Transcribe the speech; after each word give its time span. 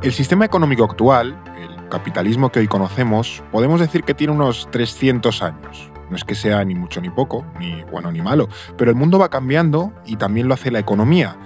El 0.00 0.12
sistema 0.12 0.44
económico 0.44 0.84
actual, 0.84 1.36
el 1.56 1.88
capitalismo 1.88 2.52
que 2.52 2.60
hoy 2.60 2.68
conocemos, 2.68 3.42
podemos 3.50 3.80
decir 3.80 4.04
que 4.04 4.14
tiene 4.14 4.32
unos 4.32 4.68
300 4.70 5.42
años. 5.42 5.90
No 6.08 6.14
es 6.14 6.22
que 6.22 6.36
sea 6.36 6.64
ni 6.64 6.76
mucho 6.76 7.00
ni 7.00 7.10
poco, 7.10 7.44
ni 7.58 7.82
bueno 7.90 8.12
ni 8.12 8.22
malo, 8.22 8.48
pero 8.76 8.92
el 8.92 8.96
mundo 8.96 9.18
va 9.18 9.28
cambiando 9.28 9.92
y 10.06 10.14
también 10.14 10.46
lo 10.46 10.54
hace 10.54 10.70
la 10.70 10.78
economía. 10.78 11.36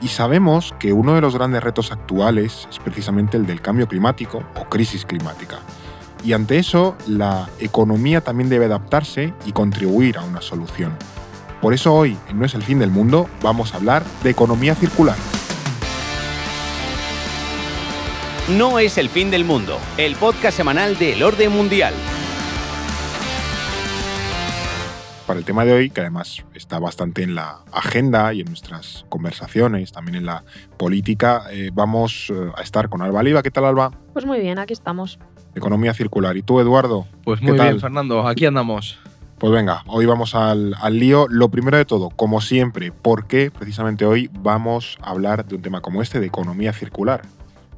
Y 0.00 0.08
sabemos 0.08 0.74
que 0.78 0.94
uno 0.94 1.14
de 1.14 1.20
los 1.20 1.34
grandes 1.34 1.62
retos 1.62 1.92
actuales 1.92 2.66
es 2.70 2.78
precisamente 2.78 3.36
el 3.36 3.44
del 3.44 3.60
cambio 3.60 3.86
climático 3.86 4.42
o 4.58 4.64
crisis 4.70 5.04
climática. 5.04 5.58
Y 6.24 6.32
ante 6.32 6.58
eso, 6.58 6.96
la 7.06 7.50
economía 7.58 8.22
también 8.22 8.48
debe 8.48 8.64
adaptarse 8.64 9.34
y 9.44 9.52
contribuir 9.52 10.16
a 10.16 10.24
una 10.24 10.40
solución. 10.40 10.96
Por 11.60 11.74
eso 11.74 11.94
hoy, 11.94 12.16
en 12.30 12.38
No 12.38 12.46
es 12.46 12.54
el 12.54 12.62
fin 12.62 12.78
del 12.78 12.90
mundo, 12.90 13.28
vamos 13.42 13.74
a 13.74 13.76
hablar 13.76 14.04
de 14.22 14.30
economía 14.30 14.74
circular. 14.74 15.16
No 18.58 18.80
es 18.80 18.98
el 18.98 19.08
fin 19.08 19.30
del 19.30 19.44
mundo, 19.44 19.78
el 19.96 20.16
podcast 20.16 20.56
semanal 20.56 20.98
del 20.98 21.22
orden 21.22 21.52
mundial. 21.52 21.94
Para 25.24 25.38
el 25.38 25.44
tema 25.44 25.64
de 25.64 25.72
hoy, 25.72 25.90
que 25.90 26.00
además 26.00 26.44
está 26.52 26.80
bastante 26.80 27.22
en 27.22 27.36
la 27.36 27.60
agenda 27.70 28.34
y 28.34 28.40
en 28.40 28.46
nuestras 28.46 29.06
conversaciones, 29.08 29.92
también 29.92 30.16
en 30.16 30.26
la 30.26 30.42
política, 30.78 31.44
eh, 31.52 31.70
vamos 31.72 32.32
eh, 32.34 32.50
a 32.56 32.62
estar 32.62 32.88
con 32.88 33.02
Alba 33.02 33.22
Liva. 33.22 33.40
¿Qué 33.44 33.52
tal, 33.52 33.66
Alba? 33.66 33.92
Pues 34.12 34.26
muy 34.26 34.40
bien, 34.40 34.58
aquí 34.58 34.72
estamos. 34.72 35.20
Economía 35.54 35.94
circular. 35.94 36.36
¿Y 36.36 36.42
tú, 36.42 36.58
Eduardo? 36.58 37.06
Pues 37.22 37.40
muy 37.42 37.52
bien, 37.52 37.78
Fernando, 37.78 38.26
aquí 38.26 38.46
andamos. 38.46 38.98
Pues 39.38 39.52
venga, 39.52 39.84
hoy 39.86 40.06
vamos 40.06 40.34
al, 40.34 40.74
al, 40.80 40.98
lío. 40.98 41.28
Lo 41.28 41.50
primero 41.50 41.76
de 41.76 41.84
todo, 41.84 42.10
como 42.10 42.40
siempre, 42.40 42.90
¿por 42.90 43.28
qué 43.28 43.52
precisamente 43.52 44.04
hoy 44.06 44.28
vamos 44.40 44.98
a 45.02 45.10
hablar 45.10 45.44
de 45.46 45.54
un 45.54 45.62
tema 45.62 45.80
como 45.80 46.02
este, 46.02 46.18
de 46.18 46.26
economía 46.26 46.72
circular? 46.72 47.22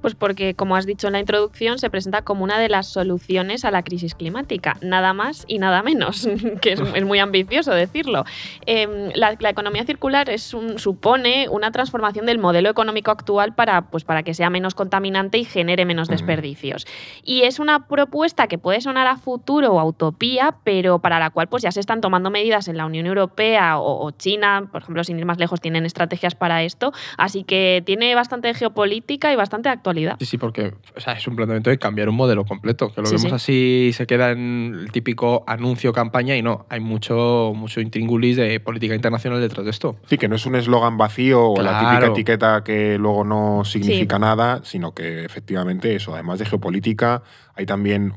Pues 0.03 0.17
porque, 0.17 0.55
como 0.55 0.75
has 0.75 0.85
dicho 0.85 1.07
en 1.07 1.13
la 1.13 1.21
introducción, 1.21 1.79
se 1.79 1.89
presenta 1.89 2.23
como 2.23 2.43
una 2.43 2.59
de 2.59 2.69
las 2.69 2.89
soluciones 2.89 3.65
a 3.65 3.71
la 3.71 3.85
crisis 3.85 4.17
climática. 4.17 4.77
Nada 4.83 5.13
más 5.13 5.45
y 5.47 5.59
nada 5.59 5.83
menos, 5.85 6.29
que 6.61 6.73
es, 6.73 7.05
muy 7.05 7.21
ambicioso 7.21 7.71
decirlo. 7.71 8.25
Em, 8.67 9.11
la, 9.15 9.37
economía 9.49 9.85
circular 9.85 10.29
es 10.29 10.55
un, 10.55 10.81
supone 10.81 11.49
una 11.49 11.71
transformación 11.71 12.27
del 12.27 12.39
modelo 12.39 12.69
económico 12.69 13.13
actual 13.13 13.55
para, 13.55 13.91
pues, 13.91 14.03
para 14.03 14.25
que 14.25 14.35
sea 14.35 14.51
menos 14.51 14.75
contaminante 14.75 15.39
y 15.39 15.45
genere 15.45 15.85
menos 15.85 16.09
desperdicios. 16.09 16.85
Y 17.23 17.43
es 17.43 17.61
una 17.61 17.87
propuesta 17.87 18.49
que 18.49 18.59
puede 18.59 18.81
sonar 18.81 19.07
a 19.07 19.17
futuro 19.19 19.73
o 19.73 19.79
a 19.79 19.85
utopía, 19.85 20.57
pero 20.65 20.99
para 20.99 21.21
la 21.21 21.31
cual 21.31 21.49
pues, 21.49 21.63
ya 21.63 21.71
se 21.71 21.79
están 21.79 22.01
tomando 22.01 22.29
medidas 22.31 22.67
en 22.67 22.77
la 22.77 22.87
Unión 22.87 23.07
Europea 23.07 23.79
o, 23.79 24.05
o 24.05 24.11
China, 24.11 24.69
por 24.73 24.83
ejemplo, 24.83 25.05
sin 25.05 25.17
ir 25.19 25.27
más 25.27 25.39
lejos, 25.39 25.61
tienen 25.61 25.87
estrategias 25.87 26.35
para 26.35 26.65
esto. 26.65 26.93
Así 27.19 27.45
que 27.45 27.85
tiene 27.87 28.17
bastante 28.17 28.53
geopolítica 28.55 29.33
y 29.33 29.37
bastante 29.37 29.69
actualidad 29.69 29.92
Sí, 30.19 30.27
sí, 30.27 30.39
porque 30.39 30.75
es 30.97 31.27
un 31.29 31.37
planteamiento 31.37 31.71
de 31.71 31.79
cambiar 31.79 32.09
un 32.09 32.17
modelo 32.17 32.45
completo, 32.45 32.93
que 32.93 33.03
lo 33.03 33.11
vemos 33.11 33.33
así, 33.33 33.91
se 33.93 34.07
queda 34.07 34.31
en 34.31 34.77
el 34.79 34.93
típico 34.93 35.45
anuncio, 35.47 35.93
campaña 35.93 36.37
y 36.37 36.43
no, 36.43 36.67
hay 36.69 36.81
mucho, 36.81 37.53
mucho 37.55 37.81
intríngulis 37.81 38.37
de 38.37 38.61
política 38.61 38.95
internacional 38.95 39.41
detrás 39.41 39.65
de 39.65 39.71
esto. 39.71 39.97
Sí, 40.07 40.19
que 40.19 40.29
no 40.29 40.37
es 40.37 40.47
un 40.47 40.57
eslogan 40.57 40.97
vacío 40.97 41.51
o 41.51 41.63
la 41.63 41.79
típica 41.79 42.13
etiqueta 42.13 42.65
que 42.65 42.99
luego 42.99 43.25
no 43.25 43.65
significa 43.65 44.19
nada, 44.19 44.61
sino 44.65 44.93
que 44.93 45.25
efectivamente 45.25 45.95
eso, 45.95 46.15
además 46.15 46.39
de 46.39 46.47
geopolítica, 46.47 47.23
hay 47.55 47.67
también 47.67 48.13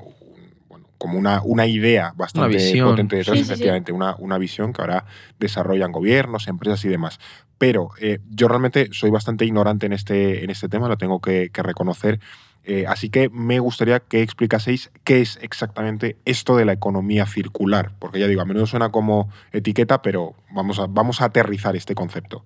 como 1.05 1.19
una, 1.19 1.39
una 1.43 1.67
idea 1.67 2.13
bastante 2.17 2.81
potente 2.81 3.17
detrás, 3.17 3.37
efectivamente, 3.37 3.91
Una, 3.91 4.15
una 4.15 4.39
visión 4.39 4.73
que 4.73 4.81
ahora 4.81 5.05
desarrollan 5.39 5.91
gobiernos, 5.91 6.47
empresas 6.47 6.83
y 6.83 6.89
demás. 6.89 7.19
Pero 7.59 7.91
eh, 8.01 8.17
yo 8.31 8.47
realmente 8.47 8.89
soy 8.91 9.11
bastante 9.11 9.45
ignorante 9.45 9.85
en 9.85 9.93
este, 9.93 10.43
en 10.43 10.49
este 10.49 10.67
tema, 10.67 10.89
lo 10.89 10.97
tengo 10.97 11.21
que, 11.21 11.51
reconocer. 11.53 12.19
Eh, 12.63 12.85
así 12.87 13.09
que 13.09 13.29
me 13.29 13.59
gustaría 13.59 13.99
que 13.99 14.23
explicaseis 14.23 14.89
qué 15.03 15.21
es 15.21 15.37
exactamente 15.43 16.17
esto 16.25 16.57
de 16.57 16.65
la 16.65 16.73
economía 16.73 17.27
circular, 17.27 17.91
porque 17.99 18.19
ya 18.19 18.25
digo, 18.25 18.41
a 18.41 18.45
menudo 18.45 18.65
suena 18.65 18.89
como 18.89 19.29
etiqueta, 19.51 20.01
pero 20.01 20.33
vamos 20.51 20.79
a, 20.79 20.87
vamos 20.87 21.21
a 21.21 21.25
aterrizar 21.25 21.75
este 21.75 21.93
concepto. 21.93 22.43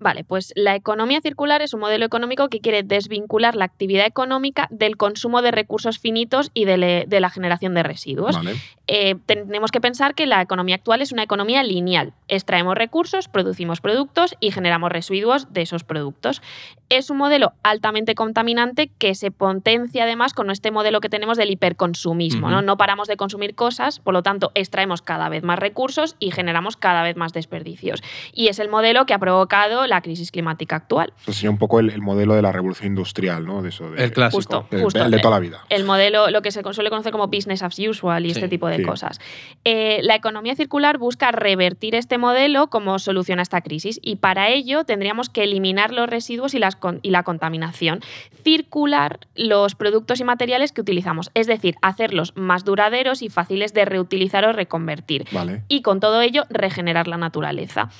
Vale, 0.00 0.24
pues 0.24 0.52
la 0.56 0.74
economía 0.74 1.20
circular 1.20 1.62
es 1.62 1.72
un 1.72 1.80
modelo 1.80 2.04
económico 2.04 2.48
que 2.48 2.60
quiere 2.60 2.82
desvincular 2.82 3.54
la 3.54 3.64
actividad 3.64 4.06
económica 4.06 4.68
del 4.70 4.96
consumo 4.96 5.40
de 5.40 5.50
recursos 5.50 5.98
finitos 5.98 6.50
y 6.52 6.64
de, 6.64 7.06
la 7.08 7.30
generación 7.30 7.74
de 7.74 7.82
residuos. 7.82 8.38
Eh, 8.86 9.16
tenemos 9.24 9.70
que 9.70 9.80
pensar 9.80 10.14
que 10.14 10.26
la 10.26 10.42
economía 10.42 10.74
actual 10.74 11.00
es 11.00 11.12
una 11.12 11.22
economía 11.22 11.62
lineal. 11.62 12.12
Extraemos 12.28 12.74
recursos, 12.74 13.28
producimos 13.28 13.80
productos 13.80 14.36
y 14.40 14.50
generamos 14.50 14.92
residuos 14.92 15.52
de 15.52 15.62
esos 15.62 15.84
productos. 15.84 16.42
Es 16.90 17.08
un 17.08 17.16
modelo 17.16 17.52
altamente 17.62 18.14
contaminante 18.14 18.90
que 18.98 19.14
se 19.14 19.30
potencia 19.30 20.04
además 20.04 20.34
con 20.34 20.50
este 20.50 20.70
modelo 20.70 21.00
que 21.00 21.08
tenemos 21.08 21.38
del 21.38 21.50
hiperconsumismo. 21.50 22.50
¿no? 22.50 22.60
no 22.60 22.76
paramos 22.76 23.08
de 23.08 23.16
consumir 23.16 23.54
cosas, 23.54 24.00
por 24.00 24.12
lo 24.12 24.22
tanto 24.22 24.52
extraemos 24.54 25.00
cada 25.00 25.28
vez 25.28 25.42
más 25.42 25.58
recursos 25.58 26.16
y 26.18 26.30
generamos 26.30 26.76
cada 26.76 27.02
vez 27.02 27.16
más 27.16 27.32
desperdicios. 27.32 28.02
Y 28.32 28.48
es 28.48 28.58
el 28.58 28.68
modelo 28.68 29.06
que 29.06 29.14
ha 29.14 29.18
provocado 29.18 29.86
la 29.86 30.02
crisis 30.02 30.30
climática 30.30 30.76
actual. 30.76 31.12
Eso 31.22 31.32
sería 31.32 31.50
un 31.50 31.58
poco 31.58 31.80
el, 31.80 32.02
modelo 32.02 32.34
de 32.34 32.42
la 32.42 32.52
revolución 32.52 32.88
industrial, 32.88 33.46
¿no? 33.46 33.62
De 33.62 33.70
eso, 33.70 33.94
el 33.94 34.12
clásico. 34.12 34.66
el, 34.70 35.10
de 35.10 35.18
toda 35.20 35.36
la 35.36 35.40
vida. 35.40 35.64
El 35.70 35.84
modelo, 35.84 36.30
lo 36.30 36.42
que 36.42 36.50
se 36.50 36.62
suele 36.72 36.90
conocer 36.90 37.12
como 37.12 37.28
business 37.28 37.62
as 37.62 37.78
usual 37.78 38.26
y 38.26 38.30
este 38.30 38.48
tipo 38.48 38.68
de 38.68 38.73
cosas. 38.82 39.20
Eh, 39.64 40.00
la 40.02 40.14
economía 40.14 40.54
circular 40.54 40.98
busca 40.98 41.32
revertir 41.32 41.94
este 41.94 42.18
modelo 42.18 42.68
como 42.68 42.98
solución 42.98 43.38
a 43.38 43.42
esta 43.42 43.60
crisis 43.60 43.98
y 44.02 44.16
para 44.16 44.48
ello 44.48 44.84
tendríamos 44.84 45.30
que 45.30 45.44
eliminar 45.44 45.92
los 45.92 46.08
residuos 46.08 46.54
y, 46.54 46.58
las, 46.58 46.78
y 47.02 47.10
la 47.10 47.22
contaminación, 47.22 48.00
circular 48.42 49.20
los 49.34 49.74
productos 49.74 50.20
y 50.20 50.24
materiales 50.24 50.72
que 50.72 50.80
utilizamos, 50.80 51.30
es 51.34 51.46
decir, 51.46 51.76
hacerlos 51.82 52.36
más 52.36 52.64
duraderos 52.64 53.22
y 53.22 53.28
fáciles 53.28 53.74
de 53.74 53.84
reutilizar 53.84 54.44
o 54.44 54.52
reconvertir. 54.52 55.26
Y 55.68 55.82
con 55.82 56.00
todo 56.00 56.20
ello 56.20 56.44
regenerar 56.50 57.08
la 57.08 57.16
naturaleza 57.16 57.90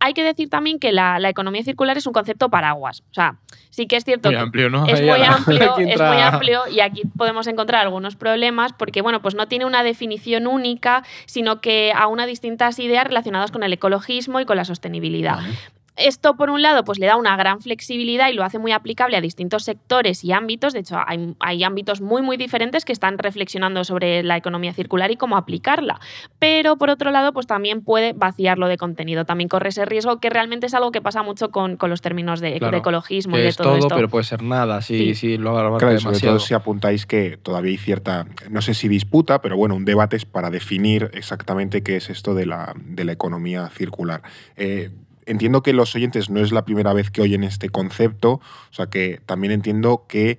hay 0.00 0.14
que 0.14 0.24
decir 0.24 0.48
también 0.48 0.78
que 0.78 0.92
la, 0.92 1.20
economía 1.28 1.62
circular 1.62 1.96
es 1.96 2.06
un 2.06 2.12
concepto 2.12 2.48
paraguas. 2.48 3.02
O 3.10 3.14
sea, 3.14 3.36
sí 3.68 3.86
que 3.86 3.96
es 3.96 4.04
cierto. 4.04 4.30
Muy 4.30 4.38
amplio, 4.38 4.70
¿no? 4.70 4.86
Es 4.86 5.00
muy 5.00 5.10
amplio, 5.22 5.76
es 5.78 6.00
muy 6.00 6.16
amplio 6.18 6.62
y 6.68 6.80
aquí 6.80 7.02
podemos 7.16 7.46
encontrar 7.46 7.82
algunos 7.82 8.16
problemas 8.16 8.72
porque, 8.72 9.02
bueno, 9.02 9.20
pues 9.20 9.34
no 9.34 9.46
tiene 9.46 9.66
una 9.66 9.82
definición 9.82 10.46
única, 10.46 11.04
sino 11.26 11.60
que 11.60 11.92
aúna 11.94 12.26
distintas 12.26 12.78
ideas 12.78 13.04
relacionadas 13.04 13.50
con 13.50 13.62
el 13.62 13.72
ecologismo 13.72 14.40
y 14.40 14.46
con 14.46 14.56
la 14.56 14.64
sostenibilidad. 14.64 15.38
Esto, 16.00 16.36
por 16.36 16.50
un 16.50 16.62
lado, 16.62 16.84
pues 16.84 16.98
le 16.98 17.06
da 17.06 17.16
una 17.16 17.36
gran 17.36 17.60
flexibilidad 17.60 18.28
y 18.28 18.32
lo 18.32 18.44
hace 18.44 18.58
muy 18.58 18.72
aplicable 18.72 19.16
a 19.16 19.20
distintos 19.20 19.64
sectores 19.64 20.24
y 20.24 20.32
ámbitos. 20.32 20.72
De 20.72 20.80
hecho, 20.80 20.96
hay, 21.38 21.64
ámbitos 21.64 22.00
muy, 22.00 22.22
muy 22.22 22.36
diferentes 22.36 22.84
que 22.84 22.92
están 22.92 23.18
reflexionando 23.18 23.84
sobre 23.84 24.22
la 24.22 24.36
economía 24.36 24.72
circular 24.72 25.10
y 25.10 25.16
cómo 25.16 25.36
aplicarla. 25.36 26.00
Pero, 26.38 26.76
por 26.76 26.90
otro 26.90 27.10
lado, 27.10 27.32
pues 27.32 27.46
también 27.46 27.82
puede 27.82 28.12
vaciarlo 28.12 28.68
de 28.68 28.76
contenido. 28.76 29.24
También 29.24 29.48
corre 29.48 29.68
ese 29.68 29.84
riesgo 29.84 30.20
que 30.20 30.30
realmente 30.30 30.66
es 30.66 30.74
algo 30.74 30.90
que 30.90 31.00
pasa 31.00 31.22
mucho 31.22 31.50
con, 31.50 31.78
los 31.80 32.00
términos 32.00 32.40
de, 32.40 32.56
ecologismo 32.56 33.36
y 33.36 33.42
de 33.42 33.52
todo, 33.52 33.78
todo 33.78 33.88
pero 33.96 34.08
puede 34.08 34.24
ser 34.24 34.42
nada 34.42 34.80
si, 34.80 35.14
sí. 35.14 35.36
lo 35.36 35.52
claro, 35.78 35.98
sobre 35.98 36.20
todo 36.20 36.38
si 36.38 36.54
apuntáis 36.54 37.06
que 37.06 37.36
todavía 37.36 37.72
hay 37.72 37.78
cierta, 37.78 38.26
no 38.48 38.62
sé 38.62 38.74
si 38.74 38.88
disputa, 38.88 39.40
pero 39.40 39.56
bueno, 39.56 39.74
un 39.74 39.84
debate 39.84 40.16
es 40.16 40.24
para 40.24 40.50
definir 40.50 41.10
exactamente 41.14 41.82
qué 41.82 41.96
es 41.96 42.10
esto 42.10 42.34
de 42.34 42.46
la, 42.46 42.74
de 42.76 43.04
la 43.04 43.12
economía 43.12 43.68
circular. 43.70 44.22
Eh, 44.56 44.90
entiendo 45.30 45.62
que 45.62 45.72
los 45.72 45.94
oyentes 45.94 46.30
no 46.30 46.40
es 46.40 46.52
la 46.52 46.64
primera 46.64 46.92
vez 46.92 47.10
que 47.10 47.22
oyen 47.22 47.44
este 47.44 47.68
concepto, 47.68 48.32
o 48.32 48.72
sea 48.72 48.86
que 48.86 49.20
también 49.26 49.52
entiendo 49.52 50.04
que 50.08 50.38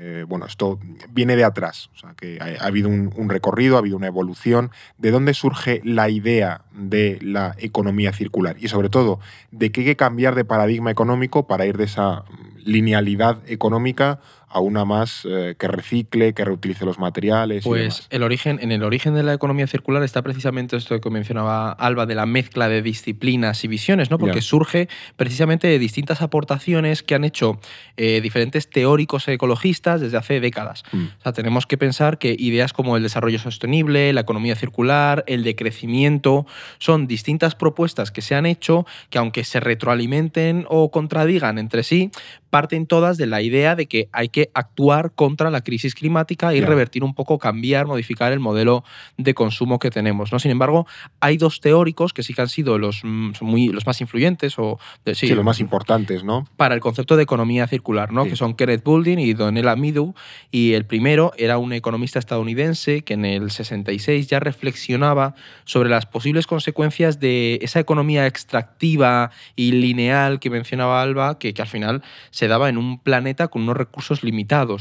eh, 0.00 0.24
bueno, 0.28 0.46
esto 0.46 0.78
viene 1.10 1.34
de 1.34 1.42
atrás, 1.42 1.90
o 1.92 1.98
sea, 1.98 2.14
que 2.14 2.38
ha, 2.40 2.64
habido 2.64 2.88
un, 2.88 3.28
recorrido, 3.28 3.74
ha 3.74 3.80
habido 3.80 3.96
una 3.96 4.06
evolución. 4.06 4.70
¿De 4.96 5.10
dónde 5.10 5.34
surge 5.34 5.80
la 5.84 6.08
idea 6.08 6.62
de 6.72 7.18
la 7.20 7.56
economía 7.58 8.12
circular? 8.12 8.54
Y 8.60 8.68
sobre 8.68 8.90
todo, 8.90 9.18
¿de 9.50 9.72
qué 9.72 9.80
hay 9.80 9.86
que 9.86 9.96
cambiar 9.96 10.36
de 10.36 10.44
paradigma 10.44 10.92
económico 10.92 11.48
para 11.48 11.66
ir 11.66 11.76
de 11.76 11.84
esa 11.84 12.24
linealidad 12.64 13.38
económica 13.46 14.20
a 14.50 14.60
una 14.60 14.84
más 14.84 15.26
eh, 15.28 15.54
que 15.58 15.68
recicle, 15.68 16.32
que 16.32 16.44
reutilice 16.44 16.84
los 16.84 16.98
materiales. 16.98 17.64
Pues 17.64 18.06
el 18.10 18.22
origen, 18.22 18.58
en 18.62 18.72
el 18.72 18.82
origen 18.82 19.14
de 19.14 19.22
la 19.22 19.34
economía 19.34 19.66
circular 19.66 20.02
está 20.02 20.22
precisamente 20.22 20.76
esto 20.76 21.00
que 21.00 21.10
mencionaba 21.10 21.72
Alba, 21.72 22.06
de 22.06 22.14
la 22.14 22.26
mezcla 22.26 22.68
de 22.68 22.82
disciplinas 22.82 23.64
y 23.64 23.68
visiones, 23.68 24.10
¿no? 24.10 24.18
Porque 24.18 24.40
surge 24.40 24.88
precisamente 25.16 25.66
de 25.66 25.78
distintas 25.78 26.22
aportaciones 26.22 27.02
que 27.02 27.14
han 27.14 27.24
hecho 27.24 27.60
eh, 27.96 28.20
diferentes 28.20 28.70
teóricos 28.70 29.28
ecologistas 29.28 30.00
desde 30.00 30.16
hace 30.16 30.40
décadas. 30.40 30.82
Mm. 30.92 31.04
O 31.04 31.22
sea, 31.22 31.32
tenemos 31.32 31.66
que 31.66 31.76
pensar 31.76 32.18
que 32.18 32.34
ideas 32.38 32.72
como 32.72 32.96
el 32.96 33.02
desarrollo 33.02 33.38
sostenible, 33.38 34.12
la 34.12 34.22
economía 34.22 34.56
circular, 34.56 35.24
el 35.26 35.44
decrecimiento, 35.44 36.46
son 36.78 37.06
distintas 37.06 37.54
propuestas 37.54 38.10
que 38.10 38.22
se 38.22 38.34
han 38.34 38.46
hecho 38.46 38.86
que 39.10 39.18
aunque 39.18 39.44
se 39.44 39.60
retroalimenten 39.60 40.66
o 40.68 40.90
contradigan 40.90 41.58
entre 41.58 41.82
sí, 41.82 42.10
parten 42.50 42.86
todas 42.86 43.16
de 43.16 43.26
la 43.26 43.42
idea 43.42 43.76
de 43.76 43.86
que 43.86 44.08
hay 44.12 44.28
que 44.28 44.37
que 44.38 44.50
actuar 44.54 45.12
contra 45.14 45.50
la 45.50 45.62
crisis 45.62 45.96
climática 45.96 46.54
y 46.54 46.60
revertir 46.60 47.02
un 47.02 47.12
poco, 47.12 47.38
cambiar, 47.38 47.86
modificar 47.86 48.32
el 48.32 48.38
modelo 48.38 48.84
de 49.16 49.34
consumo 49.34 49.80
que 49.80 49.90
tenemos. 49.90 50.32
¿no? 50.32 50.38
Sin 50.38 50.52
embargo, 50.52 50.86
hay 51.18 51.36
dos 51.38 51.60
teóricos 51.60 52.12
que 52.12 52.22
sí 52.22 52.34
que 52.34 52.42
han 52.42 52.48
sido 52.48 52.78
los, 52.78 53.00
mm, 53.02 53.32
muy, 53.40 53.68
los 53.68 53.84
más 53.84 54.00
influyentes 54.00 54.54
o 54.58 54.78
sí, 55.12 55.34
los 55.34 55.44
más 55.44 55.58
importantes, 55.58 56.22
¿no? 56.22 56.46
Para 56.56 56.76
el 56.76 56.80
concepto 56.80 57.16
de 57.16 57.24
economía 57.24 57.66
circular, 57.66 58.12
¿no? 58.12 58.26
Que 58.26 58.36
son 58.36 58.54
Kenneth 58.54 58.84
Boulding 58.84 59.18
y 59.18 59.34
Donella 59.34 59.74
Meadow. 59.74 60.14
Y 60.52 60.74
el 60.74 60.84
primero 60.84 61.32
era 61.36 61.58
un 61.58 61.72
economista 61.72 62.20
estadounidense 62.20 63.02
que 63.02 63.14
en 63.14 63.24
el 63.24 63.50
66 63.50 64.28
ya 64.28 64.38
reflexionaba 64.38 65.34
sobre 65.64 65.88
las 65.88 66.06
posibles 66.06 66.46
consecuencias 66.46 67.18
de 67.18 67.58
esa 67.62 67.80
economía 67.80 68.26
extractiva 68.26 69.32
y 69.56 69.72
lineal 69.72 70.38
que 70.38 70.50
mencionaba 70.50 71.02
Alba, 71.02 71.38
que, 71.38 71.52
que 71.54 71.62
al 71.62 71.68
final 71.68 72.02
se 72.30 72.46
daba 72.46 72.68
en 72.68 72.78
un 72.78 73.00
planeta 73.00 73.48
con 73.48 73.62
unos 73.62 73.76
recursos 73.76 74.22
limitados, 74.22 74.27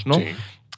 ¿no? 0.06 0.18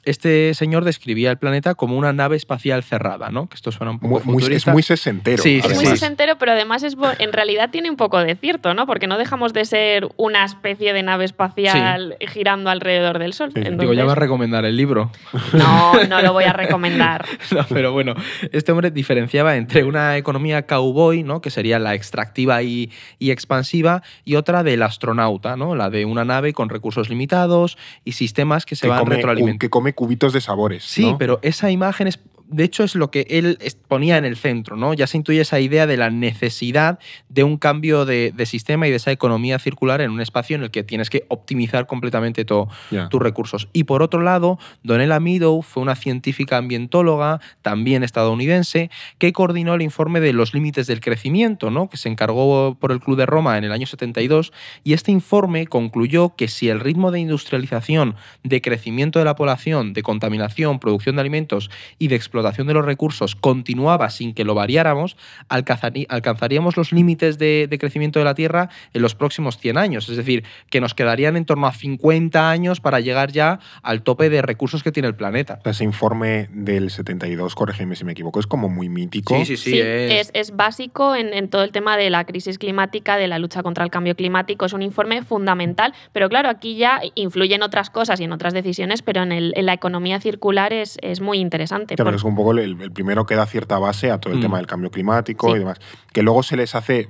Este 0.04 0.54
señor 0.54 0.84
describía 0.84 1.30
el 1.30 1.36
planeta 1.36 1.74
como 1.74 1.96
una 1.96 2.12
nave 2.12 2.36
espacial 2.36 2.82
cerrada, 2.82 3.30
¿no? 3.30 3.48
Que 3.48 3.54
esto 3.54 3.70
suena 3.70 3.92
un 3.92 3.98
poco 3.98 4.22
muy, 4.24 4.42
Es 4.44 4.66
muy 4.66 4.82
sesentero. 4.82 5.42
Sí, 5.42 5.60
es 5.62 5.74
muy 5.74 5.86
sesentero, 5.86 6.38
pero 6.38 6.52
además 6.52 6.82
es 6.82 6.96
en 7.18 7.32
realidad 7.32 7.70
tiene 7.70 7.90
un 7.90 7.96
poco 7.96 8.18
de 8.18 8.34
cierto, 8.34 8.72
¿no? 8.72 8.86
Porque 8.86 9.06
no 9.06 9.18
dejamos 9.18 9.52
de 9.52 9.64
ser 9.64 10.08
una 10.16 10.44
especie 10.44 10.92
de 10.92 11.02
nave 11.02 11.24
espacial 11.26 12.16
girando 12.28 12.70
alrededor 12.70 13.18
del 13.18 13.32
Sol. 13.34 13.52
Digo, 13.52 13.92
ya 13.92 14.04
vas 14.04 14.16
a 14.16 14.20
recomendar 14.20 14.64
el 14.64 14.76
libro. 14.76 15.10
No, 15.52 16.04
no 16.08 16.22
lo 16.22 16.32
voy 16.32 16.44
a 16.44 16.52
recomendar. 16.52 17.26
pero 17.68 17.92
bueno, 17.92 18.14
este 18.52 18.72
hombre 18.72 18.90
diferenciaba 18.90 19.56
entre 19.56 19.84
una 19.84 20.16
economía 20.16 20.66
cowboy, 20.66 21.22
¿no? 21.22 21.40
Que 21.40 21.50
sería 21.50 21.78
la 21.78 21.94
extractiva 21.94 22.62
y, 22.62 22.90
y 23.18 23.30
expansiva, 23.30 24.02
y 24.24 24.36
otra 24.36 24.62
del 24.62 24.82
astronauta, 24.82 25.56
¿no? 25.56 25.74
La 25.74 25.90
de 25.90 26.04
una 26.04 26.24
nave 26.24 26.52
con 26.52 26.68
recursos 26.68 27.10
limitados 27.10 27.76
y 28.04 28.12
sistemas 28.12 28.64
que 28.64 28.76
se 28.76 28.88
van 28.88 29.04
retroalimentando 29.06 29.50
cubitos 29.94 30.32
de 30.32 30.40
sabores. 30.40 30.84
Sí, 30.84 31.14
pero 31.18 31.38
esa 31.42 31.70
imagen 31.70 32.06
es 32.06 32.18
de 32.50 32.64
hecho 32.64 32.82
es 32.82 32.94
lo 32.94 33.10
que 33.10 33.26
él 33.30 33.58
ponía 33.88 34.16
en 34.16 34.24
el 34.24 34.36
centro, 34.36 34.76
¿no? 34.76 34.92
Ya 34.92 35.06
se 35.06 35.16
intuye 35.16 35.40
esa 35.40 35.60
idea 35.60 35.86
de 35.86 35.96
la 35.96 36.10
necesidad 36.10 36.98
de 37.28 37.44
un 37.44 37.56
cambio 37.56 38.04
de, 38.04 38.32
sistema 38.44 38.88
y 38.88 38.90
de 38.90 38.96
esa 38.96 39.12
economía 39.12 39.58
circular 39.58 40.00
en 40.00 40.10
un 40.10 40.20
espacio 40.20 40.56
en 40.56 40.64
el 40.64 40.70
que 40.70 40.82
tienes 40.82 41.10
que 41.10 41.24
optimizar 41.28 41.86
completamente 41.86 42.44
tus 42.44 42.68
recursos. 43.12 43.68
Y 43.72 43.84
por 43.84 44.02
otro 44.02 44.22
lado, 44.22 44.58
Donella 44.82 45.20
Meadow 45.20 45.62
fue 45.62 45.82
una 45.82 45.94
científica 45.94 46.56
ambientóloga, 46.56 47.40
también 47.62 48.02
estadounidense, 48.02 48.90
que 49.18 49.32
coordinó 49.32 49.74
el 49.74 49.82
informe 49.82 50.20
de 50.20 50.32
los 50.32 50.52
límites 50.52 50.86
del 50.86 51.00
crecimiento, 51.00 51.70
¿no? 51.70 51.88
Que 51.88 51.96
se 51.96 52.08
encargó 52.08 52.76
por 52.80 52.90
el 52.90 53.00
Club 53.00 53.16
de 53.16 53.26
Roma 53.26 53.58
en 53.58 53.64
el 53.64 53.72
año 53.72 53.86
72 53.86 54.52
y 54.82 54.94
este 54.94 55.12
informe 55.12 55.66
concluyó 55.66 56.34
que 56.34 56.48
si 56.48 56.68
el 56.68 56.80
ritmo 56.80 57.12
de 57.12 57.20
industrialización, 57.20 58.16
de 58.42 58.60
crecimiento 58.60 59.18
de 59.18 59.24
la 59.24 59.36
población, 59.36 59.92
de 59.92 60.02
contaminación, 60.02 60.80
producción 60.80 61.16
de 61.16 61.20
alimentos 61.20 61.70
y 61.98 62.08
de 62.08 62.16
explotación 62.16 62.39
de 62.42 62.74
los 62.74 62.84
recursos 62.84 63.36
continuaba 63.36 64.10
sin 64.10 64.34
que 64.34 64.44
lo 64.44 64.54
variáramos, 64.54 65.16
alcanzaríamos 65.48 66.76
los 66.76 66.92
límites 66.92 67.38
de, 67.38 67.68
crecimiento 67.80 68.18
de 68.18 68.24
la 68.24 68.34
Tierra 68.34 68.68
en 68.92 69.02
los 69.02 69.14
próximos 69.14 69.58
100 69.58 69.78
años. 69.78 70.08
Es 70.08 70.16
decir, 70.16 70.44
que 70.68 70.80
nos 70.80 70.94
quedarían 70.94 71.36
en 71.36 71.44
torno 71.44 71.66
a 71.66 71.72
50 71.72 72.50
años 72.50 72.80
para 72.80 73.00
llegar 73.00 73.32
ya 73.32 73.60
al 73.82 74.02
tope 74.02 74.30
de 74.30 74.42
recursos 74.42 74.82
que 74.82 74.92
tiene 74.92 75.08
el 75.08 75.14
planeta. 75.14 75.60
Ese 75.64 75.84
informe 75.84 76.48
del 76.52 76.90
72, 76.90 77.54
corrígeme 77.54 77.96
si 77.96 78.04
me 78.04 78.12
equivoco, 78.12 78.40
es 78.40 78.46
como 78.46 78.68
muy 78.68 78.88
mítico. 78.88 79.36
Sí, 79.38 79.44
sí, 79.44 79.56
sí. 79.56 79.80
es... 79.80 80.30
Es, 80.34 80.50
básico 80.56 81.14
en, 81.14 81.32
en, 81.32 81.48
todo 81.48 81.62
el 81.62 81.70
tema 81.70 81.96
de 81.96 82.10
la 82.10 82.24
crisis 82.24 82.58
climática, 82.58 83.16
de 83.16 83.28
la 83.28 83.38
lucha 83.38 83.62
contra 83.62 83.84
el 83.84 83.90
cambio 83.90 84.14
climático. 84.16 84.66
Es 84.66 84.72
un 84.72 84.82
informe 84.82 85.22
fundamental, 85.22 85.94
pero 86.12 86.28
claro, 86.28 86.48
aquí 86.48 86.76
ya 86.76 87.00
influyen 87.14 87.62
otras 87.62 87.88
cosas 87.90 88.20
y 88.20 88.24
en 88.24 88.32
otras 88.32 88.52
decisiones, 88.52 89.02
pero 89.02 89.22
en, 89.22 89.32
el, 89.32 89.52
en 89.56 89.66
la 89.66 89.72
economía 89.72 90.20
circular 90.20 90.72
es, 90.72 90.98
es 91.02 91.20
muy 91.20 91.38
interesante. 91.38 91.94
Claro, 91.94 92.10
un 92.30 92.36
poco 92.36 92.52
el, 92.52 92.90
primero 92.92 93.26
que 93.26 93.34
da 93.34 93.46
cierta 93.46 93.78
base 93.78 94.10
a 94.10 94.18
todo 94.18 94.32
el 94.32 94.38
mm. 94.38 94.42
tema 94.42 94.56
del 94.56 94.66
cambio 94.66 94.90
climático 94.90 95.54
y 95.54 95.58
demás. 95.58 95.78
Que 96.12 96.22
luego 96.22 96.42
se 96.42 96.56
les 96.56 96.74
hace, 96.74 97.08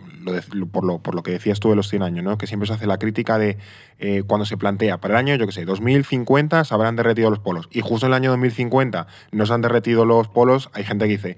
por, 0.73 0.85
lo, 0.85 0.99
por 0.99 1.15
lo 1.15 1.23
que 1.23 1.31
decías 1.31 1.61
tú 1.61 1.71
de 1.71 1.77
los 1.77 1.89
100 1.89 2.03
años, 2.03 2.25
¿no? 2.25 2.39
que 2.39 2.47
siempre 2.47 2.67
se 2.67 2.75
hace 2.75 2.87
la 2.87 2.99
crítica 2.99 3.39
de 3.39 3.59
eh, 3.99 4.23
cuando 4.27 4.47
se 4.47 4.57
plantea 4.57 4.99
para 4.99 5.15
el 5.15 5.19
año, 5.19 5.35
yo 5.37 5.47
qué 5.47 5.53
sé, 5.53 5.65
2050 5.65 6.65
se 6.65 6.75
habrán 6.75 6.97
derretido 6.97 7.31
los 7.31 7.39
polos. 7.39 7.69
Y 7.71 7.83
justo 7.83 8.07
en 8.07 8.13
el 8.13 8.17
año 8.17 8.31
2050 8.31 9.07
no 9.33 9.47
se 9.47 9.53
han 9.53 9.61
derretido 9.61 10.05
los 10.05 10.29
polos, 10.29 10.71
hay 10.73 10.85
gente 10.85 11.05
que 11.05 11.13
dice, 11.13 11.37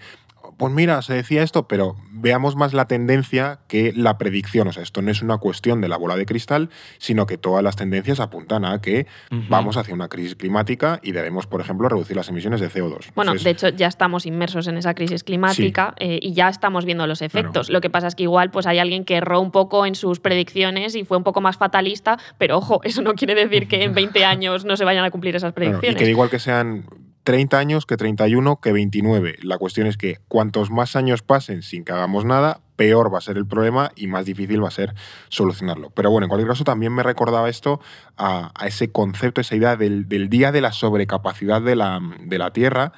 pues 0.62 0.72
mira, 0.72 1.02
se 1.02 1.14
decía 1.14 1.42
esto, 1.42 1.66
pero 1.66 1.96
veamos 2.12 2.54
más 2.54 2.72
la 2.72 2.86
tendencia 2.86 3.58
que 3.66 3.92
la 3.96 4.16
predicción. 4.16 4.68
O 4.68 4.72
sea, 4.72 4.84
esto 4.84 5.02
no 5.02 5.10
es 5.10 5.20
una 5.20 5.38
cuestión 5.38 5.80
de 5.80 5.88
la 5.88 5.96
bola 5.96 6.14
de 6.14 6.24
cristal, 6.24 6.70
sino 6.98 7.26
que 7.26 7.36
todas 7.36 7.64
las 7.64 7.74
tendencias 7.74 8.20
apuntan 8.20 8.64
a 8.64 8.80
que 8.80 9.08
vamos 9.48 9.76
hacia 9.76 9.92
una 9.92 10.06
crisis 10.06 10.36
climática 10.36 11.00
y 11.02 11.10
debemos, 11.10 11.48
por 11.48 11.60
ejemplo, 11.60 11.88
reducir 11.88 12.16
las 12.16 12.28
emisiones 12.28 12.60
de 12.60 12.70
CO2. 12.70 13.10
Bueno, 13.16 13.34
de 13.34 13.50
hecho, 13.50 13.70
ya 13.70 13.88
estamos 13.88 14.24
inmersos 14.24 14.68
en 14.68 14.76
esa 14.76 14.94
crisis 14.94 15.24
climática 15.24 15.96
eh, 15.98 16.20
y 16.22 16.32
ya 16.32 16.48
estamos 16.48 16.84
viendo 16.84 17.08
los 17.08 17.22
efectos. 17.22 17.68
Lo 17.68 17.80
que 17.80 17.90
pasa 17.90 18.06
es 18.06 18.14
que 18.14 18.22
igual 18.22 18.52
pues 18.52 18.68
hay 18.68 18.78
alguien 18.78 19.04
que 19.04 19.16
erró 19.16 19.40
un 19.40 19.50
poco 19.50 19.84
en 19.84 19.96
sus 19.96 20.20
predicciones 20.20 20.94
y 20.94 21.04
fue 21.04 21.16
un 21.16 21.24
poco 21.24 21.40
más 21.40 21.56
fatalista, 21.56 22.20
pero 22.38 22.58
ojo, 22.58 22.80
eso 22.84 23.02
no 23.02 23.14
quiere 23.14 23.34
decir 23.34 23.66
que 23.66 23.82
en 23.82 23.94
20 23.94 24.24
años 24.24 24.64
no 24.64 24.76
se 24.76 24.84
vayan 24.84 25.04
a 25.04 25.10
cumplir 25.10 25.34
esas 25.34 25.54
predicciones. 25.54 26.00
y 26.00 26.04
que 26.04 26.08
igual 26.08 26.30
que 26.30 26.38
sean 26.38 26.84
30 27.24 27.58
años 27.58 27.86
que 27.86 27.96
31 27.96 28.60
que 28.60 28.72
29. 28.72 29.36
La 29.42 29.58
cuestión 29.58 29.86
es 29.86 29.96
que 29.96 30.18
cuantos 30.28 30.70
más 30.70 30.96
años 30.96 31.22
pasen 31.22 31.62
sin 31.62 31.84
que 31.84 31.92
hagamos 31.92 32.24
nada, 32.24 32.60
peor 32.76 33.12
va 33.12 33.18
a 33.18 33.22
ser 33.22 33.36
el 33.36 33.46
problema 33.46 33.92
y 33.94 34.08
más 34.08 34.24
difícil 34.24 34.62
va 34.62 34.68
a 34.68 34.72
ser 34.72 34.94
solucionarlo. 35.28 35.90
Pero 35.90 36.10
bueno, 36.10 36.24
en 36.24 36.28
cualquier 36.28 36.48
caso 36.48 36.64
también 36.64 36.92
me 36.92 37.02
recordaba 37.02 37.48
esto 37.48 37.80
a, 38.16 38.52
ese 38.66 38.90
concepto, 38.90 39.40
esa 39.40 39.54
idea 39.54 39.76
del, 39.76 40.08
día 40.08 40.52
de 40.52 40.60
la 40.60 40.72
sobrecapacidad 40.72 41.62
de 41.62 41.76
la, 41.76 42.00
de 42.20 42.38
la 42.38 42.52
Tierra, 42.52 42.92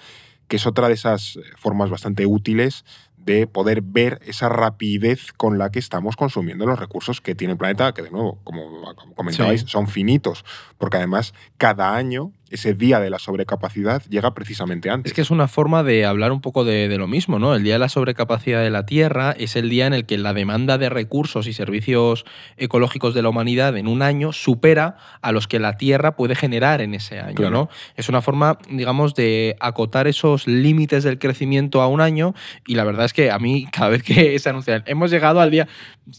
que 0.48 0.56
es 0.56 0.66
otra 0.66 0.88
de 0.88 0.94
esas 0.94 1.38
formas 1.56 1.90
bastante 1.90 2.26
útiles 2.26 2.84
de 3.24 3.46
poder 3.46 3.80
ver 3.82 4.20
esa 4.26 4.48
rapidez 4.48 5.32
con 5.32 5.58
la 5.58 5.70
que 5.70 5.78
estamos 5.78 6.16
consumiendo 6.16 6.66
los 6.66 6.78
recursos 6.78 7.20
que 7.20 7.34
tiene 7.34 7.52
el 7.52 7.58
planeta, 7.58 7.92
que 7.94 8.02
de 8.02 8.10
nuevo, 8.10 8.38
como 8.44 8.82
comentabais, 9.14 9.64
son 9.66 9.88
finitos, 9.88 10.44
porque 10.76 10.98
además 10.98 11.32
cada 11.56 11.96
año 11.96 12.32
ese 12.54 12.72
día 12.72 13.00
de 13.00 13.10
la 13.10 13.18
sobrecapacidad 13.18 14.02
llega 14.04 14.32
precisamente 14.32 14.88
antes. 14.88 15.10
Es 15.10 15.14
que 15.14 15.22
es 15.22 15.30
una 15.30 15.48
forma 15.48 15.82
de 15.82 16.04
hablar 16.04 16.30
un 16.30 16.40
poco 16.40 16.64
de, 16.64 16.94
lo 16.96 17.08
mismo, 17.08 17.40
¿no? 17.40 17.54
El 17.56 17.64
día 17.64 17.72
de 17.74 17.78
la 17.80 17.88
sobrecapacidad 17.88 18.62
de 18.62 18.70
la 18.70 18.86
Tierra 18.86 19.34
es 19.36 19.56
el 19.56 19.68
día 19.68 19.88
en 19.88 19.92
el 19.92 20.06
que 20.06 20.16
la 20.18 20.32
demanda 20.32 20.78
de 20.78 20.88
recursos 20.88 21.48
y 21.48 21.52
servicios 21.52 22.24
ecológicos 22.56 23.12
de 23.12 23.22
la 23.22 23.30
humanidad 23.30 23.76
en 23.76 23.88
un 23.88 24.02
año 24.02 24.32
supera 24.32 24.96
a 25.20 25.32
los 25.32 25.48
que 25.48 25.58
la 25.58 25.76
Tierra 25.76 26.14
puede 26.14 26.36
generar 26.36 26.80
en 26.80 26.94
ese 26.94 27.18
año, 27.18 27.50
¿no? 27.50 27.68
Es 27.96 28.08
una 28.08 28.22
forma, 28.22 28.58
digamos, 28.70 29.16
de 29.16 29.56
acotar 29.58 30.06
esos 30.06 30.46
límites 30.46 31.02
del 31.02 31.18
crecimiento 31.18 31.82
a 31.82 31.88
un 31.88 32.00
año 32.00 32.34
y 32.68 32.76
la 32.76 32.84
verdad 32.84 33.06
es 33.06 33.12
que 33.12 33.32
a 33.32 33.40
mí 33.40 33.66
cada 33.72 33.88
vez 33.88 34.04
que 34.04 34.38
se 34.38 34.48
anuncian, 34.48 34.84
hemos 34.86 35.10
llegado 35.10 35.40
al 35.40 35.50
día, 35.50 35.66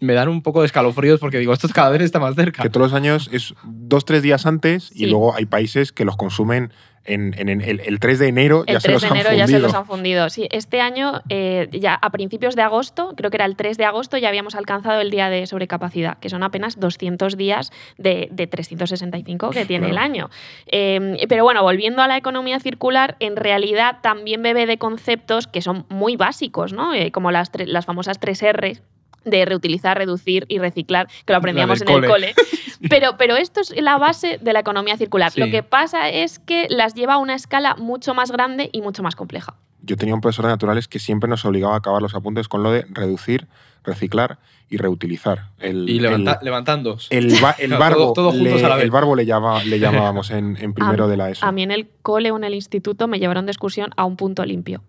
me 0.01 0.13
dan 0.13 0.27
un 0.27 0.41
poco 0.41 0.61
de 0.61 0.65
escalofríos 0.65 1.21
porque 1.21 1.39
digo, 1.39 1.53
esto 1.53 1.69
cada 1.73 1.91
vez 1.91 2.01
está 2.01 2.19
más 2.19 2.35
cerca. 2.35 2.61
Que 2.61 2.69
todos 2.69 2.91
los 2.91 2.93
años 2.93 3.29
es 3.31 3.54
dos, 3.63 4.04
tres 4.04 4.21
días 4.21 4.45
antes 4.45 4.92
y 4.94 5.06
luego 5.06 5.33
hay 5.33 5.45
países 5.45 5.94
que 5.94 6.04
los 6.04 6.18
consumen 6.25 6.71
en, 7.07 7.61
el, 7.61 7.99
3 7.99 8.17
de 8.19 8.27
enero 8.27 8.65
ya 8.65 8.79
se 8.79 8.91
los 8.91 9.03
de 9.03 9.09
enero 9.09 9.31
ya 9.31 9.47
se 9.47 9.59
los 9.59 9.75
han 9.75 9.85
fundido. 9.85 10.27
Sí, 10.31 10.47
este 10.51 10.81
año, 10.81 11.21
eh, 11.29 11.69
ya 11.71 11.94
a 11.94 12.09
principios 12.09 12.55
de 12.55 12.63
agosto, 12.63 13.13
creo 13.15 13.29
que 13.29 13.37
era 13.37 13.45
el 13.45 13.55
3 13.55 13.77
de 13.77 13.85
agosto, 13.85 14.17
ya 14.17 14.27
habíamos 14.29 14.55
alcanzado 14.55 15.01
el 15.01 15.11
día 15.11 15.29
de 15.29 15.45
sobrecapacidad, 15.45 16.17
que 16.17 16.29
son 16.29 16.41
apenas 16.41 16.79
200 16.79 17.37
días 17.37 17.71
de, 17.99 18.27
365 18.49 19.51
que 19.51 19.65
tiene 19.65 19.91
el 19.91 19.99
año. 19.99 20.31
Em, 20.65 21.15
pero 21.29 21.44
bueno, 21.44 21.61
volviendo 21.61 22.01
a 22.01 22.07
la 22.07 22.17
economía 22.17 22.59
circular, 22.59 23.15
en 23.19 23.35
realidad 23.35 23.99
también 24.01 24.41
bebe 24.41 24.65
de 24.65 24.79
conceptos 24.79 25.45
que 25.45 25.61
son 25.61 25.85
muy 25.89 26.15
básicos, 26.15 26.73
¿no? 26.73 26.95
Eh, 26.95 27.11
como 27.11 27.31
las, 27.31 27.51
las 27.53 27.85
famosas 27.85 28.19
3 28.19 28.44
R 28.44 28.81
de 29.25 29.45
reutilizar, 29.45 29.97
reducir 29.97 30.45
y 30.47 30.59
reciclar, 30.59 31.07
que 31.25 31.33
lo 31.33 31.37
aprendíamos 31.37 31.81
en 31.81 31.89
el 31.89 32.05
cole. 32.05 32.33
Pero, 32.89 33.17
pero 33.17 33.35
esto 33.35 33.61
es 33.61 33.73
la 33.81 33.97
base 33.97 34.37
de 34.39 34.53
la 34.53 34.59
economía 34.59 34.95
circular. 34.97 35.31
Lo 35.37 35.49
que 35.49 35.63
pasa 35.63 36.09
es 36.09 36.37
que 36.37 36.67
las 36.69 36.94
lleva 36.94 37.15
a 37.15 37.17
una 37.17 37.33
escala 37.33 37.75
mucho 37.75 38.13
más 38.13 38.31
grande 38.31 38.69
y 38.71 38.81
mucho 38.81 39.01
más 39.01 39.15
compleja. 39.15 39.55
Yo 39.81 39.95
tenía 39.97 40.13
un 40.13 40.21
profesor 40.21 40.45
de 40.45 40.51
naturales 40.51 40.87
que 40.87 40.99
siempre 40.99 41.29
nos 41.29 41.45
obligaba 41.45 41.73
a 41.75 41.77
acabar 41.77 42.01
los 42.01 42.13
apuntes 42.13 42.47
con 42.47 42.63
lo 42.63 42.71
de 42.71 42.85
reducir, 42.89 43.47
reciclar 43.83 44.39
y 44.69 44.77
reutilizar. 44.77 45.51
El, 45.59 45.89
y 45.89 45.99
levantando. 45.99 46.97
El, 47.09 47.31
el, 47.31 47.39
barbo, 47.77 48.13
le, 48.33 48.81
el 48.81 48.91
barbo 48.91 49.15
le, 49.15 49.25
llama, 49.25 49.63
le 49.63 49.79
llamábamos 49.79 50.31
en, 50.31 50.55
primero 50.73 51.07
de 51.07 51.17
la 51.17 51.29
ESO. 51.29 51.45
A 51.45 51.51
mí 51.51 51.63
en 51.63 51.71
el 51.71 51.87
cole 52.01 52.31
o 52.31 52.37
en 52.37 52.44
el 52.44 52.55
instituto 52.55 53.07
me 53.07 53.19
llevaron 53.19 53.45
de 53.45 53.51
excursión 53.51 53.91
a 53.95 54.05
un 54.05 54.17
punto 54.17 54.44
limpio. 54.44 54.83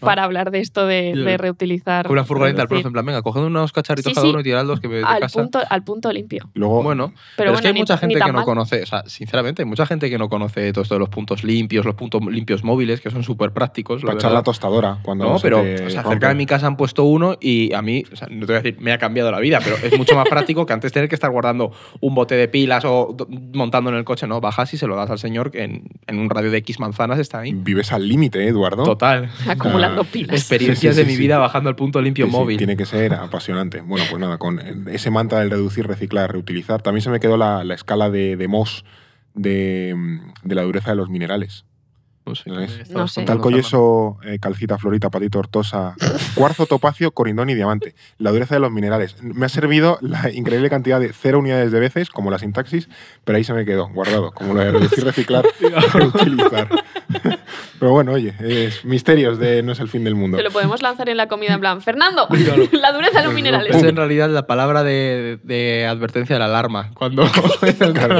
Para 0.00 0.24
hablar 0.24 0.50
de 0.50 0.60
esto 0.60 0.86
de, 0.86 1.36
reutilizar. 1.38 2.10
Una 2.10 2.24
furgoneta 2.24 2.62
al 2.62 2.68
profe, 2.68 2.86
en 2.86 2.92
plan, 2.92 3.04
venga, 3.04 3.22
coged 3.22 3.42
unos 3.42 3.72
cacharritos 3.72 4.14
cada 4.14 4.26
uno 4.26 4.40
y 4.40 4.42
tirad 4.42 4.66
que 4.78 4.88
me 4.88 5.02
al 5.02 5.26
Punto, 5.30 5.60
al 5.68 5.84
punto 5.84 6.12
limpio. 6.12 6.50
Luego, 6.54 6.82
bueno, 6.82 7.12
pero, 7.36 7.52
es 7.52 7.60
que 7.60 7.68
hay 7.68 7.74
mucha 7.74 7.98
gente 7.98 8.18
que 8.18 8.32
no 8.32 8.44
conoce, 8.44 8.82
o 8.82 8.86
sea, 8.86 9.02
sinceramente, 9.06 9.62
hay 9.62 9.68
mucha 9.68 9.86
gente 9.86 10.08
que 10.08 10.18
no 10.18 10.28
conoce 10.28 10.72
todo 10.72 10.82
esto 10.82 10.94
de 10.94 11.00
los 11.00 11.08
puntos 11.08 11.44
limpios, 11.44 11.84
los 11.84 11.94
puntos 11.94 12.22
limpios 12.24 12.64
móviles, 12.64 13.00
que 13.00 13.10
son 13.10 13.22
súper 13.22 13.52
prácticos. 13.52 14.02
Para 14.02 14.14
echar 14.14 14.32
la 14.32 14.42
tostadora 14.42 14.98
cuando 15.02 15.24
No, 15.24 15.38
pero 15.40 15.62
cerca 15.62 16.28
de 16.28 16.34
mi 16.34 16.46
casa 16.46 16.66
han 16.66 16.76
puesto 16.76 17.04
uno 17.04 17.36
y 17.40 17.72
a 17.74 17.82
mí, 17.82 18.04
o 18.12 18.16
sea, 18.16 18.28
no 18.30 18.40
te 18.40 18.52
voy 18.52 18.54
a 18.56 18.62
decir, 18.62 18.80
me 18.80 18.92
ha 18.92 18.98
cambiado 18.98 19.30
la 19.30 19.40
vida, 19.40 19.60
pero 19.62 19.76
es 19.76 19.96
mucho 19.98 20.14
más 20.14 20.28
práctico 20.28 20.66
que 20.66 20.72
antes 20.72 20.92
tener 20.92 21.08
que 21.08 21.14
estar 21.14 21.30
guardando 21.30 21.72
un 22.00 22.14
bote 22.14 22.34
de 22.34 22.48
pilas 22.48 22.84
o 22.84 23.16
montando 23.52 23.90
en 23.90 23.96
el 23.96 24.04
coche, 24.04 24.26
¿no? 24.26 24.40
Bajas 24.40 24.72
y 24.74 24.78
se 24.78 24.86
lo 24.86 24.96
das 24.96 25.10
al 25.10 25.18
señor 25.18 25.50
que 25.50 25.64
en, 25.64 25.84
en 26.06 26.18
un 26.18 26.30
radio 26.30 26.50
de 26.50 26.58
X 26.58 26.80
manzanas 26.80 27.18
está 27.18 27.40
ahí. 27.40 27.52
Vives 27.52 27.92
al 27.92 28.08
límite, 28.08 28.44
¿eh, 28.44 28.48
Eduardo. 28.48 28.84
Total. 28.84 29.30
Acumulando 29.58 30.04
pilas 30.04 30.36
experiencias 30.40 30.96
de 30.96 31.04
mi 31.04 31.16
vida 31.16 31.38
bajando 31.38 31.68
al 31.68 31.76
punto 31.76 32.00
limpio 32.00 32.26
móvil. 32.28 32.58
tiene 32.58 32.76
que 32.76 32.86
ser 32.86 33.14
apasionante. 33.14 33.80
Bueno, 33.80 34.04
pues 34.08 34.20
nada, 34.20 34.38
con 34.38 34.60
ese 34.88 35.10
manta 35.10 35.40
del 35.40 35.50
reducir, 35.50 35.86
reciclar, 35.86 36.32
reutilizar, 36.32 36.82
también 36.82 37.02
se 37.02 37.10
me 37.10 37.20
quedó 37.20 37.36
la, 37.36 37.62
escala 37.74 38.10
de, 38.10 38.36
de 38.36 38.48
Moss 38.48 38.84
de, 39.36 39.94
la 40.44 40.62
dureza 40.62 40.90
de 40.90 40.96
los 40.96 41.08
minerales. 41.08 41.64
No 42.24 42.34
sé. 43.06 43.24
Talco, 43.24 43.50
yeso, 43.52 44.18
eh, 44.24 44.40
calcita, 44.40 44.78
florita, 44.78 45.10
patito, 45.10 45.38
tortosa, 45.38 45.94
cuarzo, 46.34 46.66
topacio, 46.66 47.12
corindón 47.12 47.50
y 47.50 47.54
diamante. 47.54 47.94
La 48.18 48.32
dureza 48.32 48.56
de 48.56 48.60
los 48.60 48.72
minerales. 48.72 49.22
Me 49.22 49.46
ha 49.46 49.48
servido 49.48 49.98
la 50.00 50.32
increíble 50.32 50.68
cantidad 50.68 50.98
de 50.98 51.12
cero 51.12 51.38
unidades 51.38 51.70
de 51.70 51.78
veces, 51.78 52.10
como 52.10 52.32
la 52.32 52.40
sintaxis, 52.40 52.88
pero 53.22 53.38
ahí 53.38 53.44
se 53.44 53.52
me 53.52 53.64
quedó, 53.64 53.88
guardado, 53.90 54.32
como 54.32 54.54
lo 54.54 54.60
de 54.60 54.72
reducir, 54.72 55.04
reciclar, 55.04 55.44
reutilizar. 55.92 56.68
Pero 57.78 57.92
bueno, 57.92 58.12
oye, 58.12 58.34
es 58.40 58.84
misterios 58.84 59.38
de 59.38 59.62
no 59.62 59.72
es 59.72 59.80
el 59.80 59.88
fin 59.88 60.04
del 60.04 60.14
mundo. 60.14 60.38
Se 60.38 60.42
lo 60.42 60.50
podemos 60.50 60.82
lanzar 60.82 61.08
en 61.08 61.16
la 61.16 61.28
comida 61.28 61.54
en 61.54 61.60
plan, 61.60 61.82
Fernando, 61.82 62.26
la 62.72 62.92
dureza 62.92 63.20
de 63.20 63.24
los 63.26 63.34
minerales. 63.34 63.76
Es 63.76 63.82
en 63.82 63.96
realidad 63.96 64.30
la 64.30 64.46
palabra 64.46 64.82
de, 64.82 65.86
advertencia 65.88 66.36
de 66.36 66.40
la 66.40 66.46
alarma. 66.46 66.90
Cuando 66.94 67.22
a 67.22 67.28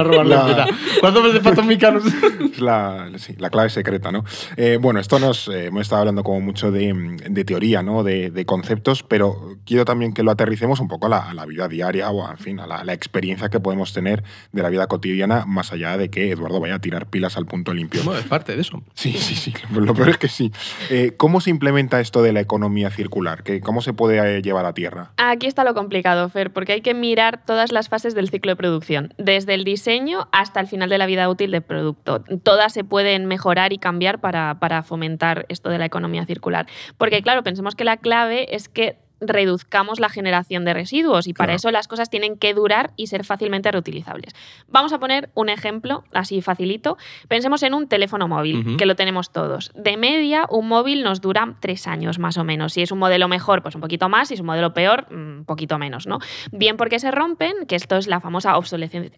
robar 0.03 0.27
la, 0.27 0.69
¿Cuántos 1.01 1.33
veces 1.33 2.15
Es 2.53 2.61
la, 2.61 3.11
sí, 3.17 3.35
la 3.39 3.51
clave 3.51 3.71
secreta, 3.71 4.13
¿no? 4.13 4.25
Eh, 4.57 4.79
bueno, 4.81 5.01
esto 5.01 5.19
nos 5.19 5.49
eh, 5.49 5.67
hemos 5.67 5.83
estado 5.83 6.01
hablando 6.01 6.23
como 6.23 6.41
mucho 6.41 6.71
de, 6.71 7.45
teoría, 7.47 7.83
¿no? 7.83 8.03
De, 8.03 8.45
conceptos, 8.47 9.03
pero 9.03 9.57
quiero 9.65 9.85
también 9.85 10.13
que 10.13 10.23
lo 10.23 10.31
aterricemos 10.31 10.81
un 10.81 10.89
poco 10.89 11.07
a 11.07 11.35
la, 11.35 11.47
vida 11.47 11.69
diaria 11.69 12.11
o, 12.11 12.31
en 12.31 12.39
fin, 12.39 12.61
a 12.61 12.67
la, 12.67 12.93
experiencia 12.93 13.49
que 13.49 13.61
podemos 13.61 13.93
tener 13.93 14.23
de 14.53 14.63
la 14.63 14.69
vida 14.69 14.87
cotidiana, 14.87 15.45
más 15.47 15.73
allá 15.73 15.97
de 15.97 16.11
que 16.11 16.31
Eduardo 16.31 16.61
vaya 16.61 16.77
a 16.77 16.79
tirar 16.79 17.07
pilas 17.07 17.37
al 17.37 17.47
punto 17.47 17.75
limpio. 17.75 18.03
Bueno, 18.05 18.21
es 18.21 18.27
parte 18.27 18.55
de 18.55 18.63
eso. 18.63 18.76
Sí, 18.95 19.13
sí, 19.13 19.35
sí. 19.35 19.53
Lo 19.73 19.95
peor 19.95 20.11
es 20.11 20.19
que 20.19 20.29
sí. 20.29 20.53
Eh, 20.91 21.13
¿Cómo 21.17 21.41
se 21.41 21.51
implementa 21.51 22.01
esto 22.01 22.23
de 22.23 22.33
la 22.33 22.41
economía 22.41 22.91
circular? 22.91 23.45
¿Cómo 23.63 23.81
se 23.83 23.93
puede 23.93 24.43
llevar 24.43 24.67
a 24.67 24.73
tierra? 24.73 25.13
Aquí 25.17 25.47
está 25.47 25.65
lo 25.65 25.75
complicado, 25.75 26.29
Fer, 26.29 26.53
porque 26.53 26.73
hay 26.73 26.81
que 26.81 26.95
mirar 26.95 27.45
todas 27.45 27.73
las 27.73 27.89
fases 27.89 28.15
del 28.15 28.29
ciclo 28.31 28.53
de 28.53 28.57
producción, 28.57 29.15
desde 29.19 29.55
el 29.55 29.65
diseño 29.65 30.29
hasta 30.33 30.61
el 30.61 30.67
final 30.67 30.89
de 30.89 30.99
la 30.99 31.07
vida 31.07 31.29
útil 31.29 31.51
del 31.51 31.63
producto. 31.63 32.25
Todas 32.43 32.73
se 32.73 32.85
pueden 32.85 33.27
mejorar 33.27 33.73
y 33.73 33.79
cambiar 33.79 34.21
para, 34.21 34.59
para 34.59 34.83
fomentar 34.83 35.47
esto 35.49 35.71
de 35.71 35.79
la 35.79 35.85
economía 35.85 36.27
circular. 36.27 36.67
Porque, 36.99 37.23
claro, 37.23 37.43
pensemos 37.43 37.75
que 37.75 37.85
la 37.85 37.97
clave 37.97 38.55
es 38.55 38.69
que 38.69 39.06
reduzcamos 39.21 40.01
la 40.01 40.09
generación 40.09 40.65
de 40.65 40.75
residuos 40.75 41.27
y 41.27 41.33
para 41.33 41.55
eso 41.55 41.71
las 41.71 41.89
cosas 41.89 42.11
tienen 42.11 42.37
que 42.37 42.55
durar 42.55 42.93
y 42.97 43.07
ser 43.07 43.25
fácilmente 43.25 43.71
reutilizables. 43.71 44.35
Vamos 44.69 44.93
a 44.93 44.99
poner 44.99 45.31
un 45.35 45.49
ejemplo 45.49 46.05
así 46.13 46.43
facilito. 46.43 46.97
Pensemos 47.29 47.63
en 47.63 47.75
un 47.75 47.89
teléfono 47.89 48.29
móvil, 48.29 48.77
que 48.77 48.87
lo 48.87 48.97
tenemos 48.97 49.31
todos. 49.33 49.73
De 49.75 49.97
media, 49.97 50.47
un 50.51 50.69
móvil 50.69 51.03
nos 51.03 51.21
dura 51.21 51.57
tres 51.61 51.87
años 51.87 52.19
más 52.19 52.37
o 52.37 52.45
menos. 52.45 52.73
Si 52.73 52.83
es 52.83 52.93
un 52.93 52.99
modelo 52.99 53.29
mejor, 53.29 53.63
pues 53.63 53.75
un 53.75 53.81
poquito 53.81 54.09
más. 54.09 54.29
Si 54.29 54.35
es 54.35 54.41
un 54.41 54.47
modelo 54.47 54.75
peor, 54.75 55.07
un 55.11 55.45
poquito 55.47 55.79
menos, 55.79 56.07
¿no? 56.07 56.19
Bien 56.53 56.77
porque 56.77 56.99
se 56.99 57.11
rompen, 57.11 57.67
que 57.67 57.77
esto 57.77 57.97
es 57.97 58.07
la 58.07 58.21
famosa 58.21 58.57
obsolescencia, 58.57 59.17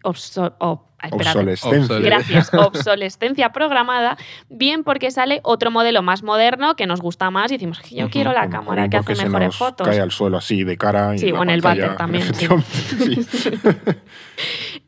obsolescencia. 1.11 1.99
Gracias, 1.99 2.53
obsolescencia 2.53 3.51
programada, 3.51 4.17
bien 4.49 4.83
porque 4.83 5.11
sale 5.11 5.39
otro 5.43 5.71
modelo 5.71 6.01
más 6.01 6.23
moderno 6.23 6.75
que 6.75 6.87
nos 6.87 7.01
gusta 7.01 7.31
más 7.31 7.51
y 7.51 7.55
decimos, 7.55 7.81
yo 7.89 8.09
quiero 8.09 8.33
la 8.33 8.49
cámara 8.49 8.89
que 8.89 8.97
hace 8.97 9.15
mejores 9.15 9.55
fotos. 9.55 9.87
Cae 9.87 9.99
al 9.99 10.11
suelo 10.11 10.37
así 10.37 10.63
de 10.63 10.77
cara. 10.77 11.17
sí, 11.17 11.31
o 11.31 11.43
en 11.43 11.49
el 11.49 11.61
váter 11.61 11.95
también. 11.95 12.23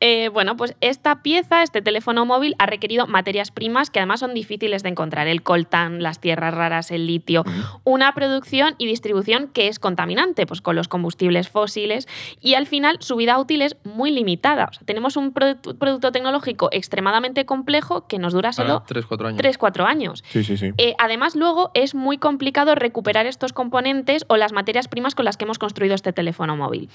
Eh, 0.04 0.30
bueno, 0.30 0.58
pues 0.58 0.76
esta 0.82 1.22
pieza, 1.22 1.62
este 1.62 1.84
teléfono 1.84 2.26
móvil, 2.26 2.56
ha 2.58 2.66
requerido 2.66 3.06
materias 3.06 3.52
primas 3.52 3.92
que 3.92 4.00
además 4.00 4.22
son 4.22 4.34
difíciles 4.34 4.82
de 4.82 4.90
encontrar. 4.90 5.28
El 5.28 5.44
coltán, 5.44 6.02
las 6.02 6.20
tierras 6.20 6.56
raras, 6.56 6.90
el 6.90 7.06
litio. 7.06 7.44
Una 7.84 8.12
producción 8.16 8.74
y 8.80 8.88
distribución 8.88 9.48
que 9.50 9.68
es 9.68 9.78
contaminante, 9.78 10.48
pues 10.48 10.62
con 10.62 10.76
los 10.76 10.88
combustibles 10.88 11.50
fósiles. 11.50 12.08
Y 12.40 12.56
al 12.56 12.66
final 12.66 12.98
su 13.00 13.16
vida 13.16 13.38
útil 13.38 13.62
es 13.62 13.76
muy 13.84 14.10
limitada. 14.10 14.70
O 14.72 14.74
sea, 14.74 14.84
tenemos 14.86 15.18
un 15.18 15.34
producto 15.34 16.01
tecnológico 16.10 16.70
extremadamente 16.72 17.46
complejo 17.46 18.08
que 18.08 18.18
nos 18.18 18.34
dura 18.34 18.54
solo 18.54 18.84
3-4 18.88 19.28
años. 19.28 19.42
3-4 19.42 19.86
años. 19.86 20.24
Sí, 20.30 20.44
sí, 20.44 20.58
sí. 20.58 20.72
Eh, 20.78 20.96
además, 20.98 21.36
luego 21.36 21.70
es 21.76 21.94
muy 21.94 22.18
complicado 22.18 22.74
recuperar 22.74 23.28
estos 23.28 23.54
componentes 23.54 24.26
o 24.28 24.38
las 24.38 24.54
materias 24.54 24.88
primas 24.88 25.14
con 25.14 25.26
las 25.26 25.38
que 25.38 25.46
hemos 25.46 25.60
construido 25.60 25.94
este 25.94 26.14
teléfono 26.14 26.58
móvil. 26.58 26.90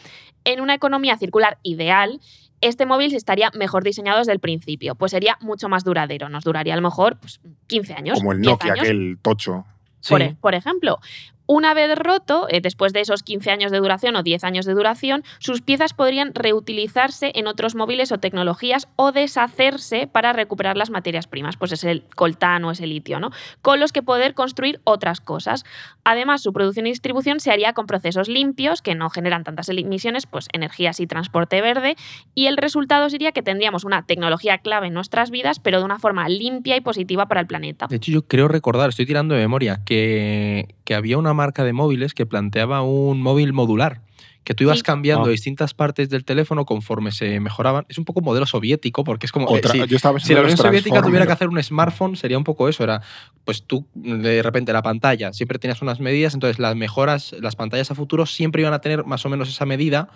En 0.45 0.61
una 0.61 0.75
economía 0.75 1.17
circular 1.17 1.59
ideal, 1.63 2.21
este 2.61 2.87
móvil 2.87 3.15
estaría 3.15 3.51
mejor 3.55 3.85
diseñado 3.85 4.19
desde 4.19 4.33
el 4.33 4.41
principio, 4.41 4.95
pues 4.95 5.13
sería 5.13 5.37
mucho 5.41 5.69
más 5.69 5.85
duradero. 5.85 6.29
Nos 6.29 6.45
duraría 6.45 6.73
a 6.75 6.77
lo 6.77 6.83
mejor 6.83 7.19
15 7.19 7.49
pues, 7.69 7.91
años. 7.99 8.19
Como 8.19 8.33
el 8.33 8.41
Nokia, 8.41 8.73
aquel 8.73 9.19
tocho. 9.21 9.65
Por, 10.09 10.23
e, 10.23 10.37
por, 10.41 10.55
ejemplo, 10.55 10.99
una 11.47 11.75
vez 11.75 11.97
roto, 11.97 12.47
eh, 12.51 12.61
después 12.61 12.93
de 12.93 13.01
esos 13.01 13.23
15 13.23 13.51
años 13.51 13.73
de 13.73 13.79
duración 13.79 14.17
o 14.17 14.23
10 14.23 14.45
años 14.45 14.67
de 14.67 14.75
duración, 14.75 15.25
sus 15.39 15.63
piezas 15.63 15.95
podrían 15.95 16.35
reutilizarse 16.35 17.33
en 17.35 17.47
otros 17.47 17.75
móviles 17.75 18.13
o 18.13 18.19
tecnologías 18.19 18.89
o 18.97 19.13
deshacerse 19.13 20.07
para 20.07 20.33
recuperar 20.33 20.77
las 20.77 20.91
materias 20.91 21.27
primas, 21.27 21.57
pues 21.57 21.73
es 21.73 21.85
el 21.85 22.03
coltán 22.15 22.65
o 22.65 22.71
es 22.71 22.81
el 22.81 22.91
litio, 22.91 23.21
¿no? 23.21 23.31
Con 23.63 23.81
los 23.81 23.93
que 23.93 24.03
poder 24.03 24.35
construir 24.35 24.81
otras 24.85 25.21
cosas. 25.21 25.65
Además, 26.05 26.43
su 26.43 26.53
producción 26.53 26.87
y 26.87 26.91
distribución 26.91 27.41
se 27.41 27.51
haría 27.51 27.73
con 27.73 27.87
procesos 27.87 28.29
limpios 28.29 28.83
que 28.83 28.95
no 28.95 29.11
generan 29.11 29.45
tantas 29.45 29.69
emisiones, 29.69 30.27
pues 30.27 30.49
energías 30.53 31.01
y 31.01 31.07
transporte 31.07 31.61
verde, 31.61 31.97
y 32.35 32.47
el 32.47 32.57
resultado 32.57 33.09
sería 33.11 33.33
que 33.33 33.43
tendríamos 33.43 33.85
una 33.85 34.05
tecnología 34.05 34.59
clave 34.59 34.89
en 34.89 34.95
nuestras 34.95 35.31
vidas, 35.31 35.59
pero 35.61 35.79
de 35.79 35.85
una 35.85 35.99
forma 35.99 36.29
limpia 36.29 36.77
y 36.77 36.81
positiva 36.81 37.27
para 37.27 37.41
el 37.41 37.47
planeta. 37.47 37.87
De 37.89 37.97
hecho, 37.97 38.13
yo 38.13 38.23
creo 38.23 38.49
recordar, 38.49 38.89
estoy 38.89 39.07
tirando 39.07 39.35
de 39.35 39.41
memoria, 39.41 39.81
que, 39.85 40.76
que 40.87 40.95
había 40.95 41.19
una 41.19 41.35
marca 41.35 41.65
de 41.65 41.75
móviles 41.75 42.15
que 42.15 42.25
planteaba 42.25 42.81
un 42.81 43.21
móvil 43.21 43.53
modular 43.53 44.01
que 44.47 44.55
tú 44.55 44.63
ibas 44.63 44.85
cambiando 44.85 45.25
ah. 45.25 45.29
distintas 45.29 45.75
partes 45.75 46.09
del 46.09 46.25
teléfono 46.25 46.65
conforme 46.67 47.11
se 47.11 47.41
mejoraban. 47.41 47.85
Es 47.89 47.99
un 47.99 48.05
poco 48.05 48.21
modelo 48.21 48.47
soviético, 48.47 49.03
porque 49.03 49.27
es 49.27 49.33
como. 49.33 49.49
Eh, 49.57 49.61
si, 49.61 49.99
si 50.25 50.35
la 50.35 50.43
Unión 50.43 50.57
Soviética 50.57 51.03
tuviera 51.03 51.27
que 51.27 51.33
hacer 51.33 51.49
un 51.49 51.61
smartphone, 51.61 52.15
sería 52.15 52.39
un 52.39 52.45
poco 52.45 52.69
eso. 52.69 52.85
Era, 52.85 53.03
pues 53.45 53.65
tú, 53.65 53.89
de 53.95 54.41
repente, 54.45 54.73
la 54.73 54.83
pantalla 54.83 55.33
siempre 55.33 55.59
tenías 55.59 55.83
unas 55.83 55.99
medidas, 55.99 56.33
entonces 56.33 56.61
las 56.61 56.77
mejoras, 56.77 57.35
las 57.41 57.57
pantallas 57.57 57.91
a 57.91 57.97
futuro 57.97 58.25
siempre 58.25 58.63
iban 58.63 58.73
a 58.73 58.81
tener 58.81 59.05
más 59.05 59.27
o 59.27 59.29
menos 59.29 59.49
esa 59.49 59.67
medida, 59.67 60.11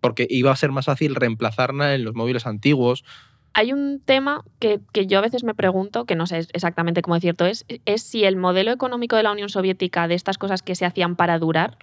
porque 0.00 0.26
iba 0.28 0.50
a 0.50 0.56
ser 0.56 0.72
más 0.72 0.86
fácil 0.86 1.14
reemplazarla 1.14 1.94
en 1.94 2.02
los 2.02 2.16
móviles 2.16 2.44
antiguos 2.44 3.04
hay 3.56 3.72
un 3.72 4.00
tema 4.04 4.44
que, 4.58 4.80
yo 5.06 5.16
a 5.16 5.22
veces 5.22 5.42
me 5.42 5.54
pregunto, 5.54 6.04
que 6.04 6.14
no 6.14 6.26
sé 6.26 6.46
exactamente 6.52 7.00
cómo 7.00 7.16
es 7.16 7.22
cierto, 7.22 7.46
es, 7.46 7.64
es 7.86 8.02
si 8.02 8.24
el 8.24 8.36
modelo 8.36 8.70
económico 8.70 9.16
de 9.16 9.22
la 9.22 9.32
Unión 9.32 9.48
Soviética, 9.48 10.08
de 10.08 10.14
estas 10.14 10.36
cosas 10.36 10.60
que 10.60 10.74
se 10.74 10.84
hacían 10.84 11.16
para 11.16 11.38
durar, 11.38 11.78